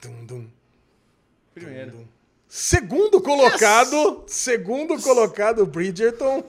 [0.00, 0.48] Dum, dum,
[1.52, 1.90] Primeiro.
[1.90, 2.06] dum.
[2.58, 6.42] Segundo colocado, segundo colocado, Bridgerton.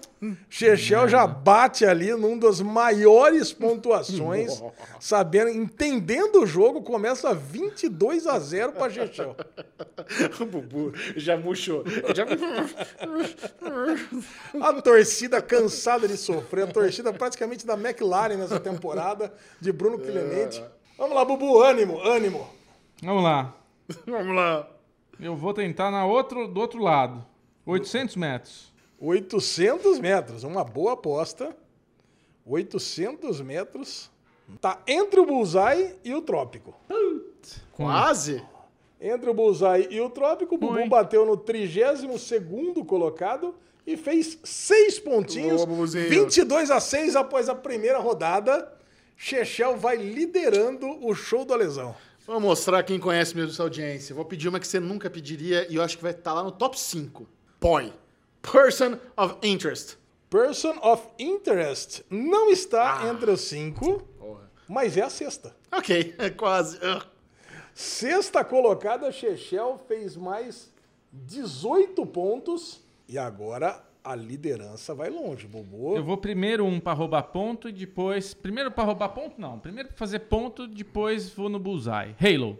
[0.49, 4.63] Chechel já bate ali num das maiores pontuações,
[5.01, 9.35] sabendo, entendendo o jogo, começa 22 a 0 para Chechel.
[10.39, 11.83] o Bubu já murchou.
[12.15, 12.25] Já...
[14.61, 20.63] A torcida cansada de sofrer, a torcida praticamente da McLaren nessa temporada, de Bruno Clemente.
[20.97, 22.47] Vamos lá, Bubu, ânimo, ânimo.
[23.03, 23.53] Vamos lá.
[24.07, 24.76] Vamos lá.
[25.19, 27.25] Eu vou tentar na outro, do outro lado.
[27.65, 28.73] 800 metros.
[28.99, 31.55] 800 metros, uma boa aposta.
[32.45, 34.09] 800 metros.
[34.61, 36.73] Tá entre o Bullseye e o Trópico.
[37.73, 38.43] Quase?
[38.99, 43.53] Entre o Bullseye e o Trópico, o Bubu bateu no 32º colocado
[43.85, 46.09] e fez seis pontinhos, Boa, Bubuzinho.
[46.09, 48.73] 22 a 6 após a primeira rodada.
[49.15, 51.95] Chechel vai liderando o show do Lesão.
[52.27, 54.13] Vou mostrar quem conhece mesmo essa audiência.
[54.13, 56.51] Vou pedir uma que você nunca pediria e eu acho que vai estar lá no
[56.51, 57.25] top 5.
[57.59, 57.93] POI.
[58.41, 59.97] Person of Interest.
[60.29, 63.07] Person of Interest não está Ah.
[63.07, 64.05] entre os cinco,
[64.67, 65.55] mas é a sexta.
[65.71, 66.77] Ok, quase.
[66.85, 67.03] Ugh.
[67.73, 70.69] Sexta colocada, Chechel fez mais
[71.13, 75.97] 18 pontos e agora a liderança vai longe, Bubu.
[75.97, 78.33] Eu vou primeiro um pra roubar ponto e depois.
[78.33, 79.59] Primeiro pra roubar ponto, não.
[79.59, 82.15] Primeiro pra fazer ponto, depois vou no Bullseye.
[82.19, 82.57] Halo.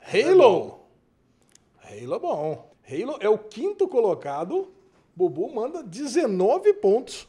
[0.00, 0.80] Halo.
[1.84, 2.72] Halo é bom.
[2.90, 4.72] Halo é o quinto colocado.
[5.14, 7.28] Bubu manda 19 pontos.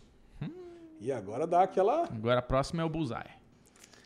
[0.99, 2.03] E agora dá aquela.
[2.05, 3.38] Agora a próxima é o Bullseye.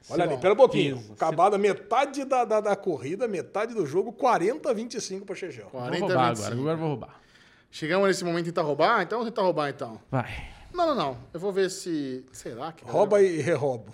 [0.09, 0.41] Olha ali, bom.
[0.41, 0.97] pera um pouquinho.
[0.97, 1.13] Isso.
[1.13, 5.69] Acabada metade da, da, da corrida, metade do jogo, 40 a 25 para Chechel.
[5.71, 6.47] Vou 40 roubar 25.
[6.47, 6.61] agora.
[6.61, 7.21] Agora eu vou roubar.
[7.71, 9.99] Chegamos nesse momento em tentar roubar, então vamos tentar roubar então.
[10.11, 10.51] Vai.
[10.73, 11.17] Não, não, não.
[11.33, 12.25] Eu vou ver se.
[12.31, 12.71] Sei lá.
[12.71, 13.91] Que galera- Rouba e reroubo.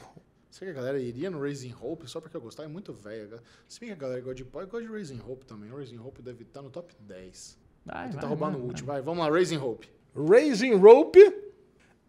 [0.49, 2.63] Será que a galera iria no Raising Hope só porque eu gostar?
[2.63, 3.39] É muito velho.
[3.67, 5.71] Se bem que a galera gosta de pó, eu gosto de Raising Hope também.
[5.71, 7.57] O Raising Hope deve estar no top 10.
[7.85, 8.67] Vai, Vou tentar vai, roubar vai, no vai.
[8.67, 8.87] último.
[8.87, 9.87] Vai, vamos lá, Raising Hope.
[10.15, 11.19] Raising Rope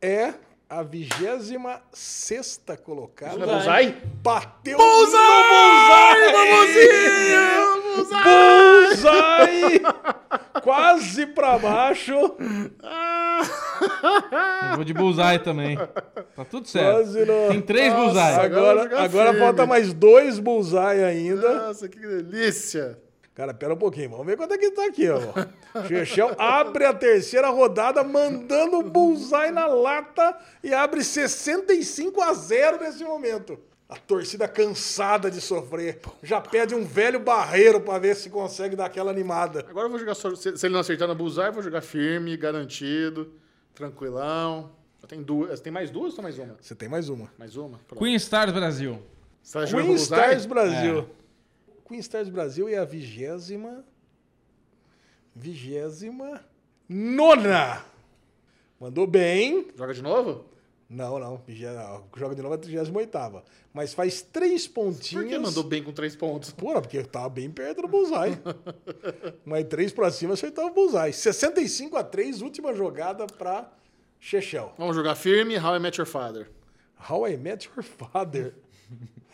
[0.01, 0.33] é
[0.71, 3.43] a 26 colocada.
[3.43, 3.93] É Bullseye?
[4.23, 6.33] Bateu Bullseye, no Bullseye!
[6.51, 7.78] Bullseye!
[10.63, 12.13] Quase pra baixo.
[14.71, 15.77] Eu vou de Bullseye também.
[16.35, 17.11] Tá tudo certo.
[17.51, 18.35] Tem três Nossa, Bullseye.
[18.41, 21.67] agora Agora, agora falta mais dois Bullseye ainda.
[21.67, 22.99] Nossa, que delícia.
[23.35, 24.11] Cara, pera um pouquinho.
[24.11, 25.21] Vamos ver quanto é que tá aqui, ó.
[25.87, 32.81] Chechel abre a terceira rodada mandando o Bullseye na lata e abre 65 a 0
[32.81, 33.57] nesse momento.
[33.89, 35.99] A torcida cansada de sofrer.
[36.23, 39.65] Já pede um velho barreiro pra ver se consegue dar aquela animada.
[39.69, 40.35] Agora eu vou jogar só.
[40.35, 43.33] Se, ele não acertar na Bullseye, eu vou jogar firme, garantido,
[43.75, 44.71] tranquilão.
[45.01, 45.61] Eu tenho duas.
[45.61, 46.57] Tem mais duas ou tem mais uma?
[46.61, 47.33] Você tem mais uma.
[47.39, 47.79] Mais uma?
[47.89, 47.99] Pronto.
[48.03, 49.03] Queen Stars Brasil.
[49.43, 50.03] Você tá Queen Bullseye?
[50.03, 51.09] Stars Brasil.
[51.89, 53.83] Queen Stars Brasil é a vigésima.
[55.35, 56.45] Vigésima.
[56.87, 57.83] Nona!
[58.79, 59.69] Mandou bem.
[59.75, 60.45] Joga de novo?
[60.89, 61.43] Não, não.
[62.17, 63.43] Joga de novo a 38
[63.75, 65.25] Mas faz três pontinhos.
[65.25, 66.51] Por que mandou bem com três pontos?
[66.51, 68.39] Porra, porque tava bem perto do Bullseye.
[69.45, 71.13] Mas três pra cima acertava o Bullseye.
[71.13, 73.71] 65 a 3, última jogada pra
[74.19, 74.73] Chechel.
[74.79, 76.51] Vamos jogar firme, How I Met Your Father.
[77.11, 78.55] How I Met Your Father.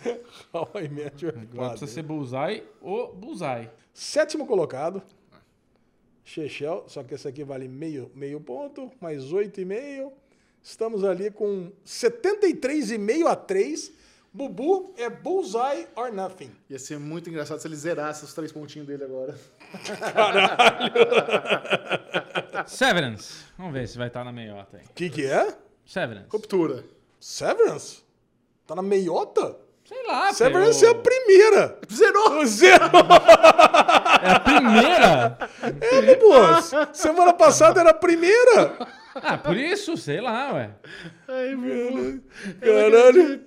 [0.53, 1.89] How I Met Your Agora precisa Father.
[1.89, 3.71] ser Bullseye ou Bullseye.
[3.93, 5.01] Sétimo colocado.
[6.25, 10.11] Chechel, só que esse aqui vale meio, meio ponto, mais 8,5.
[10.65, 13.93] Estamos ali com 73,5 a 3.
[14.33, 16.51] Bubu é Bullseye or Nothing.
[16.71, 19.39] Ia ser muito engraçado se ele zerasse os três pontinhos dele agora.
[22.67, 23.45] Severance.
[23.59, 24.85] Vamos ver se vai estar na meiota aí.
[24.87, 25.55] O que, que é?
[25.85, 26.29] Severance.
[26.31, 26.83] Ruptura.
[27.21, 28.03] Severance?
[28.67, 29.59] Tá na meiota?
[29.85, 31.79] Sei lá, Severance é a primeira.
[31.93, 32.45] Zerou!
[32.49, 32.85] Zero!
[34.23, 35.39] É a primeira?
[35.83, 36.33] É, pô.
[36.95, 39.04] Semana passada era a primeira.
[39.23, 40.71] Ah, por isso, sei lá, ué.
[41.29, 42.21] Ai, meu.
[42.61, 43.41] Caralho.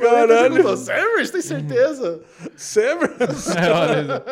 [0.00, 0.76] Caralho.
[0.76, 2.20] Severance, tem certeza?
[2.56, 3.56] Severance.
[3.56, 4.22] É, olha,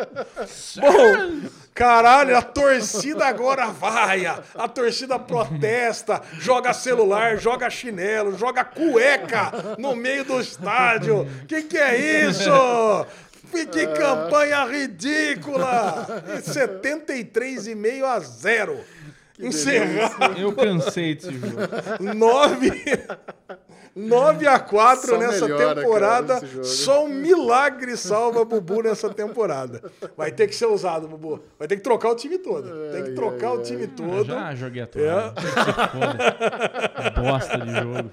[0.77, 4.25] Bom, caralho, a torcida agora vai.
[4.25, 11.27] A, a torcida protesta, joga celular, joga chinelo, joga cueca no meio do estádio.
[11.47, 13.05] Que que é isso?
[13.51, 16.05] Que campanha ridícula!
[16.41, 18.79] 73,5 a 0.
[19.39, 21.55] Encerrar eu cansei desse jogo.
[22.15, 22.83] 9,
[23.95, 26.41] 9 a 4 Só nessa melhora, temporada.
[26.41, 26.63] cara.
[26.63, 29.79] Só um milagre salva Bubu nessa temporada.
[30.15, 31.39] Vai ter que ser usado, Bubu.
[31.59, 32.67] Vai ter que trocar o time todo.
[32.91, 34.25] Tem que trocar o time Eu todo.
[34.25, 34.87] já joguei a É.
[34.87, 35.33] toalha.
[35.39, 35.47] Se
[35.91, 36.17] foda.
[37.21, 38.09] Bosta de jogo.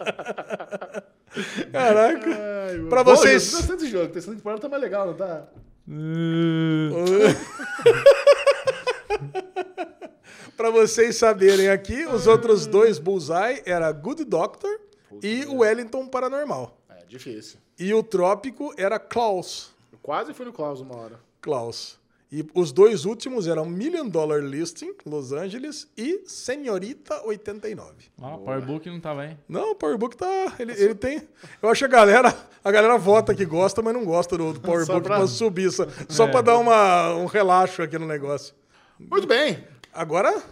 [1.72, 2.30] Caraca.
[2.30, 2.78] Ai.
[2.88, 4.12] Pra Bom, vocês- sendo esse jogo.
[4.16, 5.44] Essa temporada tá mais legal, não tá?
[10.56, 14.80] Pra vocês saberem aqui, os outros dois Bullseye era Good Doctor
[15.22, 16.76] e o Wellington Paranormal.
[16.88, 17.58] É, difícil.
[17.78, 19.70] E o Trópico era Klaus.
[19.92, 21.18] Eu quase fui no Klaus uma hora.
[21.40, 21.98] Klaus.
[22.32, 27.92] E os dois últimos eram Million Dollar Listing, Los Angeles, e Senhorita 89.
[28.20, 29.36] Ó, o Powerbook não tava aí.
[29.48, 30.54] Não, o Powerbook tá.
[30.58, 31.22] Ele, ele tem.
[31.62, 32.34] Eu acho que a galera.
[32.64, 35.70] A galera vota que gosta, mas não gosta do, do Powerbook pra- pra subir.
[35.70, 36.30] Só, só É.
[36.30, 38.52] pra dar uma, um relaxo aqui no negócio.
[38.98, 39.66] Muito bem.
[39.92, 40.42] Agora,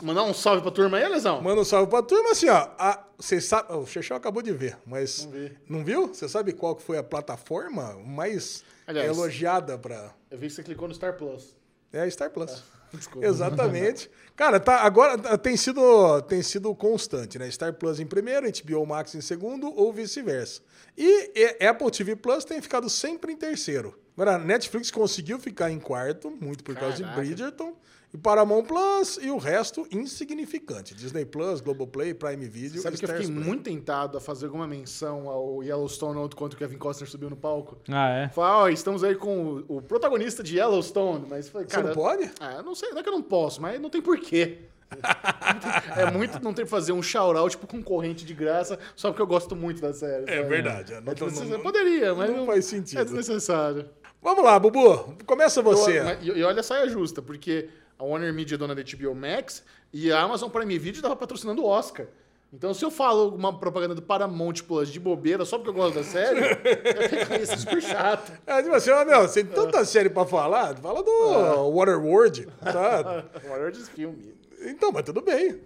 [0.00, 1.42] Mandar um salve pra turma aí, Lesão?
[1.42, 2.68] manda um salve pra turma assim, ó.
[2.78, 3.76] A, vocês sabem.
[3.76, 5.24] O Chechel acabou de ver, mas.
[5.24, 5.58] Não vi.
[5.68, 6.06] Não viu?
[6.08, 9.08] Você sabe qual que foi a plataforma mais Aliás.
[9.10, 10.14] elogiada pra.
[10.30, 11.56] Eu vi que você clicou no Star Plus.
[11.92, 12.62] É Star Plus.
[12.92, 13.26] Desculpa.
[13.26, 14.08] Exatamente.
[14.36, 17.50] Cara, tá, agora tá- tem sido, tem sido constante, né?
[17.50, 20.62] Star Plus em primeiro, HBO Max em segundo ou vice-versa.
[20.96, 23.98] E- Apple TV Plus tem ficado sempre em terceiro.
[24.18, 27.20] Agora, a Netflix conseguiu ficar em quarto, muito por causa de Caraca.
[27.20, 27.72] Bridgerton.
[28.12, 30.92] E Paramount Plus e o resto insignificante.
[30.92, 33.44] Disney Plus, Globoplay, Prime Video Sabe que eu fiquei Play.
[33.44, 37.36] muito tentado a fazer alguma menção ao Yellowstone outro quando o Kevin Costner subiu no
[37.36, 37.78] palco?
[37.88, 38.28] Ah, é?
[38.30, 41.88] Falar, ó, estamos aí com o, o protagonista de Yellowstone, mas falei, Você cara...
[41.88, 42.28] não pode?
[42.40, 44.58] Ah, eu não sei, não é que eu não posso, mas não tem porquê.
[45.96, 49.26] é muito não ter que fazer um shout-out tipo concorrente de graça só porque eu
[49.26, 50.24] gosto muito da série.
[50.30, 50.48] É sabe?
[50.48, 51.52] verdade, é, não- É desnecessário.
[51.52, 52.98] não- Poderia, mas não não, faz sentido.
[53.00, 53.86] É desnecessário.
[54.22, 55.16] Vamos lá, Bubu.
[55.26, 55.98] Começa você.
[56.00, 57.68] Eu- e, e olha a saia justa, porque
[57.98, 59.62] a Warner Media é dona da HBO Max
[59.92, 62.06] e a Amazon Prime Video estava patrocinando o Oscar.
[62.52, 65.96] Então, se eu falo uma propaganda do Paramount Plus de bobeira só porque eu gosto
[65.96, 66.56] da série, eu
[67.08, 68.32] fico isso super chato.
[68.46, 73.24] É, tipo assim, ó, meu, você tem tanta série pra falar, fala do Waterworld, tá?
[73.46, 74.34] Warner diz filme.
[74.62, 75.60] Então, mas tudo bem.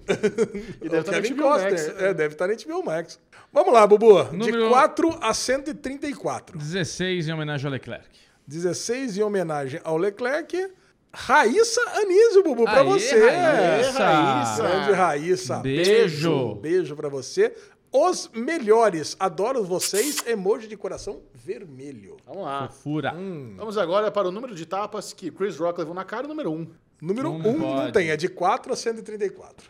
[0.83, 1.73] E deve estar na Kevin HBO Max.
[1.87, 3.19] Costner, É, deve estar na HBO Max.
[3.53, 4.25] Vamos lá, Bubu.
[4.25, 6.59] Número- De 4 a 134.
[6.59, 8.12] 16 em homenagem ao Leclerc.
[8.47, 10.71] 16 em homenagem ao Leclerc.
[11.15, 13.29] Raíssa Anísio, Bubu, pra Aê, você.
[13.29, 14.03] Raíssa.
[14.03, 14.63] Raíssa.
[14.63, 15.57] Grande Raíssa.
[15.59, 16.55] Beijo.
[16.55, 17.55] Beijo pra você.
[17.93, 19.15] Os melhores.
[19.21, 20.27] Adoro vocês.
[20.27, 22.17] Emoji de coração vermelho.
[22.27, 22.69] Vamos lá.
[22.69, 23.15] Fofura.
[23.15, 23.55] Hum.
[23.57, 26.67] Vamos agora para o número de tapas que Chris Rock levou na cara, número 1.
[27.03, 29.69] Número 1 Não um não tem, é de 4 a 134.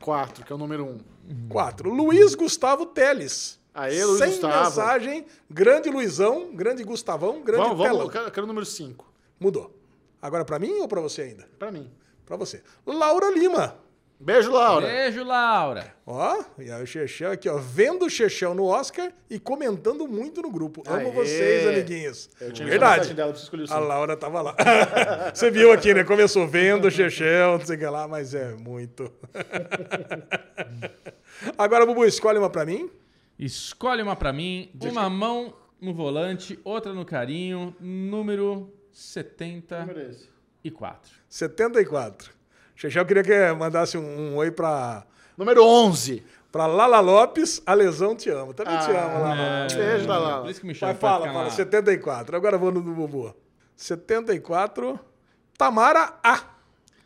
[0.00, 1.48] 4, que é o número 1.
[1.48, 1.90] 4.
[1.90, 3.58] Luiz Gustavo Teles.
[3.78, 4.64] Aê, Luiz Sem Gustavo.
[4.64, 8.06] mensagem, grande Luizão, grande Gustavão, grande Vamos, vamos, Telão.
[8.06, 9.06] eu quero, eu quero o número 5.
[9.38, 9.72] Mudou.
[10.20, 11.48] Agora pra mim ou pra você ainda?
[11.58, 11.88] Pra mim.
[12.26, 12.60] Pra você.
[12.84, 13.76] Laura Lima.
[14.20, 14.84] Beijo, Laura.
[14.84, 15.94] Beijo, Laura.
[16.04, 20.42] Ó, e aí o Chechel aqui, ó, vendo o Chechel no Oscar e comentando muito
[20.42, 20.82] no grupo.
[20.84, 21.12] Amo Aê.
[21.12, 22.28] vocês, amiguinhos.
[22.40, 23.14] Eu tinha Verdade.
[23.14, 23.78] dela, o A.
[23.78, 24.56] Laura tava lá.
[25.32, 26.02] Você viu aqui, né?
[26.02, 29.08] Começou vendo o Chechel, não sei o que lá, mas é muito.
[31.56, 32.90] Agora, Bubu, escolhe uma pra mim.
[33.38, 34.70] Escolhe uma pra mim.
[34.82, 37.74] Uma mão no volante, outra no carinho.
[37.80, 39.86] Número 74.
[39.94, 40.28] Número esse.
[41.28, 42.30] 74.
[42.74, 44.02] Chechel queria que mandasse um,
[44.32, 45.04] um oi pra,
[45.36, 46.22] Número 11.
[46.52, 47.62] pra Lala Lopes.
[47.66, 48.52] A lesão te amo.
[48.54, 49.36] Também te Ah, amo, Lala.
[49.40, 49.66] é.
[49.74, 50.42] Beijo, Lala.
[50.42, 51.44] Por isso que me chama Vai, pra fala, fala.
[51.44, 51.50] lá.
[51.50, 52.36] 74.
[52.36, 53.34] Agora eu vou no do Bubu.
[53.76, 54.98] 74.
[55.56, 56.40] Tamara A.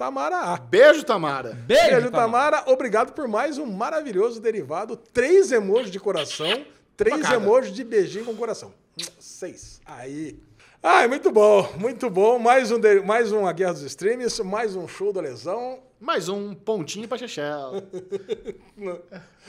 [0.03, 0.57] Tamara A.
[0.57, 1.53] Beijo, Tamara.
[1.53, 2.57] Beijo, Beijo, Tamara.
[2.57, 2.73] Tamara.
[2.73, 4.97] Obrigado por mais um maravilhoso derivado.
[4.97, 6.67] Três emojis de coração.
[6.97, 7.37] Três Uma cada.
[7.37, 8.75] emojis de beijinho com coração.
[9.21, 9.81] Seis.
[9.87, 10.41] Aí.
[10.83, 12.37] Ai, muito bom, muito bom.
[12.41, 15.79] Mais um, mais uma Guerra dos Streams, mais um show da lesão.
[16.03, 17.81] Mais um pontinho pra Chechel.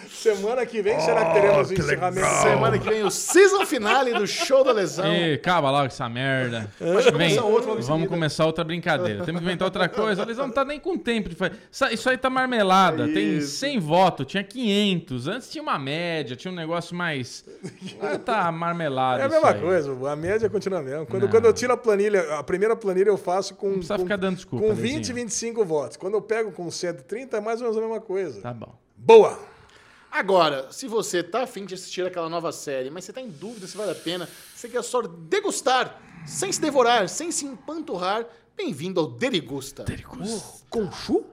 [0.10, 2.28] Semana que vem, será que teremos o encerramento?
[2.42, 5.06] Semana que vem o season finale do show da lesão.
[5.14, 6.70] Ih, acaba logo essa merda.
[6.80, 8.08] Mas Vem, vamos seguida.
[8.08, 9.24] começar outra brincadeira.
[9.24, 10.24] Temos que inventar outra coisa.
[10.24, 11.54] Eles não tá nem com tempo de fazer.
[11.92, 13.08] Isso- aí tá marmelada.
[13.08, 13.58] Tem Isso.
[13.58, 15.28] 100 votos, tinha 500.
[15.28, 17.46] Antes tinha uma média, tinha um negócio mais.
[18.00, 19.22] Agora tá marmelada.
[19.22, 21.06] É a mesma coisa, a média continua a mesma.
[21.06, 21.30] Quando, Não.
[21.30, 24.36] quando eu tiro a planilha, a primeira planilha eu faço com, precisa com, ficar dando
[24.36, 24.96] desculpa, com Lezinho.
[24.98, 25.98] 20, 25 votos.
[25.98, 28.42] Quando eu pego com 130, é mais ou menos a mesma coisa.
[28.42, 28.76] Tá bom.
[28.96, 29.40] Boa!
[30.12, 33.66] Agora, se você tá afim de assistir aquela nova série, mas você tá em dúvida
[33.66, 39.00] se vale a pena, você quer só degustar, sem se devorar, sem se empanturrar, bem-vindo
[39.00, 39.84] ao Derigusta.
[40.70, 41.26] Com chu?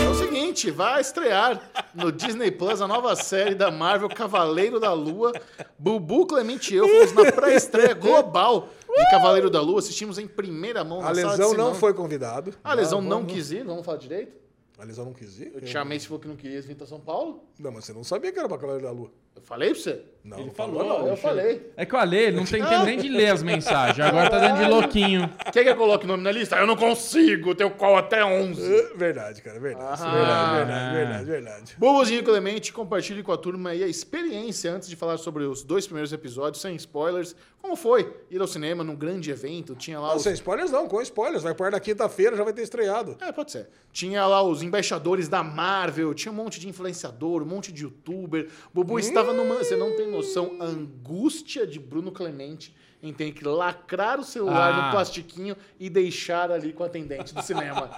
[0.00, 4.94] É o seguinte, vai estrear no Disney Plus a nova série da Marvel Cavaleiro da
[4.94, 5.32] Lua.
[5.78, 10.82] Bubu Clemente e eu fomos na pré-estreia global de Cavaleiro da Lua, assistimos em primeira
[10.84, 12.54] mão na A sala de lesão não foi convidado.
[12.62, 14.36] A lesão não vamos- quis ir, vamos falar direito?
[14.78, 15.50] A lesão não quis ir?
[15.54, 17.42] Eu te chamei, se falou que não queria vir pra São Paulo.
[17.58, 19.10] Não, mas você não sabia que era pra Cavaleiro da Lua.
[19.38, 20.02] Eu falei pra você?
[20.24, 21.06] Não, Ele não falou, não.
[21.06, 21.70] Eu falei.
[21.76, 24.00] É que eu falei, ele não tem tempo nem de ler as mensagens.
[24.00, 25.30] Agora tá dando de louquinho.
[25.52, 26.56] Quer que eu coloque o nome na lista?
[26.56, 28.60] Eu não consigo, teu call até 11.
[28.60, 30.02] É, Verdade, cara, verdade.
[30.02, 30.12] Ah.
[30.12, 31.76] verdade, verdade, verdade, verdade.
[31.78, 35.86] Bobozinho Clemente, compartilhe com a turma aí a experiência antes de falar sobre os dois
[35.86, 37.34] primeiros episódios, sem spoilers.
[37.62, 39.74] Como foi ir ao cinema num grande evento?
[39.74, 40.22] Tinha lá Não, os...
[40.22, 41.42] sem spoilers não, com spoilers.
[41.42, 43.16] Vai par da quinta-feira, já vai ter estreado.
[43.20, 43.68] É, pode ser.
[43.92, 48.48] Tinha lá os embaixadores da Marvel, tinha um monte de influenciador, um monte de youtuber.
[48.72, 49.56] Bubu estava numa.
[49.56, 54.74] Você não tem noção, a angústia de Bruno Clemente em ter que lacrar o celular
[54.74, 54.86] Ah.
[54.86, 57.88] no plastiquinho e deixar ali com a atendente do cinema.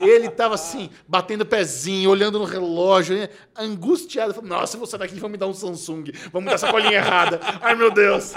[0.00, 4.32] Ele tava assim, batendo pezinho, olhando no relógio, né, angustiado.
[4.32, 6.04] Falando, Nossa, eu vou sair daqui e vão me dar um Samsung.
[6.32, 7.40] Vamos dar essa colinha errada.
[7.60, 8.32] Ai, meu Deus.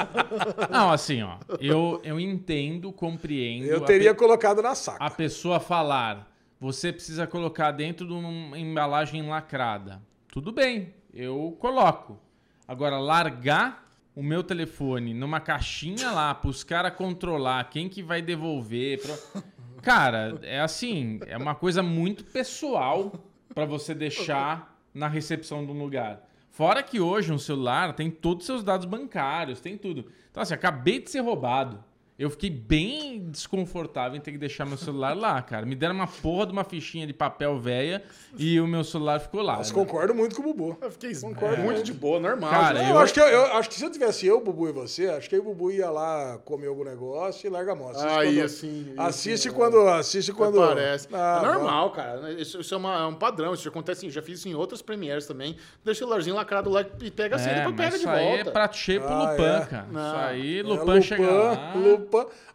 [0.71, 1.37] Não, assim, ó.
[1.59, 3.65] Eu, eu entendo, compreendo.
[3.67, 4.97] Eu teria pe- colocado na saca.
[5.03, 10.01] a pessoa falar, você precisa colocar dentro de uma embalagem lacrada.
[10.31, 12.19] Tudo bem, eu coloco.
[12.67, 13.85] Agora, largar
[14.15, 19.01] o meu telefone numa caixinha lá pros caras controlar quem que vai devolver.
[19.01, 19.41] pra-
[19.81, 23.13] Cara, é assim, é uma coisa muito pessoal
[23.53, 26.27] pra você deixar na recepção de um lugar.
[26.49, 30.11] Fora que hoje um celular tem todos os seus dados bancários, tem tudo.
[30.31, 31.81] Então, assim, acabei de ser roubado.
[32.19, 35.67] Eu fiquei bem desconfortável em ter que deixar meu celular lá, cara.
[35.67, 38.01] Me deram uma porra de uma fichinha de papel velha
[38.35, 39.57] e o meu celular ficou lá.
[39.57, 39.75] Mas né?
[39.75, 40.75] concordo muito com o Bubu.
[40.81, 41.83] Eu fiquei Concordo muito muito.
[41.83, 42.49] de boa, normal.
[42.49, 42.81] Cara.
[42.81, 45.07] Eu, eu- acho que, eu, eu acho que se eu tivesse eu, Bubu e você,
[45.09, 47.89] acho que aí o Bubu ia lá comer algum negócio e larga a mão.
[47.89, 48.93] Assiste Aí, quando- assim.
[48.97, 49.87] Assiste assim, quando.
[49.87, 50.57] Assiste quando.
[50.57, 51.07] Parece.
[51.13, 52.31] Ah, é normal, cara.
[52.33, 53.53] Isso, isso é, uma- é um padrão.
[53.53, 54.09] Isso acontece.
[54.09, 55.55] Já fiz isso em outras premieres também.
[55.85, 58.25] Deixa o celularzinho lacrado lá e pega assim, É, depois mas pega de isso aí
[58.37, 58.49] volta.
[58.49, 59.65] é prato cheio pro Ah, Lupan, é.
[59.67, 59.87] cara.
[59.91, 60.07] Não.
[60.07, 61.73] Isso aí, É, Lupan chega lá.
[61.75, 62.06] Lupan.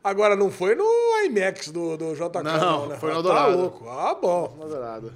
[0.03, 0.85] Agora, não foi no
[1.27, 2.97] IMAX do, do JK, não, Não, né?
[2.99, 3.51] foi no Ah, Dourado.
[3.53, 3.89] Tá louco.
[3.89, 4.55] Ah, bom.
[4.57, 5.13] Uma dourada.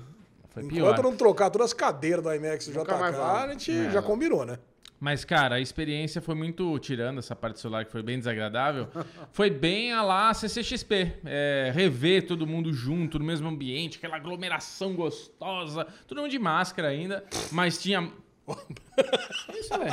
[0.50, 1.02] Foi Enquanto pior.
[1.02, 3.90] não trocar todas as cadeiras do IMAX do JK, a gente É.
[3.90, 4.58] já combinou, né?
[4.98, 8.88] Mas, cara, a experiência foi muito, tirando essa parte do celular que foi bem desagradável,
[9.30, 11.12] foi bem a lá CCXP.
[11.26, 16.88] É, rever todo mundo junto, no mesmo ambiente, aquela aglomeração gostosa, todo mundo de máscara
[16.88, 17.22] ainda,
[17.52, 18.10] mas tinha.
[19.54, 19.92] Isso, velho.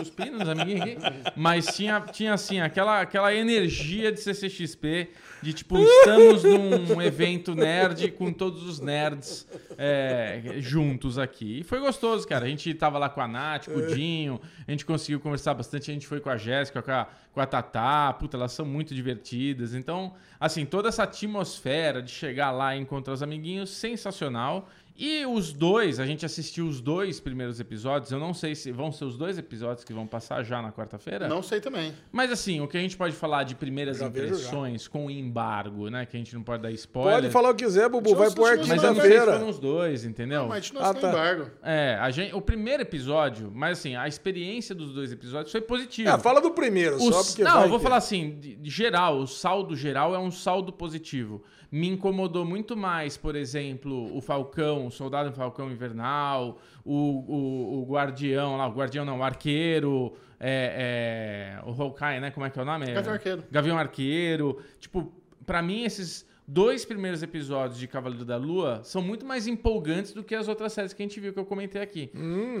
[0.00, 1.32] Cuspindo amiguinhos aqui.
[1.36, 5.10] Mas tinha, tinha assim, aquela, aquela energia de CCXP,
[5.42, 9.46] de tipo, estamos num evento nerd com todos os nerds
[9.78, 11.60] é, juntos aqui.
[11.60, 12.46] E foi gostoso, cara.
[12.46, 15.90] A gente tava lá com a Nath, com o Dinho, a gente conseguiu conversar bastante,
[15.90, 18.94] a gente foi com a Jéssica, com a, com a Tatá, puta, elas são muito
[18.94, 19.74] divertidas.
[19.74, 24.68] Então, assim, toda essa atmosfera de chegar lá e encontrar os amiguinhos, sensacional.
[25.02, 28.12] E os dois, a gente assistiu os dois primeiros episódios.
[28.12, 31.26] Eu não sei se vão ser os dois episódios que vão passar já na quarta-feira.
[31.26, 31.94] Não sei também.
[32.12, 35.88] Mas assim, o que a gente pode falar de primeiras Já impressões com o embargo,
[35.88, 36.04] né?
[36.04, 37.14] Que a gente não pode dar spoiler.
[37.14, 38.14] Pode falar o que quiser, Bubu.
[38.14, 39.38] Vai eu pro ar assistir Mas eu não sei se quinta-feira.
[39.38, 40.40] foram os dois, entendeu?
[40.42, 41.08] Não, mas a gente não Ah, tá.
[41.08, 41.50] embargo.
[41.62, 46.10] É, a gente, o primeiro episódio, mas assim, a experiência dos dois episódios foi positiva.
[46.10, 48.54] É, fala do primeiro, O- só porque não, vai eu vou que- falar assim, de,
[48.54, 51.42] de geral, o saldo geral é um saldo positivo.
[51.70, 57.86] Me incomodou muito mais, por exemplo, o Falcão, o Soldado Falcão Invernal, o, o, o
[57.88, 62.30] Guardião lá, o Guardião não, o Arqueiro, é, é, o Hawkeye, né?
[62.30, 62.86] Como é que é o nome?
[62.86, 63.44] Gavião Arqueiro.
[63.50, 64.58] Gavião Arqueiro.
[64.80, 65.12] Tipo,
[65.46, 70.24] pra mim, esses dois primeiros episódios de Cavaleiro da Lua são muito mais empolgantes do
[70.24, 72.10] que as outras séries que a gente viu, que eu comentei aqui.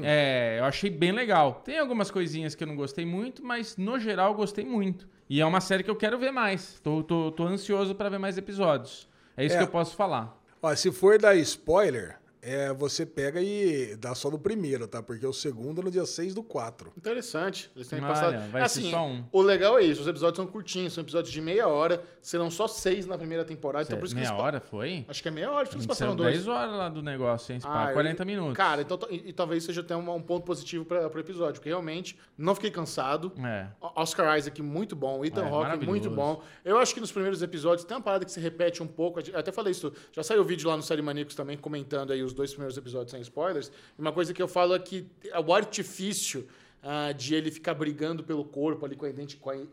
[0.04, 1.62] É, eu achei bem legal.
[1.64, 5.08] Tem algumas coisinhas que eu não gostei muito, mas no geral gostei muito.
[5.30, 6.80] E é uma série que eu quero ver mais.
[6.80, 9.08] Tô, tô, tô ansioso pra ver mais episódios.
[9.36, 9.58] É isso É.
[9.58, 10.36] que eu posso falar.
[10.60, 15.02] Ó, se for dar spoiler, é, você pega e dá só no primeiro, tá?
[15.02, 16.92] Porque o segundo é no dia 6 do 4.
[16.96, 17.70] Interessante.
[17.76, 18.50] Eles têm Olha, passado.
[18.50, 19.24] vai ser assim, só um.
[19.32, 20.00] O legal é isso.
[20.02, 22.02] Os episódios são curtinhos, são episódios de meia hora.
[22.22, 23.84] Serão só seis na primeira temporada.
[23.84, 24.40] Então por isso que Meia eles.
[24.42, 25.04] hora foi?
[25.08, 26.34] Acho que é meia hora, acho que eles passaram São dois.
[26.34, 27.60] 10 horas lá do negócio, hein?
[27.64, 28.56] Ah, 40 eu- minutos.
[28.56, 31.68] Cara, então, e, e talvez seja até um, um ponto positivo para o episódio, porque
[31.68, 33.32] realmente não fiquei cansado.
[33.44, 33.66] É.
[33.80, 35.24] Oscar Isaac, muito bom.
[35.24, 36.42] Ethan É, Hawke, muito bom.
[36.64, 39.20] Eu acho que nos primeiros episódios tem uma parada que se repete um pouco.
[39.20, 39.92] Eu até falei isso.
[40.12, 43.10] Já saiu o vídeo lá no Série Maníacos também comentando aí os dois primeiros episódios
[43.10, 43.70] sem spoilers.
[43.98, 45.06] Uma coisa que eu falo é que
[45.46, 46.46] o artifício
[46.82, 49.10] ah, de ele ficar brigando pelo corpo ali com a,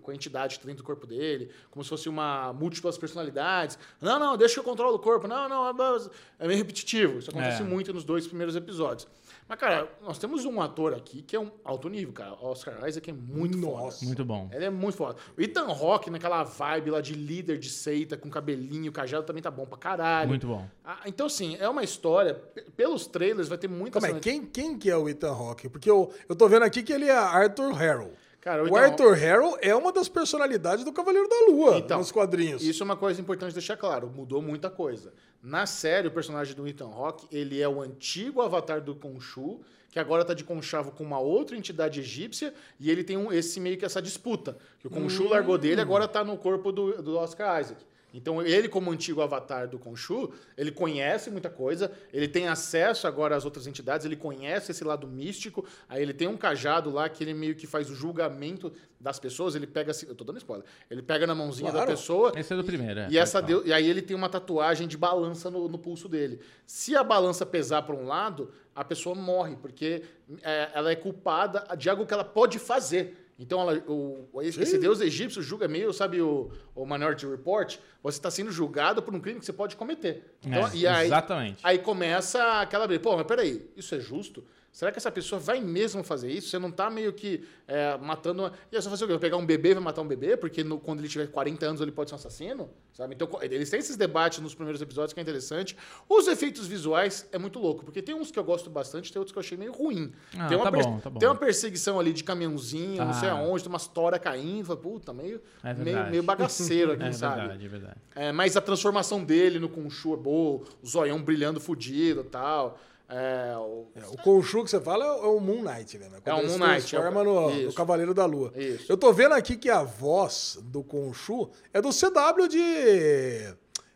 [0.02, 3.80] com a- entidade que tá dentro do corpo dele, como se fosse uma múltiplas personalidades.
[4.02, 5.26] Não, não, deixa que eu controlo o corpo.
[5.28, 6.02] Não, não, é-
[6.40, 7.20] é meio repetitivo.
[7.20, 7.66] Isso acontece É.
[7.66, 9.08] muito nos dois primeiros episódios.
[9.50, 12.34] Mas, cara, nós temos um ator aqui que é um alto nível, cara.
[12.34, 13.98] O Oscar Isaac é muito Nossa.
[14.00, 14.06] foda.
[14.06, 14.50] Muito bom.
[14.52, 15.16] Ele é muito foda.
[15.38, 19.50] O Ethan Rock, naquela vibe lá de líder de seita, com cabelinho, cajado, também tá
[19.50, 20.28] bom pra caralho.
[20.28, 20.68] Muito bom.
[20.84, 22.34] Ah, então, assim, é uma história.
[22.76, 25.70] Pelos trailers, vai ter muita aí, cena- quem, quem que é o Ethan Hawke?
[25.70, 28.12] Porque eu, eu tô vendo aqui que ele é Arthur Harrow.
[28.42, 32.12] Cara, o o Arthur Harrow é uma das personalidades do Cavaleiro da Lua Então, nos
[32.12, 32.64] quadrinhos.
[32.64, 34.10] Isso é uma coisa importante deixar claro.
[34.10, 35.14] Mudou muita coisa.
[35.42, 39.60] Na série, o personagem do Ethan Rock, ele é o antigo avatar do Khonshu,
[39.90, 43.60] que agora tá de conchavo com uma outra entidade egípcia, e ele tem um, esse
[43.60, 44.58] meio que essa disputa.
[44.80, 47.84] Que o Khonshu largou dele, agora tá no corpo do, do Oscar Isaac.
[48.18, 53.36] Então, ele, como antigo avatar do Khonshu, ele conhece muita coisa, ele tem acesso agora
[53.36, 57.24] às outras entidades, ele conhece esse lado místico, aí ele tem um cajado lá que
[57.24, 60.66] ele meio que faz o julgamento das pessoas, ele pega, assim- eu tô dando spoiler,
[60.90, 61.86] ele pega na mãozinha Claro.
[61.86, 63.46] da pessoa Esse é do e- primeiro, é, e, essa falar.
[63.48, 66.40] deu- e aí ele tem uma tatuagem de balança no, no pulso dele.
[66.66, 70.02] Se a balança pesar para um lado, a pessoa morre, porque
[70.42, 73.26] é, ela é culpada de algo que ela pode fazer.
[73.40, 78.18] Então, ela- o, esse, esse deus egípcio julga meio, sabe, o, o Minority Report, você
[78.18, 80.36] está sendo julgado por um crime que você pode cometer.
[80.44, 81.60] Então, É, e aí, exatamente.
[81.64, 83.04] Aí começa aquela briga.
[83.04, 84.44] Pô, mas peraí, isso é justo?
[84.78, 86.50] Será que essa pessoa vai mesmo fazer isso?
[86.50, 88.44] Você não tá meio que é, matando.
[88.44, 88.52] Uma...
[88.72, 89.14] E aí você fazer o quê?
[89.14, 90.38] Vai pegar um bebê e vai matar um bebê?
[90.38, 92.70] Porque no- quando ele tiver 40 anos ele pode ser um assassino?
[92.94, 93.16] Sabe?
[93.16, 95.76] Então eles têm esses debates nos primeiros episódios que é interessante.
[96.08, 99.32] Os efeitos visuais é muito louco, porque tem uns que eu gosto bastante, tem outros
[99.34, 100.12] que eu achei meio ruim.
[100.38, 101.18] Ah, tem, uma tá bom, tá bom.
[101.18, 103.34] tem uma perseguição ali de caminhãozinho, não sei Ah.
[103.34, 104.66] aonde, tem umas tora caindo.
[104.68, 107.40] Fala, Puta, meio, É meio, meio bagaceiro aqui, É sabe?
[107.42, 107.96] verdade, é verdade.
[108.16, 112.80] É, mas a transformação dele no Khonshu é boa, o zoião brilhando fudido e tal.
[113.10, 116.08] É, o- É, o Khonshu que você fala é o, é o Moon Knight, né?
[116.10, 117.66] Quando É o Moon Knight, transforma é o- no, isso.
[117.68, 118.52] no Cavaleiro da Lua.
[118.56, 118.92] Isso.
[118.92, 123.54] Eu tô vendo aqui que a voz do Khonshu é do CW de...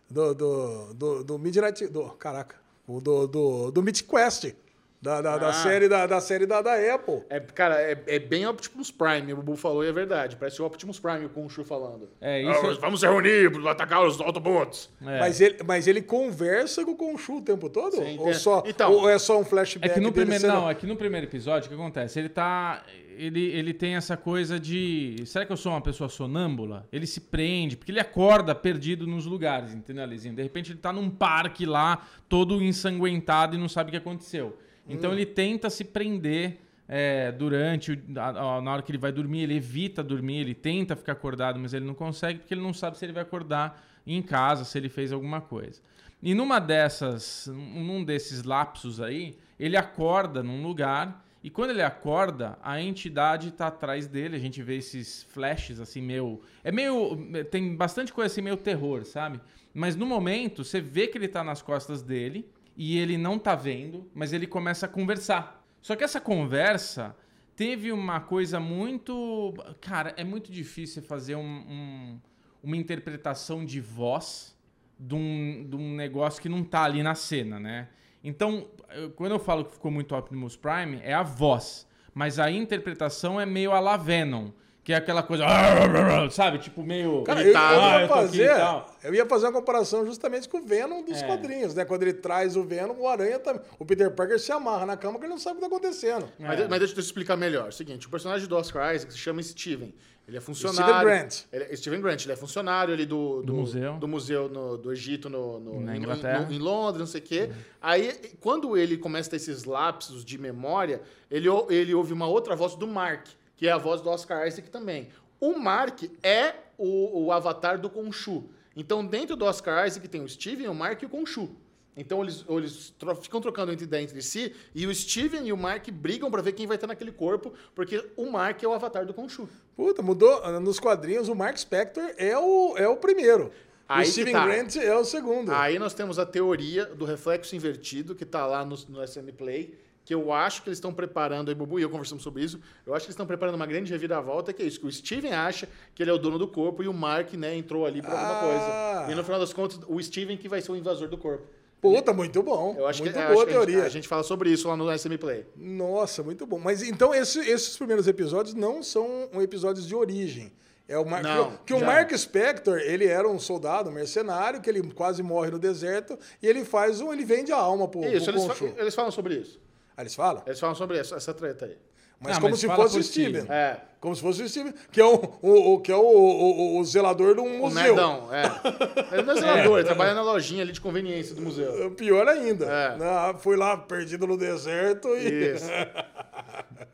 [0.09, 1.87] Do, do, do, do Midnight...
[1.87, 2.55] Do, caraca.
[2.87, 4.53] Do, do, do Mythic Quest.
[5.01, 5.53] Da, da, da Ah.
[5.53, 7.23] série, da, da série da, da Apple.
[7.27, 10.35] É, cara, é, é bem Optimus Prime, o Bubu falou e é verdade.
[10.35, 12.07] Parece o Optimus Prime, o Khonshu falando.
[12.21, 12.79] É, isso.
[12.79, 14.91] vamos se reunir, atacar os Autobots.
[15.01, 15.19] é.
[15.19, 17.95] Mas, ele, mas ele conversa com o Khonshu o tempo todo?
[17.95, 20.41] Sim, ou, tem- só, Então- ou é só um É flashback que no dele primeiro.
[20.45, 22.19] sendo- Não, é que no primeiro episódio, o que acontece?
[22.19, 22.83] Ele tá.
[23.17, 25.15] Ele, ele tem essa coisa de.
[25.25, 26.87] Será que eu sou uma pessoa sonâmbula?
[26.91, 30.35] Ele se prende, porque ele acorda perdido nos lugares, entendeu, Alizinho?
[30.35, 34.57] De repente ele tá num parque lá, todo ensanguentado e não sabe o que aconteceu.
[34.91, 36.57] Então ele tenta se prender.
[36.93, 40.53] é, durante, o- a- a- na hora que ele vai dormir, ele evita dormir, ele
[40.53, 43.81] tenta ficar acordado, mas ele não consegue porque ele não sabe se ele vai acordar
[44.05, 45.79] em casa, se ele fez alguma coisa.
[46.21, 52.57] E numa dessas, num desses lapsos aí, ele acorda num lugar e quando ele acorda,
[52.61, 54.35] a entidade tá atrás dele.
[54.35, 57.15] A gente vê esses flashes assim meio, é meio
[57.49, 59.39] tem bastante coisa assim meio terror, sabe?
[59.73, 62.45] Mas no momento você vê que ele tá nas costas dele
[62.83, 65.63] e ele não tá vendo, mas ele começa a conversar.
[65.79, 67.15] Só que essa conversa
[67.55, 72.19] teve uma coisa muito, cara, é muito difícil fazer um- um-
[72.63, 74.57] uma interpretação de voz
[74.99, 77.89] de um, de um negócio que não tá ali na cena, né?
[78.23, 78.67] Então,
[79.15, 81.87] quando eu falo que ficou muito Optimus Prime, é a voz.
[82.15, 84.49] Mas a interpretação é meio a la Venom,
[84.83, 85.43] que é aquela coisa,
[86.31, 86.57] sabe?
[86.59, 87.23] Tipo, meio...
[87.23, 90.57] Cara, eu, tá, eu "Ah, ia fazer, tal." eu ia fazer uma comparação justamente com
[90.57, 91.27] o Venom dos É.
[91.27, 91.85] quadrinhos, né?
[91.85, 93.61] Quando ele traz o Venom, o Aranha também.
[93.77, 96.27] O Peter Parker se amarra na cama porque ele não sabe o que tá acontecendo.
[96.39, 96.67] Mas, É.
[96.67, 97.65] mas deixa eu te explicar melhor.
[97.65, 99.93] É o seguinte, o personagem do Oscar Isaac se chama Steven.
[100.27, 100.83] Ele é funcionário.
[100.85, 101.39] Steven Grant.
[101.51, 103.93] Ele é, Steven Grant, ele é funcionário ali do, Do museu.
[103.97, 106.45] Do museu no- do Egito, no, no- Na em- Inglaterra.
[106.45, 107.49] no- em Londres, não sei o quê.
[107.81, 112.55] Aí, quando ele começa a ter esses lapsos de memória, ele, ele ouve uma outra
[112.55, 113.25] voz do Mark,
[113.61, 115.09] que é a voz do Oscar Isaac também.
[115.39, 118.49] O Mark é o, o avatar do Khonshu.
[118.75, 121.47] Então, dentro do Oscar Isaac tem o Steven, o Mark e o Khonshu.
[121.95, 125.57] Então eles, eles tro- ficam trocando entre, ideia entre si e o Steven e o
[125.57, 129.05] Mark brigam pra ver quem vai estar naquele corpo, porque o Mark é o avatar
[129.05, 129.47] do Khonshu.
[129.75, 130.59] Puta, mudou.
[130.59, 133.51] Nos quadrinhos, o Mark Spector é o, é o primeiro.
[133.87, 134.43] Aí o Steven tá.
[134.47, 135.51] Grant é o segundo.
[135.53, 139.77] Aí nós temos a teoria do reflexo invertido, que tá lá no, no SM Play,
[140.03, 142.93] que eu acho que eles estão preparando, aí Bubu e eu conversamos sobre isso, eu
[142.93, 145.67] acho que eles estão preparando uma grande reviravolta, que é isso, que o Steven acha
[145.93, 148.31] que ele é o dono do corpo e o Mark, né, entrou ali por alguma
[148.31, 148.95] Ah.
[149.03, 149.11] coisa.
[149.11, 151.45] E no final das contas, o Steven que vai ser o invasor do corpo.
[151.79, 152.75] Puta, muito bom.
[152.77, 153.85] Eu acho muito que, eu boa acho que a gente- teoria.
[153.85, 155.45] A gente fala sobre isso lá no SM Play.
[155.55, 156.59] Nossa, muito bom.
[156.59, 160.51] Mas então esse- esses primeiros episódios não são episódios de origem.
[160.87, 161.23] É o Mar...
[161.23, 161.85] Não, que, o- já.
[161.85, 166.47] Mark Spector, ele era um soldado, um mercenário, que ele quase morre no deserto e
[166.47, 169.35] ele faz um, ele vende a alma pro, Isso, pro eles, fa- eles falam sobre
[169.35, 169.59] isso.
[170.01, 170.43] Eles falam?
[170.45, 171.77] Eles falam sobre essa treta aí.
[172.21, 173.03] Mas Ah, como mas se fosse o.
[173.03, 173.45] Steven.
[173.49, 173.77] É.
[173.99, 176.83] Como se fosse o Steven, que é o, o, o- que é o, o, o
[176.85, 177.83] zelador de um O museu.
[177.83, 178.43] nerdão, é.
[179.13, 181.91] Ele não é zelador, ele trabalha na lojinha ali de conveniência do museu.
[181.91, 182.65] Pior ainda.
[182.65, 183.37] É.
[183.37, 185.53] Fui lá perdido no deserto e.
[185.55, 185.65] Isso.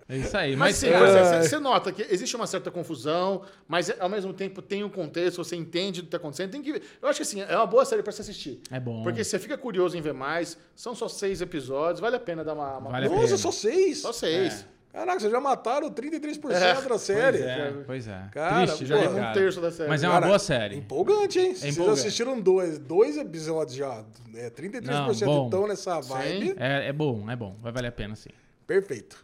[0.09, 0.55] É isso aí.
[0.55, 0.99] Mas Mas, sim, é,
[1.41, 5.43] você, você nota que existe uma certa confusão, mas ao mesmo tempo tem um contexto,
[5.43, 6.49] você entende do que está acontecendo.
[6.49, 8.61] Tem que, eu acho que assim, é uma boa série para se assistir.
[8.71, 9.03] É bom.
[9.03, 12.53] Porque você fica curioso em ver mais, são só seis episódios, vale a pena dar
[12.53, 12.77] uma.
[12.77, 12.89] uma...
[12.89, 13.37] Vale a Nossa, pena.
[13.37, 13.97] só seis.
[13.99, 14.65] Só seis.
[14.97, 17.37] Caraca, vocês já mataram 33% É, da série.
[17.37, 18.21] Pois é, pois é.
[18.31, 19.89] Cara, Triste, pô, já, um Um terço da série.
[19.89, 20.75] Mas é uma Cara, boa série.
[20.75, 21.53] Empolgante, hein?
[21.53, 21.99] Vocês empolgante.
[21.99, 24.03] assistiram dois, dois episódios já.
[24.33, 26.55] É, 33% Não, estão nessa vibe.
[26.57, 27.55] É, é bom, é bom.
[27.61, 28.29] Vai valer a pena, sim.
[28.65, 29.23] Perfeito.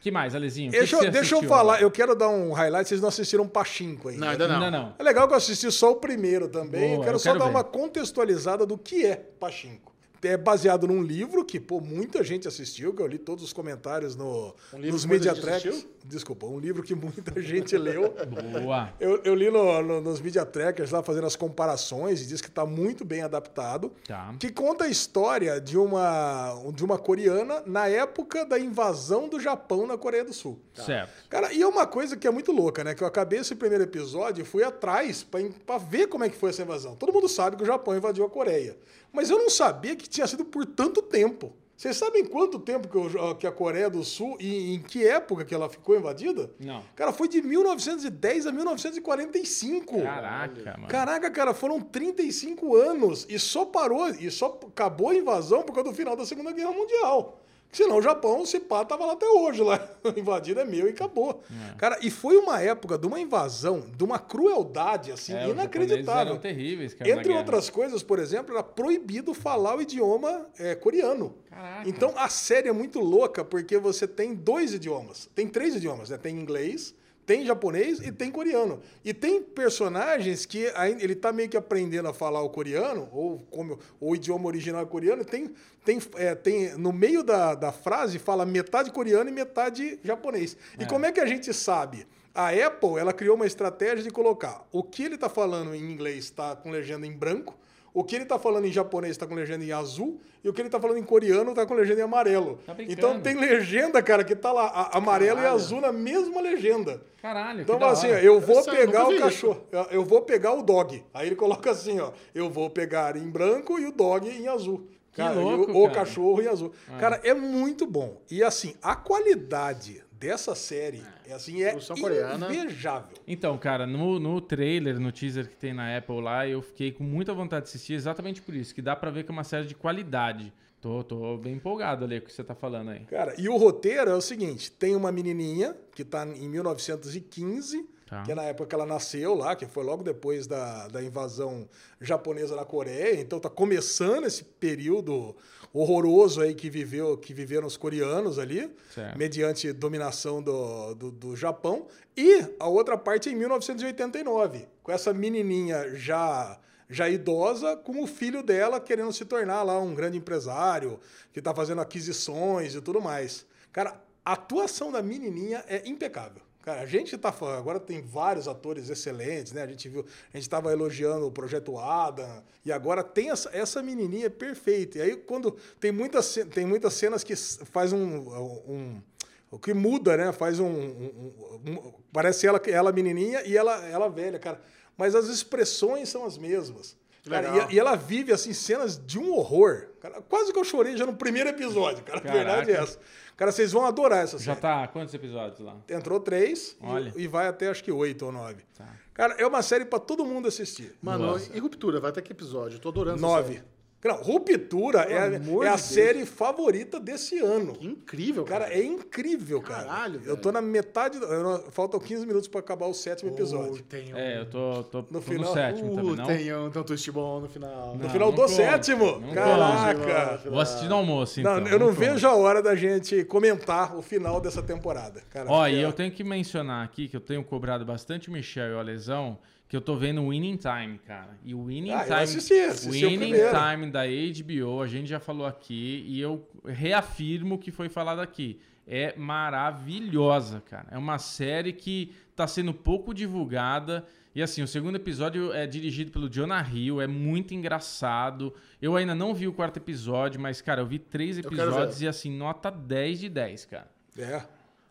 [0.00, 0.70] que mais, Alezinho?
[0.70, 1.82] O que Deixa, que eu- você deixa eu falar, agora?
[1.82, 2.88] eu quero dar um highlight.
[2.88, 4.20] Vocês não assistiram Pachinko ainda.
[4.24, 4.54] Não, ainda não.
[4.56, 4.94] Ainda não.
[4.98, 6.80] É legal que eu assisti só o primeiro também.
[6.88, 7.50] Boa, eu quero eu só quero dar ver.
[7.52, 9.91] uma contextualizada do que é Pachinko.
[10.24, 14.14] É baseado num livro que, pô, muita gente assistiu, que eu li todos os comentários
[14.14, 15.66] no, Um livro nos que muita Media gente Tracks.
[15.68, 15.90] assistiu?
[16.04, 18.14] Desculpa, um livro que muita gente leu.
[18.62, 18.92] Boa.
[19.00, 22.48] Eu, eu li no- no- nos Media Trackers lá fazendo as comparações e diz que
[22.48, 23.92] está muito bem adaptado.
[24.06, 24.32] Tá.
[24.38, 29.86] Que conta a história de uma, de uma coreana na época da invasão do Japão
[29.88, 30.58] na Coreia do Sul.
[30.74, 31.10] Certo.
[31.28, 32.94] Cara, e é uma coisa que é muito louca, né?
[32.94, 35.26] Que eu acabei esse primeiro episódio e fui atrás
[35.66, 36.94] pra ver como é que foi essa invasão.
[36.94, 38.76] Todo mundo sabe que o Japão invadiu a Coreia.
[39.12, 41.52] Mas eu não sabia que tinha sido por tanto tempo.
[41.76, 45.44] Vocês sabem quanto tempo que, o- que a Coreia do Sul e em que época
[45.44, 46.50] que ela ficou invadida?
[46.60, 46.82] Não.
[46.94, 50.00] Cara, foi de 1910 a 1945.
[50.02, 50.88] Caraca, mano.
[50.88, 55.90] Caraca, cara, foram 35 anos e só parou, e só acabou a invasão por causa
[55.90, 57.40] do final da Segunda Guerra Mundial.
[57.72, 59.80] Senão o Japão, se pá, tava lá até hoje lá.
[60.14, 61.42] Invadido é meu e acabou.
[61.70, 61.74] É.
[61.76, 66.32] Cara, e foi uma época de uma invasão, de uma crueldade, assim, É, inacreditável.
[66.34, 71.34] eram terríveis, cara, Entre outras coisas, por exemplo, era proibido falar o idioma é, coreano.
[71.48, 71.88] Caraca.
[71.88, 75.30] Então a série é muito louca porque você tem dois idiomas.
[75.34, 76.18] Tem três idiomas, né?
[76.18, 76.94] Tem inglês,
[77.32, 78.82] tem japonês e tem coreano.
[79.02, 83.78] E tem personagens que ele tá meio que aprendendo a falar o coreano, ou como
[83.98, 85.50] ou o idioma original é coreano, tem,
[85.82, 90.58] tem, é, tem no meio da, da frase fala metade coreano e metade japonês.
[90.78, 92.06] E como é que a gente sabe?
[92.34, 96.24] A Apple, ela criou uma estratégia de colocar o que ele está falando em inglês
[96.24, 97.58] está com legenda em branco,
[97.94, 100.60] o que ele está falando em japonês está com legenda em azul, e o que
[100.60, 102.58] ele está falando em coreano está com legenda em amarelo.
[102.66, 102.98] Tá brincando.
[102.98, 105.54] então tem legenda, cara, que tá lá, a- amarelo e Caralho.
[105.54, 107.02] azul na mesma legenda.
[107.20, 111.04] Caralho, Então assim, ó, eu vou pegar o cachorro, eu vou pegar o dog.
[111.14, 114.88] Aí ele coloca assim, ó, eu vou pegar em branco e o dog em azul.
[115.12, 115.94] Que Cara, e louco, o, o cara.
[115.94, 116.72] cachorro em azul.
[116.98, 118.20] Cara, é muito bom.
[118.30, 122.46] E assim, a qualidade dessa série é assim, é Produção coreana.
[122.54, 123.16] invejável.
[123.26, 127.02] Então, cara, no, no trailer, no teaser que tem na Apple lá, eu fiquei com
[127.02, 129.66] muita vontade de assistir exatamente por isso, que dá pra ver que é uma série
[129.66, 130.52] de qualidade.
[130.80, 133.00] Tô, tô bem empolgado ali com o que você tá falando aí.
[133.00, 138.24] Cara, e o roteiro é o seguinte: tem uma menininha que tá em 1915, Tá.
[138.24, 141.66] que é na época que ela nasceu lá, que foi logo depois da, da invasão
[141.98, 143.18] japonesa na Coreia.
[143.18, 145.34] Então tá começando esse período
[145.72, 149.16] horroroso aí que viveu, que viveram os coreanos ali, Certo.
[149.16, 151.86] mediante dominação do, do, do Japão.
[152.14, 156.58] E a outra parte é em 1989, com essa menininha já
[156.90, 161.00] já idosa, com o filho dela querendo se tornar lá um grande empresário,
[161.32, 163.46] que está fazendo aquisições e tudo mais.
[163.72, 166.42] Cara, a atuação da menininha é impecável.
[166.62, 169.62] Cara, a gente tá falando, agora tem vários atores excelentes, né?
[169.62, 173.82] A gente viu, a gente estava elogiando o Projeto Adam, e agora tem essa, essa
[173.82, 174.98] menininha perfeita.
[174.98, 179.02] E aí, quando tem muitas, tem muitas cenas que faz um, um,
[179.50, 180.30] o que muda, né?
[180.32, 181.34] Faz um- um-
[181.66, 184.60] um- parece ela, ela menininha e ela, ela velha, cara.
[184.96, 186.96] Mas as expressões são as mesmas.
[187.28, 189.88] Cara, e, e ela vive, assim, cenas de um horror.
[190.00, 192.18] Cara, quase que eu chorei já no primeiro episódio, cara.
[192.18, 192.38] A Caraca.
[192.44, 192.98] verdade é essa.
[193.36, 194.60] Cara, vocês vão adorar essa Já série.
[194.60, 195.76] tá quantos episódios lá?
[195.88, 197.12] Entrou três e- Olha.
[197.16, 198.62] E, vai até acho que oito ou nove.
[198.76, 198.86] Tá.
[199.14, 200.94] Cara, é uma série pra todo mundo assistir.
[201.02, 202.76] Mano, e Ruptura, vai até que episódio?
[202.76, 203.62] Eu tô adorando essa Nove.
[204.04, 205.80] Não, Ruptura é, é a Deus.
[205.80, 207.72] série favorita desse ano.
[207.74, 208.74] Que incrível, Cara, cara.
[208.76, 209.84] é incrível, cara.
[209.84, 211.20] Caralho, Eu tô na metade.
[211.20, 213.74] do- não- Faltam 15 minutos pra acabar o sétimo episódio.
[213.74, 216.26] Uh, tem um, É, eu tô, tô, tô no, final- sétimo também, uh, não?
[216.26, 217.94] tem um, tem um twist bom no final.
[217.94, 219.20] No Não, final não do sétimo.
[219.20, 220.50] Não Caraca.
[220.50, 221.60] Vou assistir no almoço, então.
[221.60, 222.00] não, eu não conta.
[222.00, 225.22] vejo a hora da gente comentar o final dessa temporada.
[225.30, 228.66] Cara, Ó, e eu tenho que mencionar aqui que eu tenho cobrado bastante o Michel
[228.70, 229.38] e o Alesão,
[229.72, 231.30] que eu tô vendo Winning Time, cara.
[231.42, 232.16] E o Winning Ah, eu Time.
[232.16, 233.32] assisti, assisti o Winning.
[233.32, 238.20] Time da HBO, a gente já falou aqui, e eu reafirmo o que foi falado
[238.20, 238.60] aqui.
[238.86, 240.88] É maravilhosa, cara.
[240.90, 244.04] É uma série que tá sendo pouco divulgada.
[244.34, 248.52] E assim, o segundo episódio é dirigido pelo Jonah Hill, é muito engraçado.
[248.80, 252.30] Eu ainda não vi o quarto episódio, mas, cara, eu vi três episódios e assim,
[252.36, 253.90] nota 10 de 10, cara.
[254.18, 254.42] É.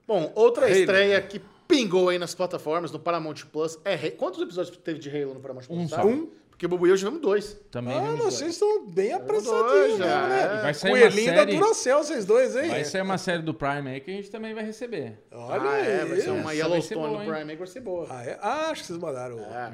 [0.07, 0.73] Bom, outra Halo.
[0.75, 1.39] estreia que
[1.71, 3.97] pingou aí nas plataformas, no Paramount Plus, é.
[4.11, 5.79] Quantos episódios teve de Halo no Paramount Plus?
[5.79, 6.01] Um sabe?
[6.03, 6.07] só.
[6.09, 6.29] Um.
[6.49, 7.59] Porque o Bubu e eu tivemos dois.
[7.71, 8.33] Também Ah, vimos dois.
[8.35, 10.41] vocês estão bem dois, apressadinhos, já, né?
[10.59, 10.61] é.
[10.61, 12.69] Vai sair uma Coelhinho série- da Duracell, vocês dois, hein?
[12.69, 15.17] Vai sair uma série do Prime aí que a gente também vai receber.
[15.31, 16.07] Olha ah, é, aí.
[16.09, 17.29] vai ser uma Essa vai ser Yellowstone boa, no hein?
[17.31, 18.07] Prime aí que vai ser boa.
[18.11, 18.37] Ah, é?
[18.39, 19.37] Ah, acho que vocês mandaram.
[19.37, 19.71] o- É.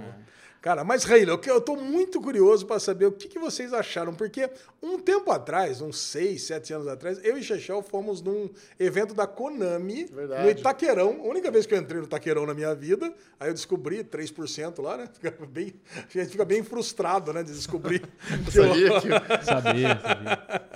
[0.61, 3.71] Cara, mas Reila, eu, que- eu tô muito curioso para saber o que, que vocês
[3.73, 4.49] acharam, porque
[4.81, 9.25] um tempo atrás, uns 6, 7 anos atrás, eu e Chechel fomos num evento da
[9.25, 10.43] Konami Verdade.
[10.43, 11.21] no Itaquerão.
[11.23, 14.81] A única vez que eu entrei no Itaquerão na minha vida, aí eu descobri 3%
[14.81, 15.07] lá, né?
[15.13, 18.01] Fica bem, a gente fica bem frustrado, né, de descobrir.
[18.51, 19.45] que eu- Sabia que...
[19.45, 20.71] Sabia, sabia.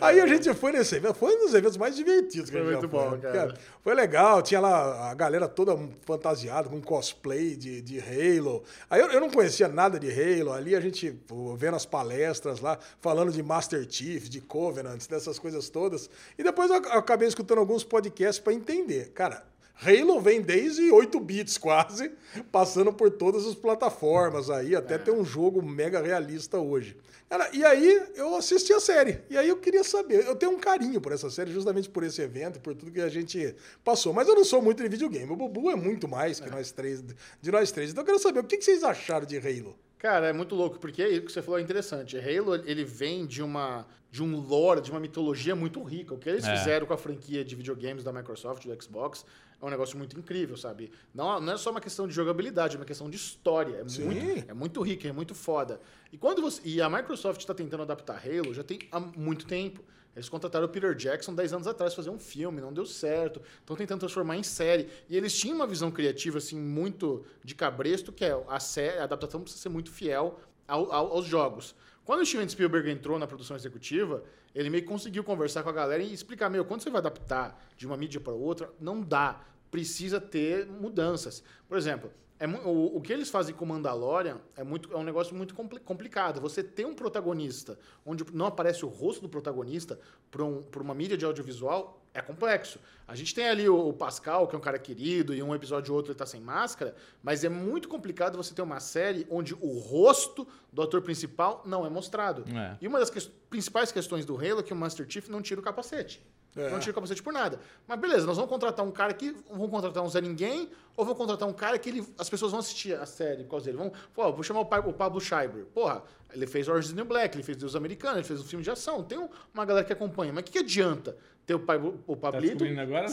[0.00, 2.64] Aí a gente foi nesse evento, foi um dos eventos mais divertidos que Foi a
[2.64, 3.10] gente já muito foi.
[3.10, 3.54] bom, cara.
[3.82, 8.62] Foi legal, tinha lá a galera toda fantasiada, com cosplay de, de Halo.
[8.90, 11.16] Aí eu, eu não conhecia nada de Halo, ali a gente
[11.56, 16.08] vendo as palestras lá, falando de Master Chief, de Covenant, dessas coisas todas.
[16.38, 19.10] E depois eu ac- acabei escutando alguns podcasts para entender.
[19.12, 22.12] Cara, Halo vem desde 8 bits quase,
[22.52, 26.96] passando por todas as plataformas aí, até ter um jogo mega realista hoje.
[27.28, 29.20] Cara, e aí eu assisti a série.
[29.30, 30.24] E aí eu queria saber.
[30.26, 33.08] Eu tenho um carinho por essa série, justamente por esse evento, por tudo que a
[33.08, 34.12] gente passou.
[34.12, 35.30] Mas eu não sou muito de videogame.
[35.32, 37.02] O Bubu é muito mais que nós três,
[37.40, 37.90] de nós três.
[37.90, 39.74] Então eu quero saber o que que vocês acharam de Halo.
[39.98, 42.16] Cara, é muito louco, porque é isso que você falou é interessante.
[42.18, 46.12] Halo, ele vem de uma de um lore, de uma mitologia muito rica.
[46.12, 46.54] O que eles É.
[46.54, 49.24] fizeram com a franquia de videogames da Microsoft, do Xbox,
[49.62, 50.90] é um negócio muito incrível, sabe?
[51.14, 53.76] Não, não é só uma questão de jogabilidade, é uma questão de história.
[53.76, 54.04] É, Sim.
[54.04, 55.80] muito, é muito rica, é muito foda.
[56.12, 56.60] E quando você.
[56.64, 59.80] E a Microsoft está tentando adaptar Halo já tem há muito tempo.
[60.14, 63.40] Eles contrataram o Peter Jackson 10 anos atrás fazer um filme, não deu certo.
[63.60, 64.88] Estão tentando transformar em série.
[65.08, 69.04] E eles tinham uma visão criativa, assim, muito de cabresto, que é a série, a
[69.04, 71.74] adaptação precisa ser muito fiel ao- ao- aos jogos.
[72.04, 74.22] Quando o Steven Spielberg entrou na produção executiva,
[74.54, 77.58] ele meio que conseguiu conversar com a galera e explicar, meu, quando você vai adaptar
[77.78, 79.40] de uma mídia para outra, não dá.
[79.72, 81.42] Precisa ter mudanças.
[81.66, 85.34] Por exemplo, é o, o que eles fazem com Mandalorian é, muito, é um negócio
[85.34, 86.40] muito compli- complicado.
[86.42, 89.98] Você tem um protagonista onde não aparece o rosto do protagonista
[90.30, 92.78] para um, uma mídia de audiovisual é complexo.
[93.08, 95.92] A gente tem ali o, o Pascal, que é um cara querido, e um episódio
[95.92, 99.54] ou outro ele tá sem máscara, mas é muito complicado você ter uma série onde
[99.54, 102.44] o rosto do ator principal não é mostrado.
[102.54, 102.76] É.
[102.78, 105.58] E uma das ques- principais questões do Halo é que o Master Chief não tira
[105.60, 106.22] o capacete.
[106.54, 106.68] É.
[106.70, 107.58] Não tira o capacete por nada.
[107.88, 109.34] Mas beleza, nós vamos contratar um cara que.
[109.50, 112.60] Vamos contratar um Zé Ninguém, ou vamos contratar um cara que ele, as pessoas vão
[112.60, 113.78] assistir a série por causa dele.
[113.78, 115.64] Vamos, pô, vou chamar o, Pa- o Pablo Schreiber.
[115.66, 116.02] Porra,
[116.32, 119.02] ele fez the New Black, ele fez Deus Americano, ele fez um filme de ação.
[119.02, 120.30] Tem um- uma galera que acompanha.
[120.32, 121.16] Mas o que, que adianta
[121.46, 122.56] ter o, Pablo, o Tá Pablito?
[122.58, 123.08] descobrindo agora,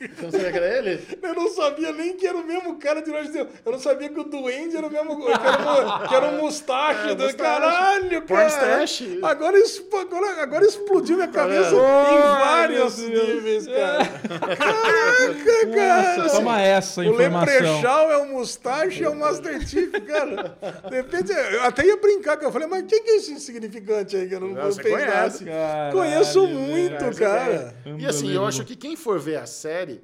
[0.00, 0.08] Lê?
[0.08, 1.18] Você não sabia que era ele?
[1.22, 3.34] Eu não sabia nem que era o mesmo cara de Nós.
[3.34, 5.16] Eu não sabia que o Duende era o mesmo.
[5.24, 8.84] Que era o, que era o mustache É, do caralho, cara.
[9.22, 9.58] Agora,
[10.00, 11.80] agora, agora explodiu minha cabeça vendo?
[11.80, 14.04] em vários níveis, cara.
[14.56, 16.28] Caraca, cara.
[16.30, 17.54] Toma essa O informação.
[17.54, 20.56] Leprechaun é o Mustache e é o Master Chief, cara.
[20.88, 24.16] De repente, eu até ia brincar, que eu falei, mas quem que é esse insignificante
[24.16, 25.44] aí que eu não, Não, você conhece.
[25.44, 27.74] Caralho, Conheço muito, Essa cara.
[27.98, 30.00] E assim, eu acho que quem for ver a série, série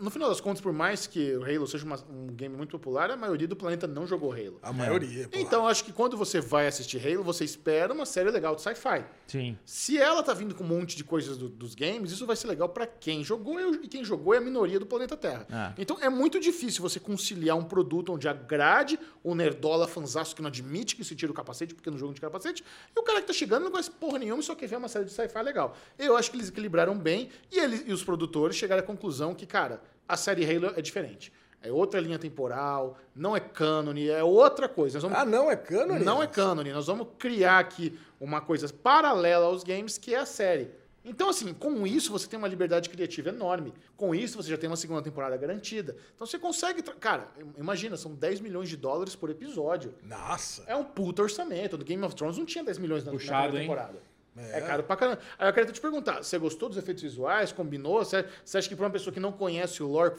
[0.00, 3.10] no final das contas, por mais que o Halo seja uma- um game muito popular,
[3.10, 4.58] a maioria do planeta não jogou Halo.
[4.62, 5.38] A maioria, pô.
[5.38, 8.62] Então, eu acho que quando você vai assistir Halo, você espera uma série legal de
[8.62, 9.04] sci-fi.
[9.26, 9.58] Sim.
[9.66, 12.46] Se ela tá vindo com um monte de coisas do- dos games, isso vai ser
[12.46, 15.46] legal pra quem jogou e quem jogou é a minoria do planeta Terra.
[15.50, 15.72] Ah.
[15.76, 20.48] Então é muito difícil você conciliar um produto onde agrade o nerdola fanzaço que não
[20.48, 23.26] admite que se tira o capacete porque no jogo de capacete, e o cara que
[23.26, 25.76] tá chegando não conhece porra nenhuma e só quer ver uma série de sci-fi legal.
[25.98, 29.44] Eu acho que eles equilibraram bem e, eles, e os produtores chegaram à conclusão que,
[29.44, 29.65] cara,
[30.08, 31.32] a série Halo é diferente.
[31.62, 34.96] É outra linha temporal, não é cânone, é outra coisa.
[34.96, 36.04] Nós vamos Ah, não, é cânone?
[36.04, 36.72] não é cânone.
[36.72, 40.70] Nós vamos criar aqui uma coisa paralela aos games, que é a série.
[41.04, 43.72] Então, assim, com isso você tem uma liberdade criativa enorme.
[43.96, 45.96] Com isso você já tem uma segunda temporada garantida.
[46.14, 46.82] Então você consegue.
[46.82, 49.94] tra- Cara, imagina, são 10 milhões de dólares por episódio.
[50.02, 50.64] Nossa.
[50.66, 51.76] É um puta orçamento.
[51.76, 53.68] Do Game of Thrones não tinha 10 milhões na, na Puxado, primeira hein?
[54.36, 54.58] É.
[54.58, 54.60] É.
[54.60, 55.18] caro pra caramba.
[55.38, 57.52] Aí eu quero te perguntar: você gostou dos efeitos visuais?
[57.52, 58.04] Combinou?
[58.04, 60.14] Você, você acha que pra uma pessoa que não conhece o lore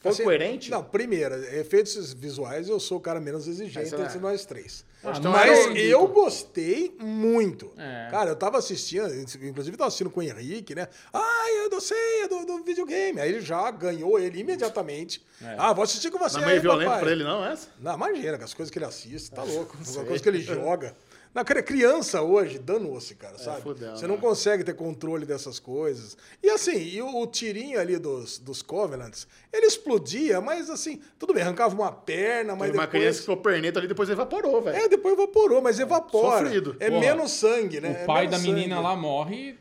[0.00, 0.70] foi Assim, coerente?
[0.70, 4.00] Não, primeiro, efeitos visuais, eu sou o cara menos exigente é.
[4.00, 4.84] entre nós três.
[5.02, 7.72] Ah, Então, Mas eu- eu gostei muito.
[7.76, 8.08] É.
[8.10, 9.06] Cara, eu tava assistindo,
[9.44, 10.86] inclusive tava assistindo com o Henrique, né?
[11.12, 13.20] Ah, eu não sei, é do, do videogame.
[13.20, 15.20] Aí ele já ganhou ele imediatamente.
[15.42, 15.56] É.
[15.58, 17.02] Ah, vou assistir com você Não é aí, meio violento papai.
[17.02, 17.68] pra ele, não, essa?
[17.80, 19.76] Não, imagina, as coisas que ele assiste, tá louco.
[19.80, 20.94] As coisas que ele joga.
[21.34, 23.60] Na cri- criança hoje, danou-se, cara, sabe?
[23.62, 24.08] fudeu, Você né?
[24.08, 26.16] não consegue ter controle dessas coisas.
[26.42, 31.34] E assim, e o, o tirinho ali dos, dos Covenants, ele explodia, mas assim, tudo
[31.34, 33.02] bem, arrancava uma perna, mas Teve uma depois...
[33.02, 34.76] criança que ficou perneta ali e depois evaporou, velho.
[34.76, 36.44] É, depois evaporou, mas evapora.
[36.46, 36.76] Sofrido.
[36.80, 37.88] É Porra, menos sangue, né?
[37.90, 38.88] O É pai da menos menina sangue.
[38.88, 39.58] lá morre.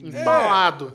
[0.00, 0.94] Embalado.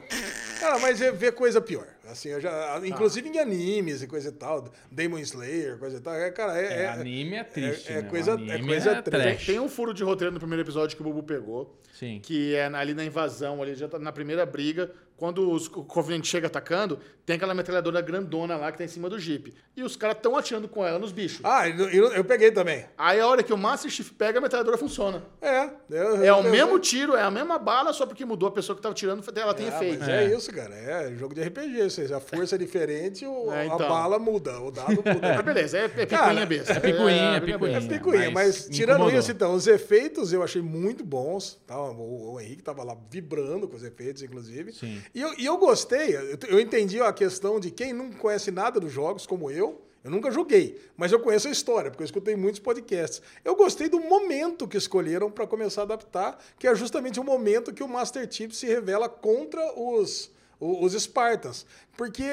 [0.60, 1.88] Cara, mas é ver coisa pior.
[2.14, 2.88] Assim, eu já, Tá.
[2.88, 6.14] inclusive em animes e coisa e tal, Demon Slayer, coisa e tal.
[6.14, 7.92] É, cara, é, É, é- anime é triste.
[7.92, 8.10] é né?
[8.10, 9.10] coisa- é coisa é triste.
[9.10, 9.46] trash.
[9.48, 12.20] Tem um furo de roteiro no primeiro episódio que o Bubu pegou, Sim.
[12.24, 14.92] que é ali na invasão, ali já tá na primeira briga,
[15.24, 19.08] quando os, o Covenant chega atacando, tem aquela metralhadora grandona lá que tá em cima
[19.10, 19.54] do Jeep.
[19.74, 21.40] E os caras tão atirando com ela nos bichos.
[21.46, 22.84] Ah, eu, eu- eu peguei também.
[22.98, 25.24] Aí a hora que o Master Chief pega, a metralhadora funciona.
[25.42, 25.70] É.
[25.90, 28.76] eu- É eu- o mesmo tiro, é a mesma bala, só porque mudou a pessoa
[28.76, 30.00] que tava tirando, ela tem Ah, efeito.
[30.02, 30.36] mas é.
[30.36, 30.76] isso, cara.
[30.76, 31.84] É jogo de RPG.
[31.84, 33.78] Ou seja, a força é diferente, o- É, a então.
[33.88, 35.36] bala muda, o dado muda.
[35.36, 36.74] Mas beleza, é, é picuinha Cara, besta.
[36.74, 37.46] é picuinha, é besta.
[37.46, 37.78] picuinha.
[37.78, 39.20] É picuinha, Mas mas, tirando incomodou.
[39.20, 41.58] isso, então, os efeitos eu achei muito bons.
[41.66, 41.80] Tá?
[41.82, 44.74] O, o Henrique tava lá vibrando com os efeitos, inclusive.
[44.74, 45.02] Sim.
[45.14, 46.18] E eu, e eu gostei,
[46.48, 49.82] eu, entendi a questão de quem não conhece nada dos jogos, como eu.
[50.04, 53.22] Eu nunca joguei, mas eu conheço a história, porque eu escutei muitos podcasts.
[53.46, 57.74] Eu gostei do momento que escolheram para começar a adaptar, que é justamente o momento
[57.74, 60.30] que o Master Chief se revela contra os,
[60.60, 61.66] os Spartans.
[61.96, 62.24] Porque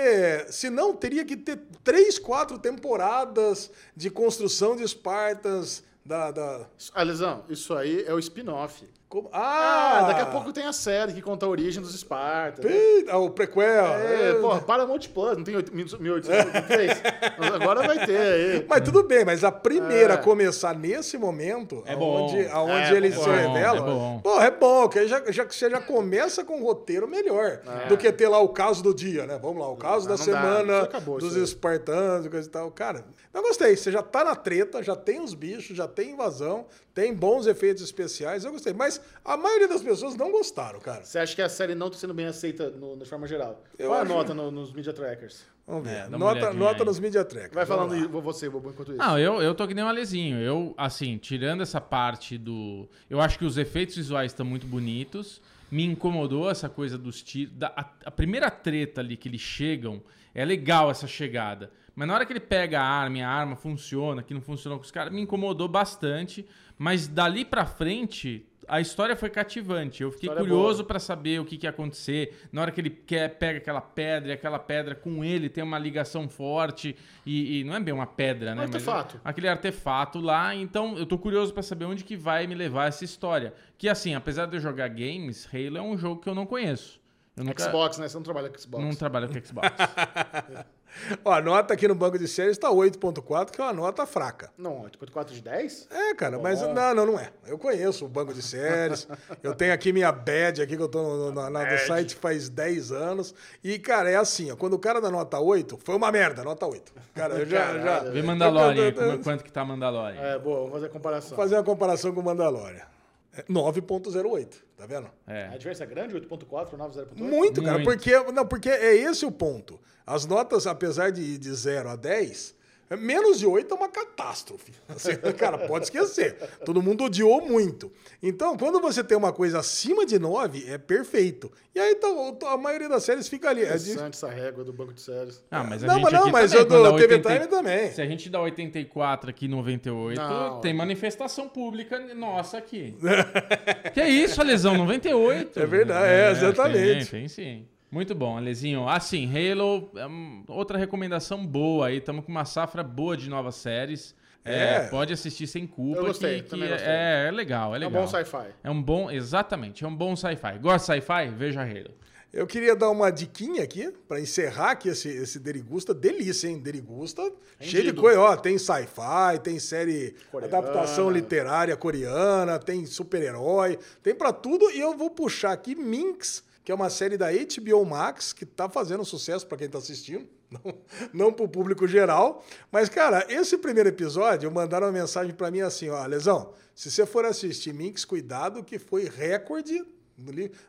[0.48, 5.84] senão teria que ter três, quatro temporadas de construção de Spartans.
[6.04, 6.66] Da, da...
[6.94, 8.84] Alisão, isso aí é o spin-off.
[9.10, 12.64] Como- Ah, Ah, daqui a pouco tem a série que conta a origem dos Espartas.
[12.64, 12.70] né?
[12.72, 13.64] Eita, o prequel.
[13.64, 16.92] É, É, porra, Paramount Plus, não tem oito- 1883?
[17.36, 18.66] Mas Agora vai ter aí.
[18.68, 20.16] Mas tudo bem, mas a primeira É.
[20.16, 22.18] a começar nesse momento, É bom.
[22.18, 24.20] aonde, aonde É, ele é se bom, revela, é bom.
[24.22, 27.96] pô, é bom, que aí já, já, você já começa com um roteiro melhor do
[27.98, 29.40] que ter lá o caso do dia, né?
[29.42, 30.88] Vamos lá, o caso Ah, da semana
[31.18, 32.70] dos espartanos e coisa e tal.
[32.70, 33.04] Cara,
[33.34, 33.74] eu gostei.
[33.76, 37.82] Você já tá na treta, já tem os bichos, já tem invasão, tem bons efeitos
[37.82, 38.72] especiais, eu gostei.
[38.72, 41.04] Mas a maioria das pessoas não gostaram, cara.
[41.04, 43.62] Você acha que a série não está sendo bem aceita no, de forma geral?
[43.78, 45.44] Eu Qual a acho- nota no- nos media trackers?
[45.66, 45.94] Vamos ver.
[45.98, 46.86] É, nota nota aí.
[46.86, 47.54] nos media trackers.
[47.54, 48.98] Vai falando aí, vou você, Bobo, enquanto isso.
[48.98, 50.38] Não, eu, eu tô que nem um Alezinho.
[50.38, 52.88] Eu, assim, tirando essa parte do.
[53.08, 55.40] Eu acho que os efeitos visuais estão muito bonitos.
[55.70, 57.54] Me incomodou essa coisa dos tiros.
[57.54, 60.02] da- A, a primeira treta ali que eles chegam,
[60.34, 61.70] é legal essa chegada.
[61.94, 64.78] Mas na hora que ele pega a arma e a arma funciona, que não funcionou
[64.78, 66.44] com os caras, me incomodou bastante.
[66.82, 70.02] Mas dali pra frente, a história foi cativante.
[70.02, 72.34] Eu fiquei História curioso pra saber o que, que ia acontecer.
[72.50, 75.78] Na hora que ele quer, pega aquela pedra e aquela pedra com ele tem uma
[75.78, 76.96] ligação forte.
[77.26, 78.62] E, e não é bem uma pedra, né?
[78.62, 79.20] Um Mas é artefato.
[79.22, 80.54] aquele artefato lá.
[80.54, 83.52] Então eu tô curioso pra saber onde que vai me levar essa história.
[83.76, 86.98] Que assim, apesar de eu jogar games, Halo é um jogo que eu não conheço.
[87.36, 88.08] Eu nunca, Xbox, né?
[88.08, 88.82] Você não trabalha com Xbox.
[88.82, 89.68] não trabalho com Xbox.
[91.24, 94.50] Ó, a nota aqui no banco de séries tá 8.4, que é uma nota fraca.
[94.58, 95.88] Não, 8.4 de 10?
[95.90, 97.30] É, cara, mas não, não, não é.
[97.46, 99.06] Eu conheço o banco de séries.
[99.42, 102.48] eu tenho aqui minha badge aqui que eu tô no, no- na, do site faz
[102.48, 103.34] 10 anos.
[103.62, 106.66] E, cara, é assim, ó, quando o cara dá nota 8, foi uma merda, nota
[106.66, 106.92] 8.
[107.14, 107.78] Cara, eu já.
[107.78, 107.98] já.
[108.00, 110.20] Vê Mandalorian, aí, Eu- eu- eu- como- quanto que tá Mandalorian.
[110.20, 111.28] É, boa, vamos fazer a comparação.
[111.36, 112.89] Vou fazer uma comparação com o Mandalorian.
[113.32, 115.08] É 9.08, tá vendo?
[115.26, 115.48] A É.
[115.56, 116.14] diferença é grande?
[116.16, 117.16] 8.4 para 9.0.8?
[117.16, 117.84] Muito, cara, Muito.
[117.86, 119.80] porque não, porque é esse o ponto.
[120.04, 122.59] As notas, apesar de de 0 a 10, é
[122.96, 124.72] menos de 8 é uma catástrofe.
[124.88, 126.36] Assim, cara, pode esquecer.
[126.64, 127.92] Todo mundo odiou muito.
[128.22, 131.50] Então, quando você tem uma coisa acima de 9, é perfeito.
[131.74, 133.62] E aí então, a maioria das séries fica ali.
[133.62, 135.42] É de- Interessante essa régua do banco de séries.
[135.50, 137.46] Ah, mas a Não, gente mas não, aqui mas também, eu do TV 80 Time
[137.46, 137.92] também.
[137.92, 140.60] Se a gente dá 84 aqui 98, Não.
[140.60, 142.96] tem manifestação pública nossa aqui.
[143.94, 144.76] que é isso, Alesão?
[144.76, 145.60] 98.
[145.60, 147.10] É verdade, é, exatamente.
[147.10, 147.66] Tem, tem sim.
[147.90, 148.88] Muito bom, Alezinho.
[148.88, 151.96] Assim, Halo, é um- outra recomendação boa aí.
[151.98, 154.14] Estamos com uma safra boa de novas séries.
[154.44, 154.80] É, É.
[154.88, 156.00] pode assistir sem culpa.
[156.00, 156.88] Eu gostei, que, que também é, gostei.
[156.92, 158.02] é, é legal, é É um legal.
[158.02, 158.46] bom sci-fi.
[158.64, 160.58] É um bom, exatamente, é um bom sci-fi.
[160.60, 161.28] Gosta de sci-fi?
[161.36, 161.90] Veja Halo.
[162.32, 165.92] Eu queria dar uma diquinha aqui, pra encerrar aqui esse, esse Derigusta.
[165.92, 166.58] Delícia, hein?
[166.60, 167.20] Derigusta.
[167.60, 168.20] Cheio de coisa.
[168.20, 170.58] Ó, tem sci-fi, tem série, Coreana.
[170.58, 174.70] adaptação literária coreana, tem super-herói, tem pra tudo.
[174.70, 178.68] E eu vou puxar aqui Minx, que é uma série da HBO Max, que tá
[178.68, 180.24] fazendo sucesso pra quem tá assistindo.
[180.50, 180.74] Não,
[181.12, 182.44] não pro público geral.
[182.72, 187.06] Mas, cara, esse primeiro episódio, mandaram uma mensagem pra mim assim, ó, Lesão, se você
[187.06, 189.84] for assistir Minx, cuidado que foi recorde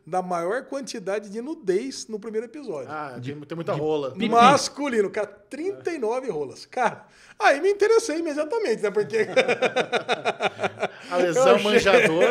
[0.05, 2.91] da maior quantidade de nudez no primeiro episódio.
[2.91, 4.13] Ah, tem, tem muita rola.
[4.29, 6.65] Masculino, cara, 39 rolas.
[6.67, 7.07] Cara,
[7.41, 8.91] aí me interessei imediatamente, né?
[8.91, 9.27] Porque.
[11.09, 12.23] A lesão achei- manjador.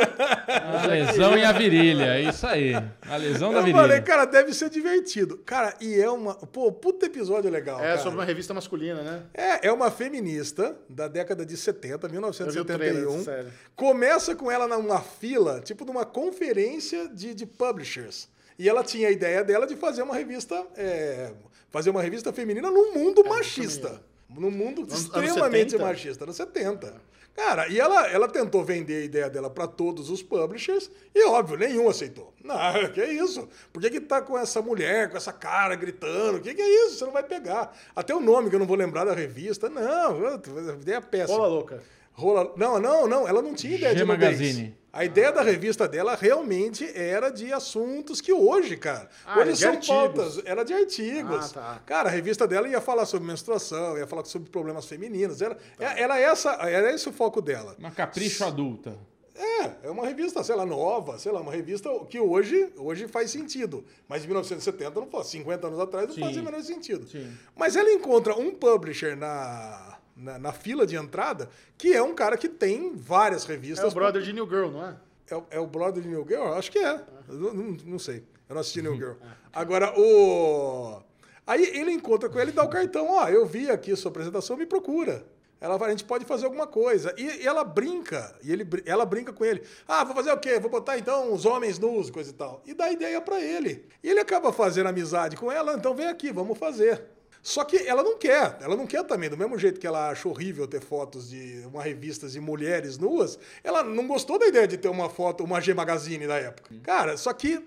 [0.48, 2.72] A lesão e a virilha, é isso aí.
[3.08, 3.82] A lesão da eu virilha.
[3.82, 5.36] falei, cara, deve ser divertido.
[5.44, 6.34] Cara, e é uma.
[6.34, 7.78] Pô, puta episódio legal.
[7.78, 7.98] É cara.
[7.98, 9.22] sobre uma revista masculina, né?
[9.34, 13.12] É, é uma feminista da década de 70, Eu vi o trailer 1971.
[13.18, 13.48] dessa série.
[13.76, 18.28] Começa com ela numa fila, tipo numa conferência de, de publishers.
[18.58, 21.32] E ela tinha a ideia dela de fazer uma revista, é,
[21.70, 24.00] fazer uma revista feminina num mundo machista.
[24.36, 25.84] Num mundo Anos- anos extremamente 70?
[25.84, 26.94] machista, nos 70.
[27.34, 31.56] Cara, e ela, ela tentou vender a ideia dela para todos os publishers e, óbvio,
[31.56, 32.34] nenhum aceitou.
[32.42, 33.48] Não, que é isso?
[33.72, 36.38] Por que, que tá com essa mulher, com essa cara gritando?
[36.38, 36.98] O que, que é isso?
[36.98, 37.76] Você não vai pegar.
[37.94, 39.68] Até o nome que eu não vou lembrar da revista.
[39.68, 40.34] Não,
[40.80, 41.38] ideia péssima.
[41.38, 41.82] Rola louca.
[42.12, 42.52] Rola...
[42.56, 43.28] Não, não, não.
[43.28, 44.32] Ela não tinha ideia G de nudez.
[44.32, 44.76] Magazine.
[44.92, 49.70] A ideia da revista dela realmente era de assuntos que hoje, cara, Ah, hoje são
[49.70, 49.86] artigos.
[49.88, 51.56] pautas, era de artigos.
[51.56, 51.82] Ah, tá.
[51.86, 55.40] Cara, a revista dela ia falar sobre menstruação, ia falar sobre problemas femininos.
[55.40, 57.76] Era, era, essa, era esse o foco dela.
[57.78, 58.96] Uma capricho adulta.
[59.36, 63.30] É, é uma revista, sei lá, nova, sei lá, uma revista que hoje, hoje faz
[63.30, 63.84] sentido.
[64.08, 66.20] Mas em 1970 não faz, 50 anos atrás não Sim.
[66.20, 67.08] fazia o menor sentido.
[67.08, 67.32] Sim.
[67.56, 69.89] Mas ela encontra um publisher na,
[70.20, 71.48] na, na fila de entrada
[71.78, 73.84] que é um cara que tem várias revistas.
[73.84, 74.96] É o brother de New Girl, não é?
[75.28, 76.52] É, o- é o brother de New Girl?
[76.54, 77.00] Acho que é.
[77.28, 78.24] Não, não- sei.
[78.48, 79.12] Eu não assisti New Girl.
[79.52, 81.00] Agora, o.
[81.46, 83.08] Aí ele encontra com ele e dá o cartão.
[83.08, 85.24] Ó, eu vi aqui a sua apresentação, me procura.
[85.60, 87.14] Ela fala, a gente pode fazer alguma coisa.
[87.18, 89.62] E, e ela brinca, e ele, ela brinca com ele.
[89.86, 90.58] Ah, vou fazer o quê?
[90.58, 92.62] Vou botar então os homens nus, coisa e tal.
[92.64, 93.84] E dá ideia pra ele.
[94.02, 97.02] E ele acaba fazendo amizade com ela, então vem aqui, vamos fazer.
[97.42, 99.30] Só que ela não quer, ela não quer também.
[99.30, 103.38] Do mesmo jeito que ela acha horrível ter fotos de uma revista de mulheres nuas,
[103.64, 106.74] ela não gostou da ideia de ter uma foto, uma G Magazine da época.
[106.82, 107.62] Cara, só que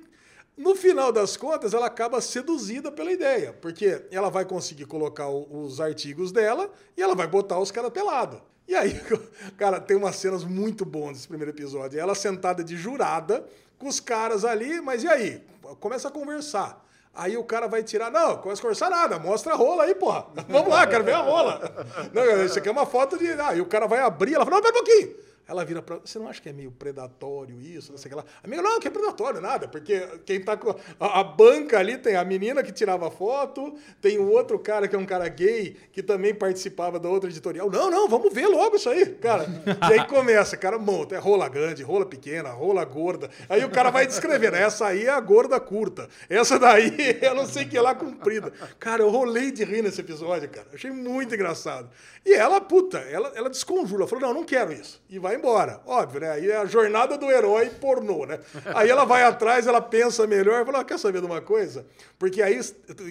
[0.55, 5.81] no final das contas, ela acaba seduzida pela ideia, porque ela vai conseguir colocar os
[5.81, 8.39] artigos dela e ela vai botar os caras pelados.
[8.67, 8.93] E aí,
[9.57, 11.99] cara, tem umas cenas muito boas nesse primeiro episódio.
[11.99, 13.43] Ela sentada de jurada,
[13.79, 15.43] com os caras ali, mas e aí?
[15.79, 16.85] Começa a conversar.
[17.15, 20.25] Aí o cara vai tirar, não, começa a conversar nada, mostra a rola aí, porra.
[20.49, 21.61] Vamos lá, quero ver a rola.
[22.11, 23.29] Não, isso aqui é uma foto de.
[23.33, 25.15] Aí o cara vai abrir, ela fala, não, pera um pouquinho.
[25.47, 25.97] Ela vira pra.
[25.97, 27.91] Você não acha que é meio predatório isso?
[27.91, 28.25] Não sei o que lá.
[28.41, 29.67] Amiga, não, que é predatório, nada.
[29.67, 30.73] Porque quem tá com.
[30.99, 34.95] A, a banca ali tem a menina que tirava foto, tem o outro cara que
[34.95, 37.69] é um cara gay, que também participava da outra editorial.
[37.69, 39.45] Não, não, vamos ver logo isso aí, cara.
[39.89, 41.15] E aí começa, cara, monta.
[41.15, 43.29] É rola grande, rola pequena, rola gorda.
[43.49, 44.55] Aí o cara vai descrevendo.
[44.55, 46.07] Essa aí é a gorda curta.
[46.29, 48.51] Essa daí é não sei o que lá comprida.
[48.79, 50.67] Cara, eu rolei de rir nesse episódio, cara.
[50.73, 51.89] Achei muito engraçado.
[52.25, 54.03] E ela, puta, ela, ela desconjura.
[54.03, 55.01] Ela falou, não, não quero isso.
[55.09, 55.81] E vai embora.
[55.85, 56.31] Óbvio, né?
[56.31, 58.39] Aí é a jornada do herói pornô, né?
[58.73, 60.65] Aí ela vai atrás, ela pensa melhor.
[60.65, 61.85] Fala, ah, quer saber de uma coisa?
[62.17, 62.59] Porque aí,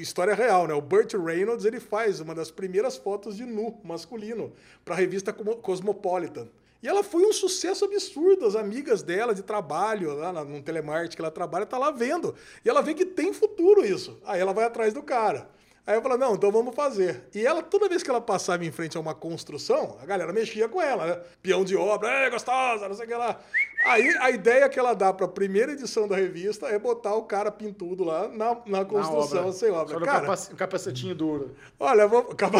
[0.01, 0.74] história real, né?
[0.74, 4.53] O Burt Reynolds, ele faz uma das primeiras fotos de nu masculino
[4.85, 6.49] para a revista Cosmopolitan.
[6.82, 8.44] E ela foi um sucesso absurdo.
[8.44, 12.35] As amigas dela de trabalho, lá no telemarketing que ela trabalha, tá lá vendo.
[12.65, 14.19] E ela vê que tem futuro isso.
[14.24, 15.49] Aí ela vai atrás do cara.
[15.85, 17.25] Aí eu falo, não, então vamos fazer.
[17.35, 20.69] E ela, toda vez que ela passava em frente a uma construção, a galera mexia
[20.69, 21.21] com ela, né?
[21.43, 23.41] Peão de obra, é gostosa, não sei o que lá.
[23.85, 27.51] Aí a ideia que ela dá pra primeira edição da revista é botar o cara
[27.51, 29.53] pintudo lá na, na Na construção obra.
[29.53, 29.99] sem obra.
[29.99, 31.55] Só Cara, capac- capacetinho duro.
[31.81, 32.35] olha, vamos.
[32.35, 32.59] capa-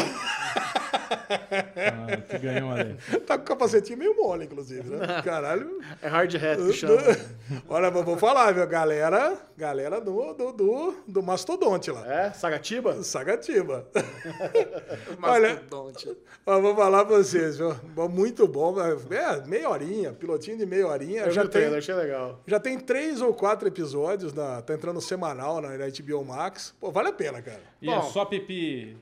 [1.31, 2.97] Ah, que ganhou ali.
[3.27, 5.23] tá com o capacetinho meio mole, inclusive, né?
[5.23, 5.79] Caralho.
[6.01, 6.97] É hard hat que chama.
[7.69, 8.67] Olha, vou vou falar, viu?
[8.67, 12.07] Galera, galera do, do, do, do mastodonte lá.
[12.13, 12.33] É?
[12.33, 13.03] Sagatiba?
[13.03, 13.87] Sagatiba.
[15.23, 16.17] Olha, Mastodonte.
[16.47, 17.75] ó, vou falar pra vocês, viu?
[18.11, 18.75] Muito bom.
[18.81, 21.12] É, meia horinha, pilotinho de meia horinha.
[21.21, 22.41] Eu vi já o trailer, tem, achei legal.
[22.47, 26.75] já tem três ou quatro episódios, na, tá entrando semanal na, na HBO Max.
[26.81, 27.63] Pô, vale a pena, cara.
[27.81, 28.03] E é Bom.
[28.03, 28.97] só pipi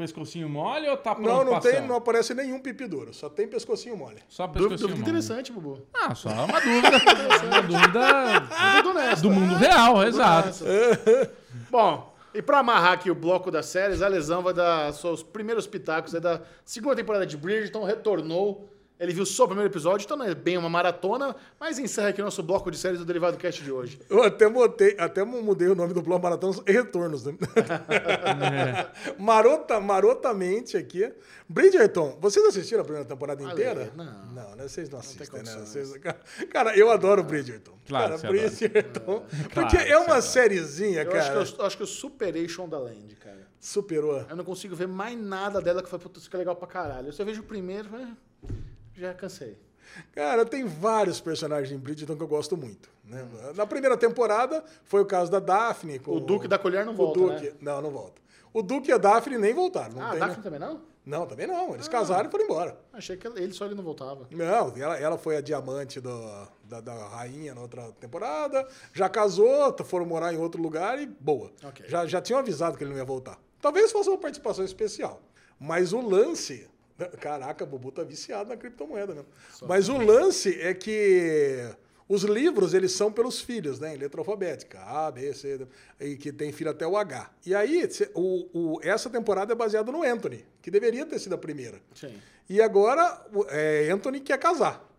[0.00, 3.46] pescocinho mole ou tá pronto Não, não, tem, não aparece nenhum pipi duro, só tem
[3.46, 4.22] pescocinho mole.
[4.28, 5.02] Só pescocinho dúvida mole.
[5.02, 5.82] interessante, Bubu.
[5.92, 6.96] Ah, só uma dúvida.
[7.46, 10.64] uma dúvida do mundo real, exato.
[11.70, 15.66] Bom, e pra amarrar aqui o bloco das séries, a Lesão vai dar seus primeiros
[15.66, 18.68] pitacos aí da segunda temporada de Bridgerton, retornou.
[19.00, 22.20] Ele viu só o primeiro episódio, então não é bem uma maratona, mas encerra aqui
[22.20, 23.98] o nosso bloco de séries do Derivado Cast de hoje.
[24.10, 27.24] Eu até mudei, até mudei o nome do Bloco Maratonas e Retornos.
[27.24, 27.32] Né?
[29.18, 31.10] Marota, marotamente aqui.
[31.48, 33.90] Bridgerton, vocês assistiram a primeira temporada Ale, inteira?
[33.96, 34.30] não.
[34.32, 34.68] Não, né?
[34.68, 35.38] Vocês não assistem, né?
[35.38, 35.68] condições.
[35.68, 35.96] Vocês-
[36.52, 37.72] cara, eu adoro Bridgerton.
[37.88, 38.28] Claro cara.
[38.28, 39.24] Bridgerton.
[39.52, 41.18] Porque Claro é uma sériezinha, cara.
[41.18, 43.48] acho, que eu, eu acho que eu superei Shondaland, cara.
[43.58, 44.24] Superou.
[44.28, 47.08] Eu não consigo ver mais nada dela que foi, isso que é legal pra caralho.
[47.08, 48.52] Eu só vejo o primeiro, eh,
[49.00, 49.56] já cansei.
[50.12, 52.88] Cara, tem vários personagens em Bridgerton que eu gosto muito.
[53.04, 53.26] Né?
[53.56, 55.98] Na primeira temporada foi o caso da Daphne.
[55.98, 57.46] Com O Duque da Colher não o volta, Duque.
[57.46, 57.52] né?
[57.60, 58.20] Não, não volta.
[58.52, 59.94] O Duque e a Daphne nem voltaram.
[59.94, 60.42] Não Ah, a tem, Daphne né?
[60.42, 60.82] também não?
[61.04, 61.70] Não, também não.
[61.72, 61.74] Ah.
[61.74, 62.78] Eles casaram e foram embora.
[62.92, 64.28] Achei que ele só ele não voltava.
[64.30, 69.74] Não, ela, ela foi a diamante do- da, da rainha na outra temporada, já casou,
[69.84, 71.50] foram morar em outro lugar e boa.
[71.64, 71.86] Ok.
[71.88, 73.40] Já, já tinham avisado que ele não ia voltar.
[73.60, 75.20] Talvez fosse uma participação especial.
[75.58, 76.68] Mas o lance.
[77.20, 79.28] Caraca, o Bubu tá viciado na criptomoeda mesmo.
[79.66, 81.68] Mas o lance é que
[82.08, 83.94] os livros, eles são pelos filhos, né?
[83.94, 84.80] Em letra alfabética.
[84.80, 85.66] A, B, C, D,
[86.00, 87.30] e que tem filho até o H.
[87.46, 91.38] E aí, o, o- essa temporada é baseada no Anthony, que deveria ter sido a
[91.38, 91.80] primeira.
[91.94, 92.12] Sim.
[92.48, 94.89] E agora é, Anthony quer casar.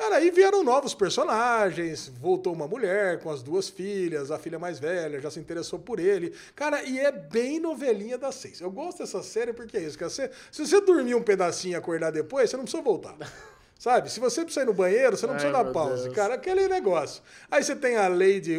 [0.00, 4.78] Cara, aí vieram novos personagens, voltou uma mulher com as duas filhas, a filha mais
[4.78, 6.32] velha já se interessou por ele.
[6.56, 8.62] Cara, e é bem novelinha das seis.
[8.62, 10.08] Eu gosto dessa série porque é isso, cara.
[10.10, 13.14] Você- se você dormir um pedacinho e acordar depois, você não precisa voltar.
[13.78, 14.10] Sabe?
[14.10, 16.04] Se você precisar ir no banheiro, você não Ai, precisa dar pausa.
[16.04, 16.14] Deus.
[16.14, 17.22] Cara, aquele negócio.
[17.50, 18.58] Aí você tem a Lady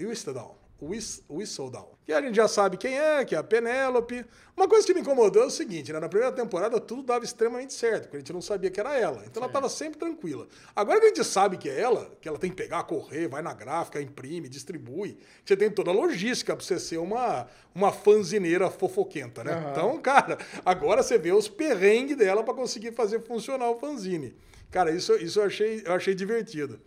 [0.00, 0.54] Whistledown.
[0.82, 0.90] Whistledown.
[0.90, 1.88] Whis- Whistledown.
[2.04, 4.24] Que a gente já sabe quem é, que é a Penélope.
[4.56, 6.00] Uma coisa que me incomodou é o seguinte, né?
[6.00, 9.22] Na primeira temporada tudo dava extremamente certo, porque a gente não sabia que era ela.
[9.24, 10.46] Então ela estava sempre tranquila.
[10.74, 13.40] Agora que a gente sabe que é ela, que ela tem que pegar, correr, vai
[13.40, 15.16] na gráfica, imprime, distribui.
[15.44, 19.68] Você tem toda a logística para você ser uma, uma fanzineira fofoquenta, né?
[19.70, 24.34] Então, cara, agora você vê os perrengues dela para conseguir fazer funcionar o fanzine.
[24.70, 26.80] Cara, isso, isso eu, achei, eu achei divertido.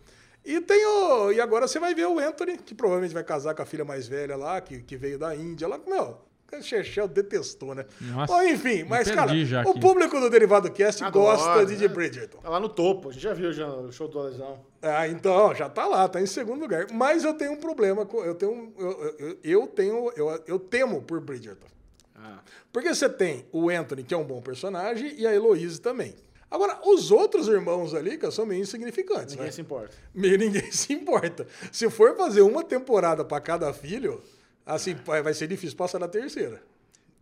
[0.46, 1.32] E tem o.
[1.32, 4.06] E agora você vai ver o Anthony, que provavelmente vai casar com a filha mais
[4.06, 5.80] velha lá, que, que veio da Índia lá.
[5.84, 6.18] Meu,
[6.52, 7.84] o Chechel detestou, né?
[8.00, 9.80] Nossa, Bom, enfim, mas, cara, o aqui.
[9.80, 11.88] público do Derivado Cast Adora, gosta de, né?
[11.88, 12.38] Bridgerton.
[12.38, 13.08] Tá lá no topo.
[13.08, 14.60] A gente já viu já o show do Lesão.
[14.80, 16.86] Ah, então, já tá lá, tá em segundo lugar.
[16.92, 18.22] Mas eu tenho um problema com.
[18.22, 18.72] Eu tenho.
[18.78, 20.12] Eu, eu, eu tenho.
[20.14, 21.66] Eu, eu temo por Bridgerton.
[22.14, 22.38] Ah.
[22.72, 26.14] Porque você tem o Anthony, que é um bom personagem, e a Heloise também.
[26.50, 29.52] Agora, os outros irmãos ali, cara, são meio insignificantes, Ninguém né?
[29.52, 29.90] se importa.
[30.14, 31.46] Meio ninguém se importa.
[31.72, 34.22] Se for fazer uma temporada pra cada filho,
[34.64, 36.62] assim, vai vai ser difícil passar na terceira.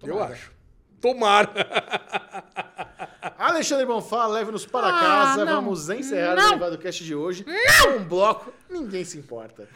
[0.02, 0.32] Eu Tomara.
[0.34, 0.52] acho.
[1.00, 1.50] Tomara.
[3.38, 5.44] Alexandre Bonfá, leve-nos para Ah, casa.
[5.44, 5.54] não.
[5.56, 6.48] Vamos encerrar Não.
[6.50, 7.44] o Levado Cast de hoje
[7.82, 8.52] com um bloco.
[8.70, 9.68] Ninguém se importa.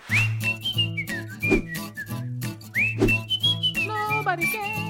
[3.87, 4.88] Nobody cares.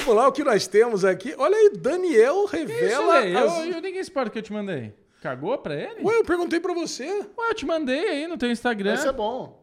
[0.00, 1.34] Vamos lá, o que nós temos aqui.
[1.38, 3.20] Olha aí, Daniel Isso, revela.
[3.20, 4.92] Lê, as- eu, eu ninguém espera que eu te mandei.
[5.22, 6.02] Cagou pra ele?
[6.02, 7.06] Ué, eu perguntei pra você.
[7.06, 8.94] Ué, eu te mandei aí no teu Instagram.
[8.94, 9.62] Isso é bom.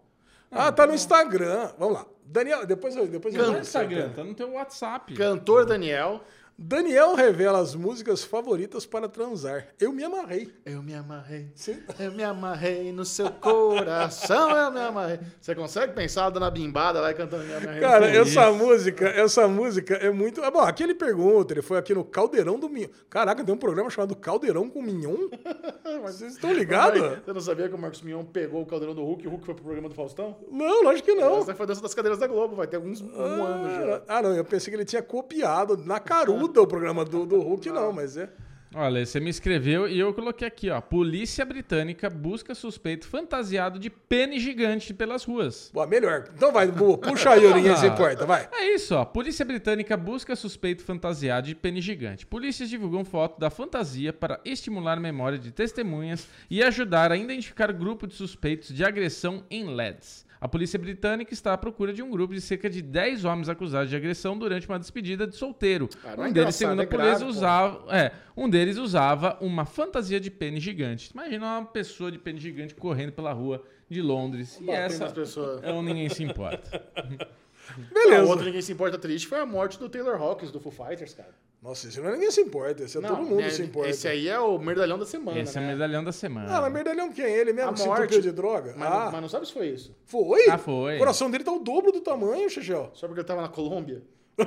[0.49, 1.69] Ah, tá no Instagram.
[1.77, 2.05] Vamos lá.
[2.25, 3.05] Daniel, depois eu.
[3.07, 5.13] Depois eu Não é no Instagram, tá no teu WhatsApp.
[5.13, 6.23] Cantor Daniel.
[6.63, 9.69] Daniel revela as músicas favoritas para transar.
[9.79, 10.53] Eu me amarrei.
[10.63, 11.51] Eu me amarrei.
[11.55, 11.81] Sim.
[11.99, 15.19] Eu me amarrei no seu coração, eu me amarrei.
[15.41, 17.81] Você consegue pensar dando a bimbada lá e cantando me amarrei?
[17.81, 18.53] Cara, essa isso.
[18.53, 20.43] música, essa música é muito.
[20.43, 22.89] Ah, Bom, aqui ele pergunta, ele foi aqui no Caldeirão do Mignon.
[23.09, 25.29] Caraca, tem um programa chamado Caldeirão com Mignon?
[26.03, 27.01] Vocês estão ligados?
[27.01, 29.45] Você não sabia que o Marcos Mion pegou o caldeirão do Hulk e o Hulk
[29.45, 30.38] foi pro programa do Faustão?
[30.51, 31.39] Não, lógico que não.
[31.39, 34.01] Essa foi a dança das cadeiras da Globo, vai ter alguns um ano já.
[34.07, 37.69] Ah, não, eu pensei que ele tinha copiado na caruda o programa do, do Hulk,
[37.69, 38.29] não, mas é.
[38.73, 40.79] Olha, você me escreveu e eu coloquei aqui, ó.
[40.79, 45.69] Polícia britânica busca suspeito fantasiado de pênis gigante pelas ruas.
[45.73, 46.29] Bom, melhor.
[46.33, 48.47] Então vai, puxa aí, ninguém se importa, vai.
[48.53, 49.03] É isso, ó.
[49.03, 52.25] Polícia britânica busca suspeito fantasiado de pênis gigante.
[52.25, 57.73] Polícias divulgam foto da fantasia para estimular a memória de testemunhas e ajudar a identificar
[57.73, 60.25] grupo de suspeitos de agressão em LEDs.
[60.41, 63.91] A polícia britânica está à procura de um grupo de cerca de 10 homens acusados
[63.91, 65.88] de agressão durante uma despedida de solteiro.
[66.03, 67.30] Não é um deles, engraçado, segundo a é polícia, grave, pô.
[67.30, 71.11] usava, é, um deles usava uma fantasia de pênis gigante.
[71.13, 74.57] Imagina uma pessoa de pênis gigante correndo pela rua de Londres.
[74.59, 75.63] E Batendo essa pessoas.
[75.63, 76.84] é um ninguém se importa.
[77.93, 78.26] Beleza.
[78.26, 81.13] O outro ninguém se importa triste foi a morte do Taylor Hawkins do Foo Fighters,
[81.13, 81.35] cara.
[81.61, 83.89] Nossa, esse não é ninguém se importa, esse é todo mundo né, se importa.
[83.89, 85.73] Esse aí é o merdalhão da semana, Esse é o né?
[85.73, 86.57] medalhão da semana.
[86.57, 87.25] Ah, mas merdalhão quem?
[87.25, 88.01] Ele mesmo A que se morte.
[88.01, 88.73] entupiu de droga?
[88.75, 89.95] Mas, ah, não, mas não sabe se foi isso.
[90.05, 90.49] foi?
[90.49, 90.95] Ah, foi.
[90.95, 92.89] O coração dele tá o dobro do tamanho, Xixel.
[92.95, 94.01] Só porque ele tava na Colômbia.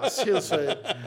[0.00, 0.66] Vacilo isso aí.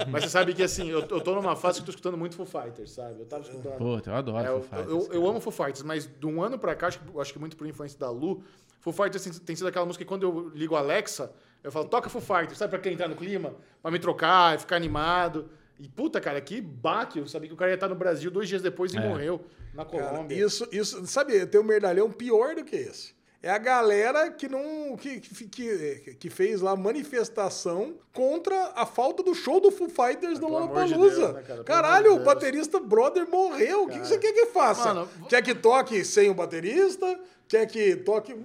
[0.09, 2.35] Mas você sabe que assim, eu, eu tô numa fase que eu tô escutando muito
[2.35, 3.19] Foo Fighters, sabe?
[3.19, 3.77] Eu tava escutando.
[3.77, 4.89] Puta, eu adoro É, Foo eu, Fighters.
[4.89, 7.39] eu, eu amo Foo Fighters, mas de um ano pra cá, acho que, acho que
[7.39, 8.41] muito por influência da Lu,
[8.79, 11.31] Foo Fighters tem, tem sido aquela música que quando eu ligo a Alexa,
[11.63, 13.55] eu falo, toca Foo Fighters, sabe pra quem entrar no clima?
[13.81, 15.49] Pra me trocar e ficar animado.
[15.79, 17.19] E puta, cara, que baque.
[17.19, 18.99] Eu sabia que o cara ia estar no Brasil dois dias depois e É.
[18.99, 20.35] morreu na Cara, Colômbia.
[20.43, 23.13] isso, isso, sabe, tem um merdalhão pior do que esse.
[23.47, 29.33] É a galera que não que, que, que, fez lá manifestação contra a falta do
[29.33, 31.15] show do Foo Fighters no amor de Lollapalooza.
[31.15, 31.63] Deus, né, cara?
[31.63, 33.85] Caralho, de o baterista brother morreu.
[33.85, 34.93] O que, que você quer que faça?
[34.93, 37.17] Mano, Quer que toque sem o baterista?
[37.47, 38.35] Quer que toque.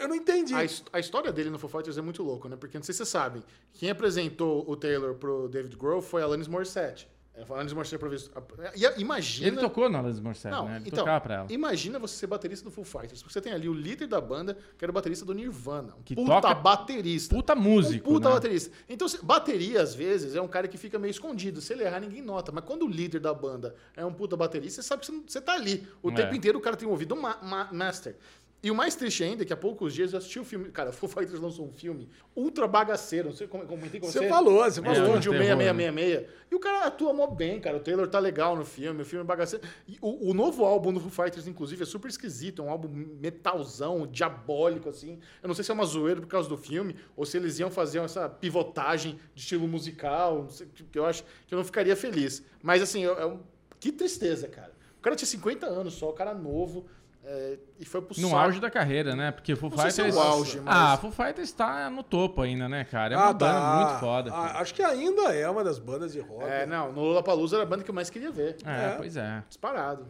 [0.00, 0.54] Eu não- entendi.
[0.54, 2.54] A, a história dele no Foo Fighters é muito louco, né?
[2.54, 6.24] Porque não sei se vocês sabem, quem apresentou o Taylor pro David Grohl foi a
[6.24, 7.10] Alanis Morissette.
[7.34, 8.30] É, Alanis Morissette improvisou.
[8.74, 9.48] E- Imagina...
[9.48, 10.76] Ele tocou na Alanis Morissette, Não, né?
[10.76, 11.46] Ele então, tocava pra ela.
[11.50, 13.22] imagina você ser baterista do Full Fighters.
[13.22, 15.94] Porque você tem ali o líder da banda, que era o baterista do Nirvana.
[15.98, 17.34] Um Que puta toca- baterista.
[17.34, 18.34] Puta músico, Um puta né?
[18.34, 18.70] baterista.
[18.86, 21.62] Então, bateria, às vezes, é um cara que fica meio escondido.
[21.62, 22.52] Se ele errar, ninguém nota.
[22.52, 25.24] Mas quando o líder da banda é um puta baterista, você sabe que você, não-
[25.26, 25.88] você tá ali.
[26.02, 26.14] O É.
[26.14, 28.14] tempo inteiro o cara tem um ouvido ma- ma- master.
[28.62, 30.70] E o mais triste ainda é que há poucos dias eu assisti o filme.
[30.70, 33.30] Cara, o Foo Fighters lançou um filme ultra bagaceiro.
[33.30, 34.20] Não sei como comentei com você.
[34.20, 34.96] Você falou, você falou.
[34.96, 36.42] É, Estúdio terror, 6666.
[36.50, 37.78] E o cara atua mó bem, cara.
[37.78, 39.66] O Taylor tá legal no filme, o filme é bagaceiro.
[39.88, 42.62] E o, o novo álbum do Foo Fighters, inclusive, é super esquisito.
[42.62, 42.88] É um álbum
[43.20, 45.18] metalzão, diabólico, assim.
[45.42, 47.70] Eu não sei se é uma zoeira por causa do filme, ou se eles iam
[47.70, 50.42] fazer essa pivotagem de estilo musical.
[50.42, 52.44] Não sei, que eu acho que eu não ficaria feliz.
[52.62, 53.40] Mas, assim, é um-
[53.80, 54.72] que tristeza, cara.
[54.98, 56.86] O cara tinha 50 anos só, o cara novo.
[57.24, 58.40] É, e foi pro No saco.
[58.40, 59.30] auge da carreira, né?
[59.30, 60.24] Porque Foo Não sei se é Fighters.
[60.24, 63.14] o auge, mas- Ah, Foo Fighters tá no topo ainda, né, cara?
[63.14, 63.76] É uma banda tá.
[63.76, 64.30] muito foda.
[64.32, 64.58] Ah, cara.
[64.60, 66.44] acho que ainda é uma das bandas de rock.
[66.44, 68.56] É, não, no Lollapalooza era a banda que eu mais queria ver.
[68.64, 68.94] É, é.
[68.96, 69.42] pois é.
[69.48, 70.06] Disparado.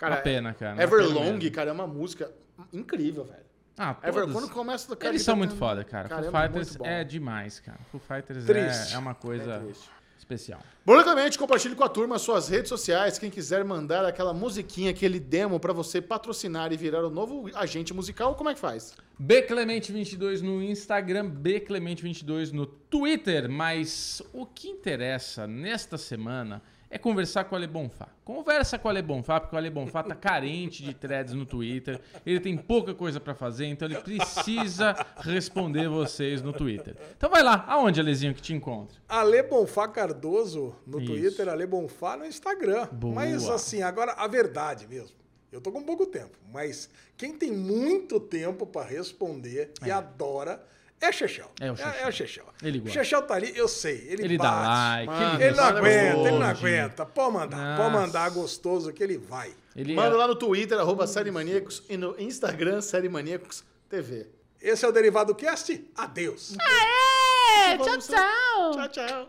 [0.00, 0.72] Uma pena, cara.
[0.74, 1.50] uma pena Everlong, mesmo.
[1.52, 2.30] cara, é uma música
[2.72, 3.46] incrível, velho.
[3.76, 4.32] Ah, Ever, todos.
[4.34, 6.08] quando começa cara, Eles ele são tá muito foda, cara.
[6.08, 7.78] Cara, Foo é Fighters é demais, cara.
[7.92, 9.88] Foo Fighters é, é uma coisa É triste.
[10.18, 10.60] Especial.
[10.84, 13.18] Bronicamente, compartilhe com a turma as suas redes sociais.
[13.18, 17.94] Quem quiser mandar aquela musiquinha, aquele demo pra você patrocinar e virar o novo agente
[17.94, 18.94] musical, como é que faz?
[19.20, 23.48] Bclemente22 no Instagram, Bclemente22 no Twitter.
[23.48, 28.08] Mas o que interessa nesta semana é conversar com o Ale Bonfá.
[28.24, 32.00] Conversa com o Ale Bonfá, porque o Ale Bonfá tá carente de threads no Twitter.
[32.24, 36.96] Ele tem pouca coisa pra fazer, então ele precisa responder vocês no Twitter.
[37.16, 38.96] Então vai lá, aonde, Alezinho, que te encontra?
[39.08, 41.12] Ale Bonfá Cardoso no Isso.
[41.12, 42.86] Twitter, Ale Bonfá no Instagram.
[42.92, 43.14] Boa.
[43.14, 45.16] Mas assim, agora a verdade mesmo.
[45.50, 49.86] Eu tô com pouco tempo, mas quem tem muito tempo pra responder É.
[49.88, 50.62] e adora
[51.00, 51.48] É Chechel.
[51.60, 51.92] É o Chechel.
[51.92, 52.44] É, é o Chechel.
[52.62, 52.98] Ele O gosta.
[52.98, 54.06] Chechel tá ali, eu sei.
[54.10, 54.66] Ele, Ele dá bate.
[54.66, 57.06] like, Mano, Ele não aguenta, ele não aguenta.
[57.06, 58.06] Pode mandar, pode Nossa.
[58.06, 59.54] mandar gostoso que ele vai.
[59.76, 64.26] Ele Manda é- lá no Twitter, arroba Série Maníacos, e no Instagram, Série Maníacos TV.
[64.60, 65.88] Esse é o Derivado Cast.
[65.96, 66.56] Adeus.
[66.58, 67.76] Aê!
[67.76, 68.70] Tchau, Vamos- tchau.
[68.72, 69.28] Tchau, tchau.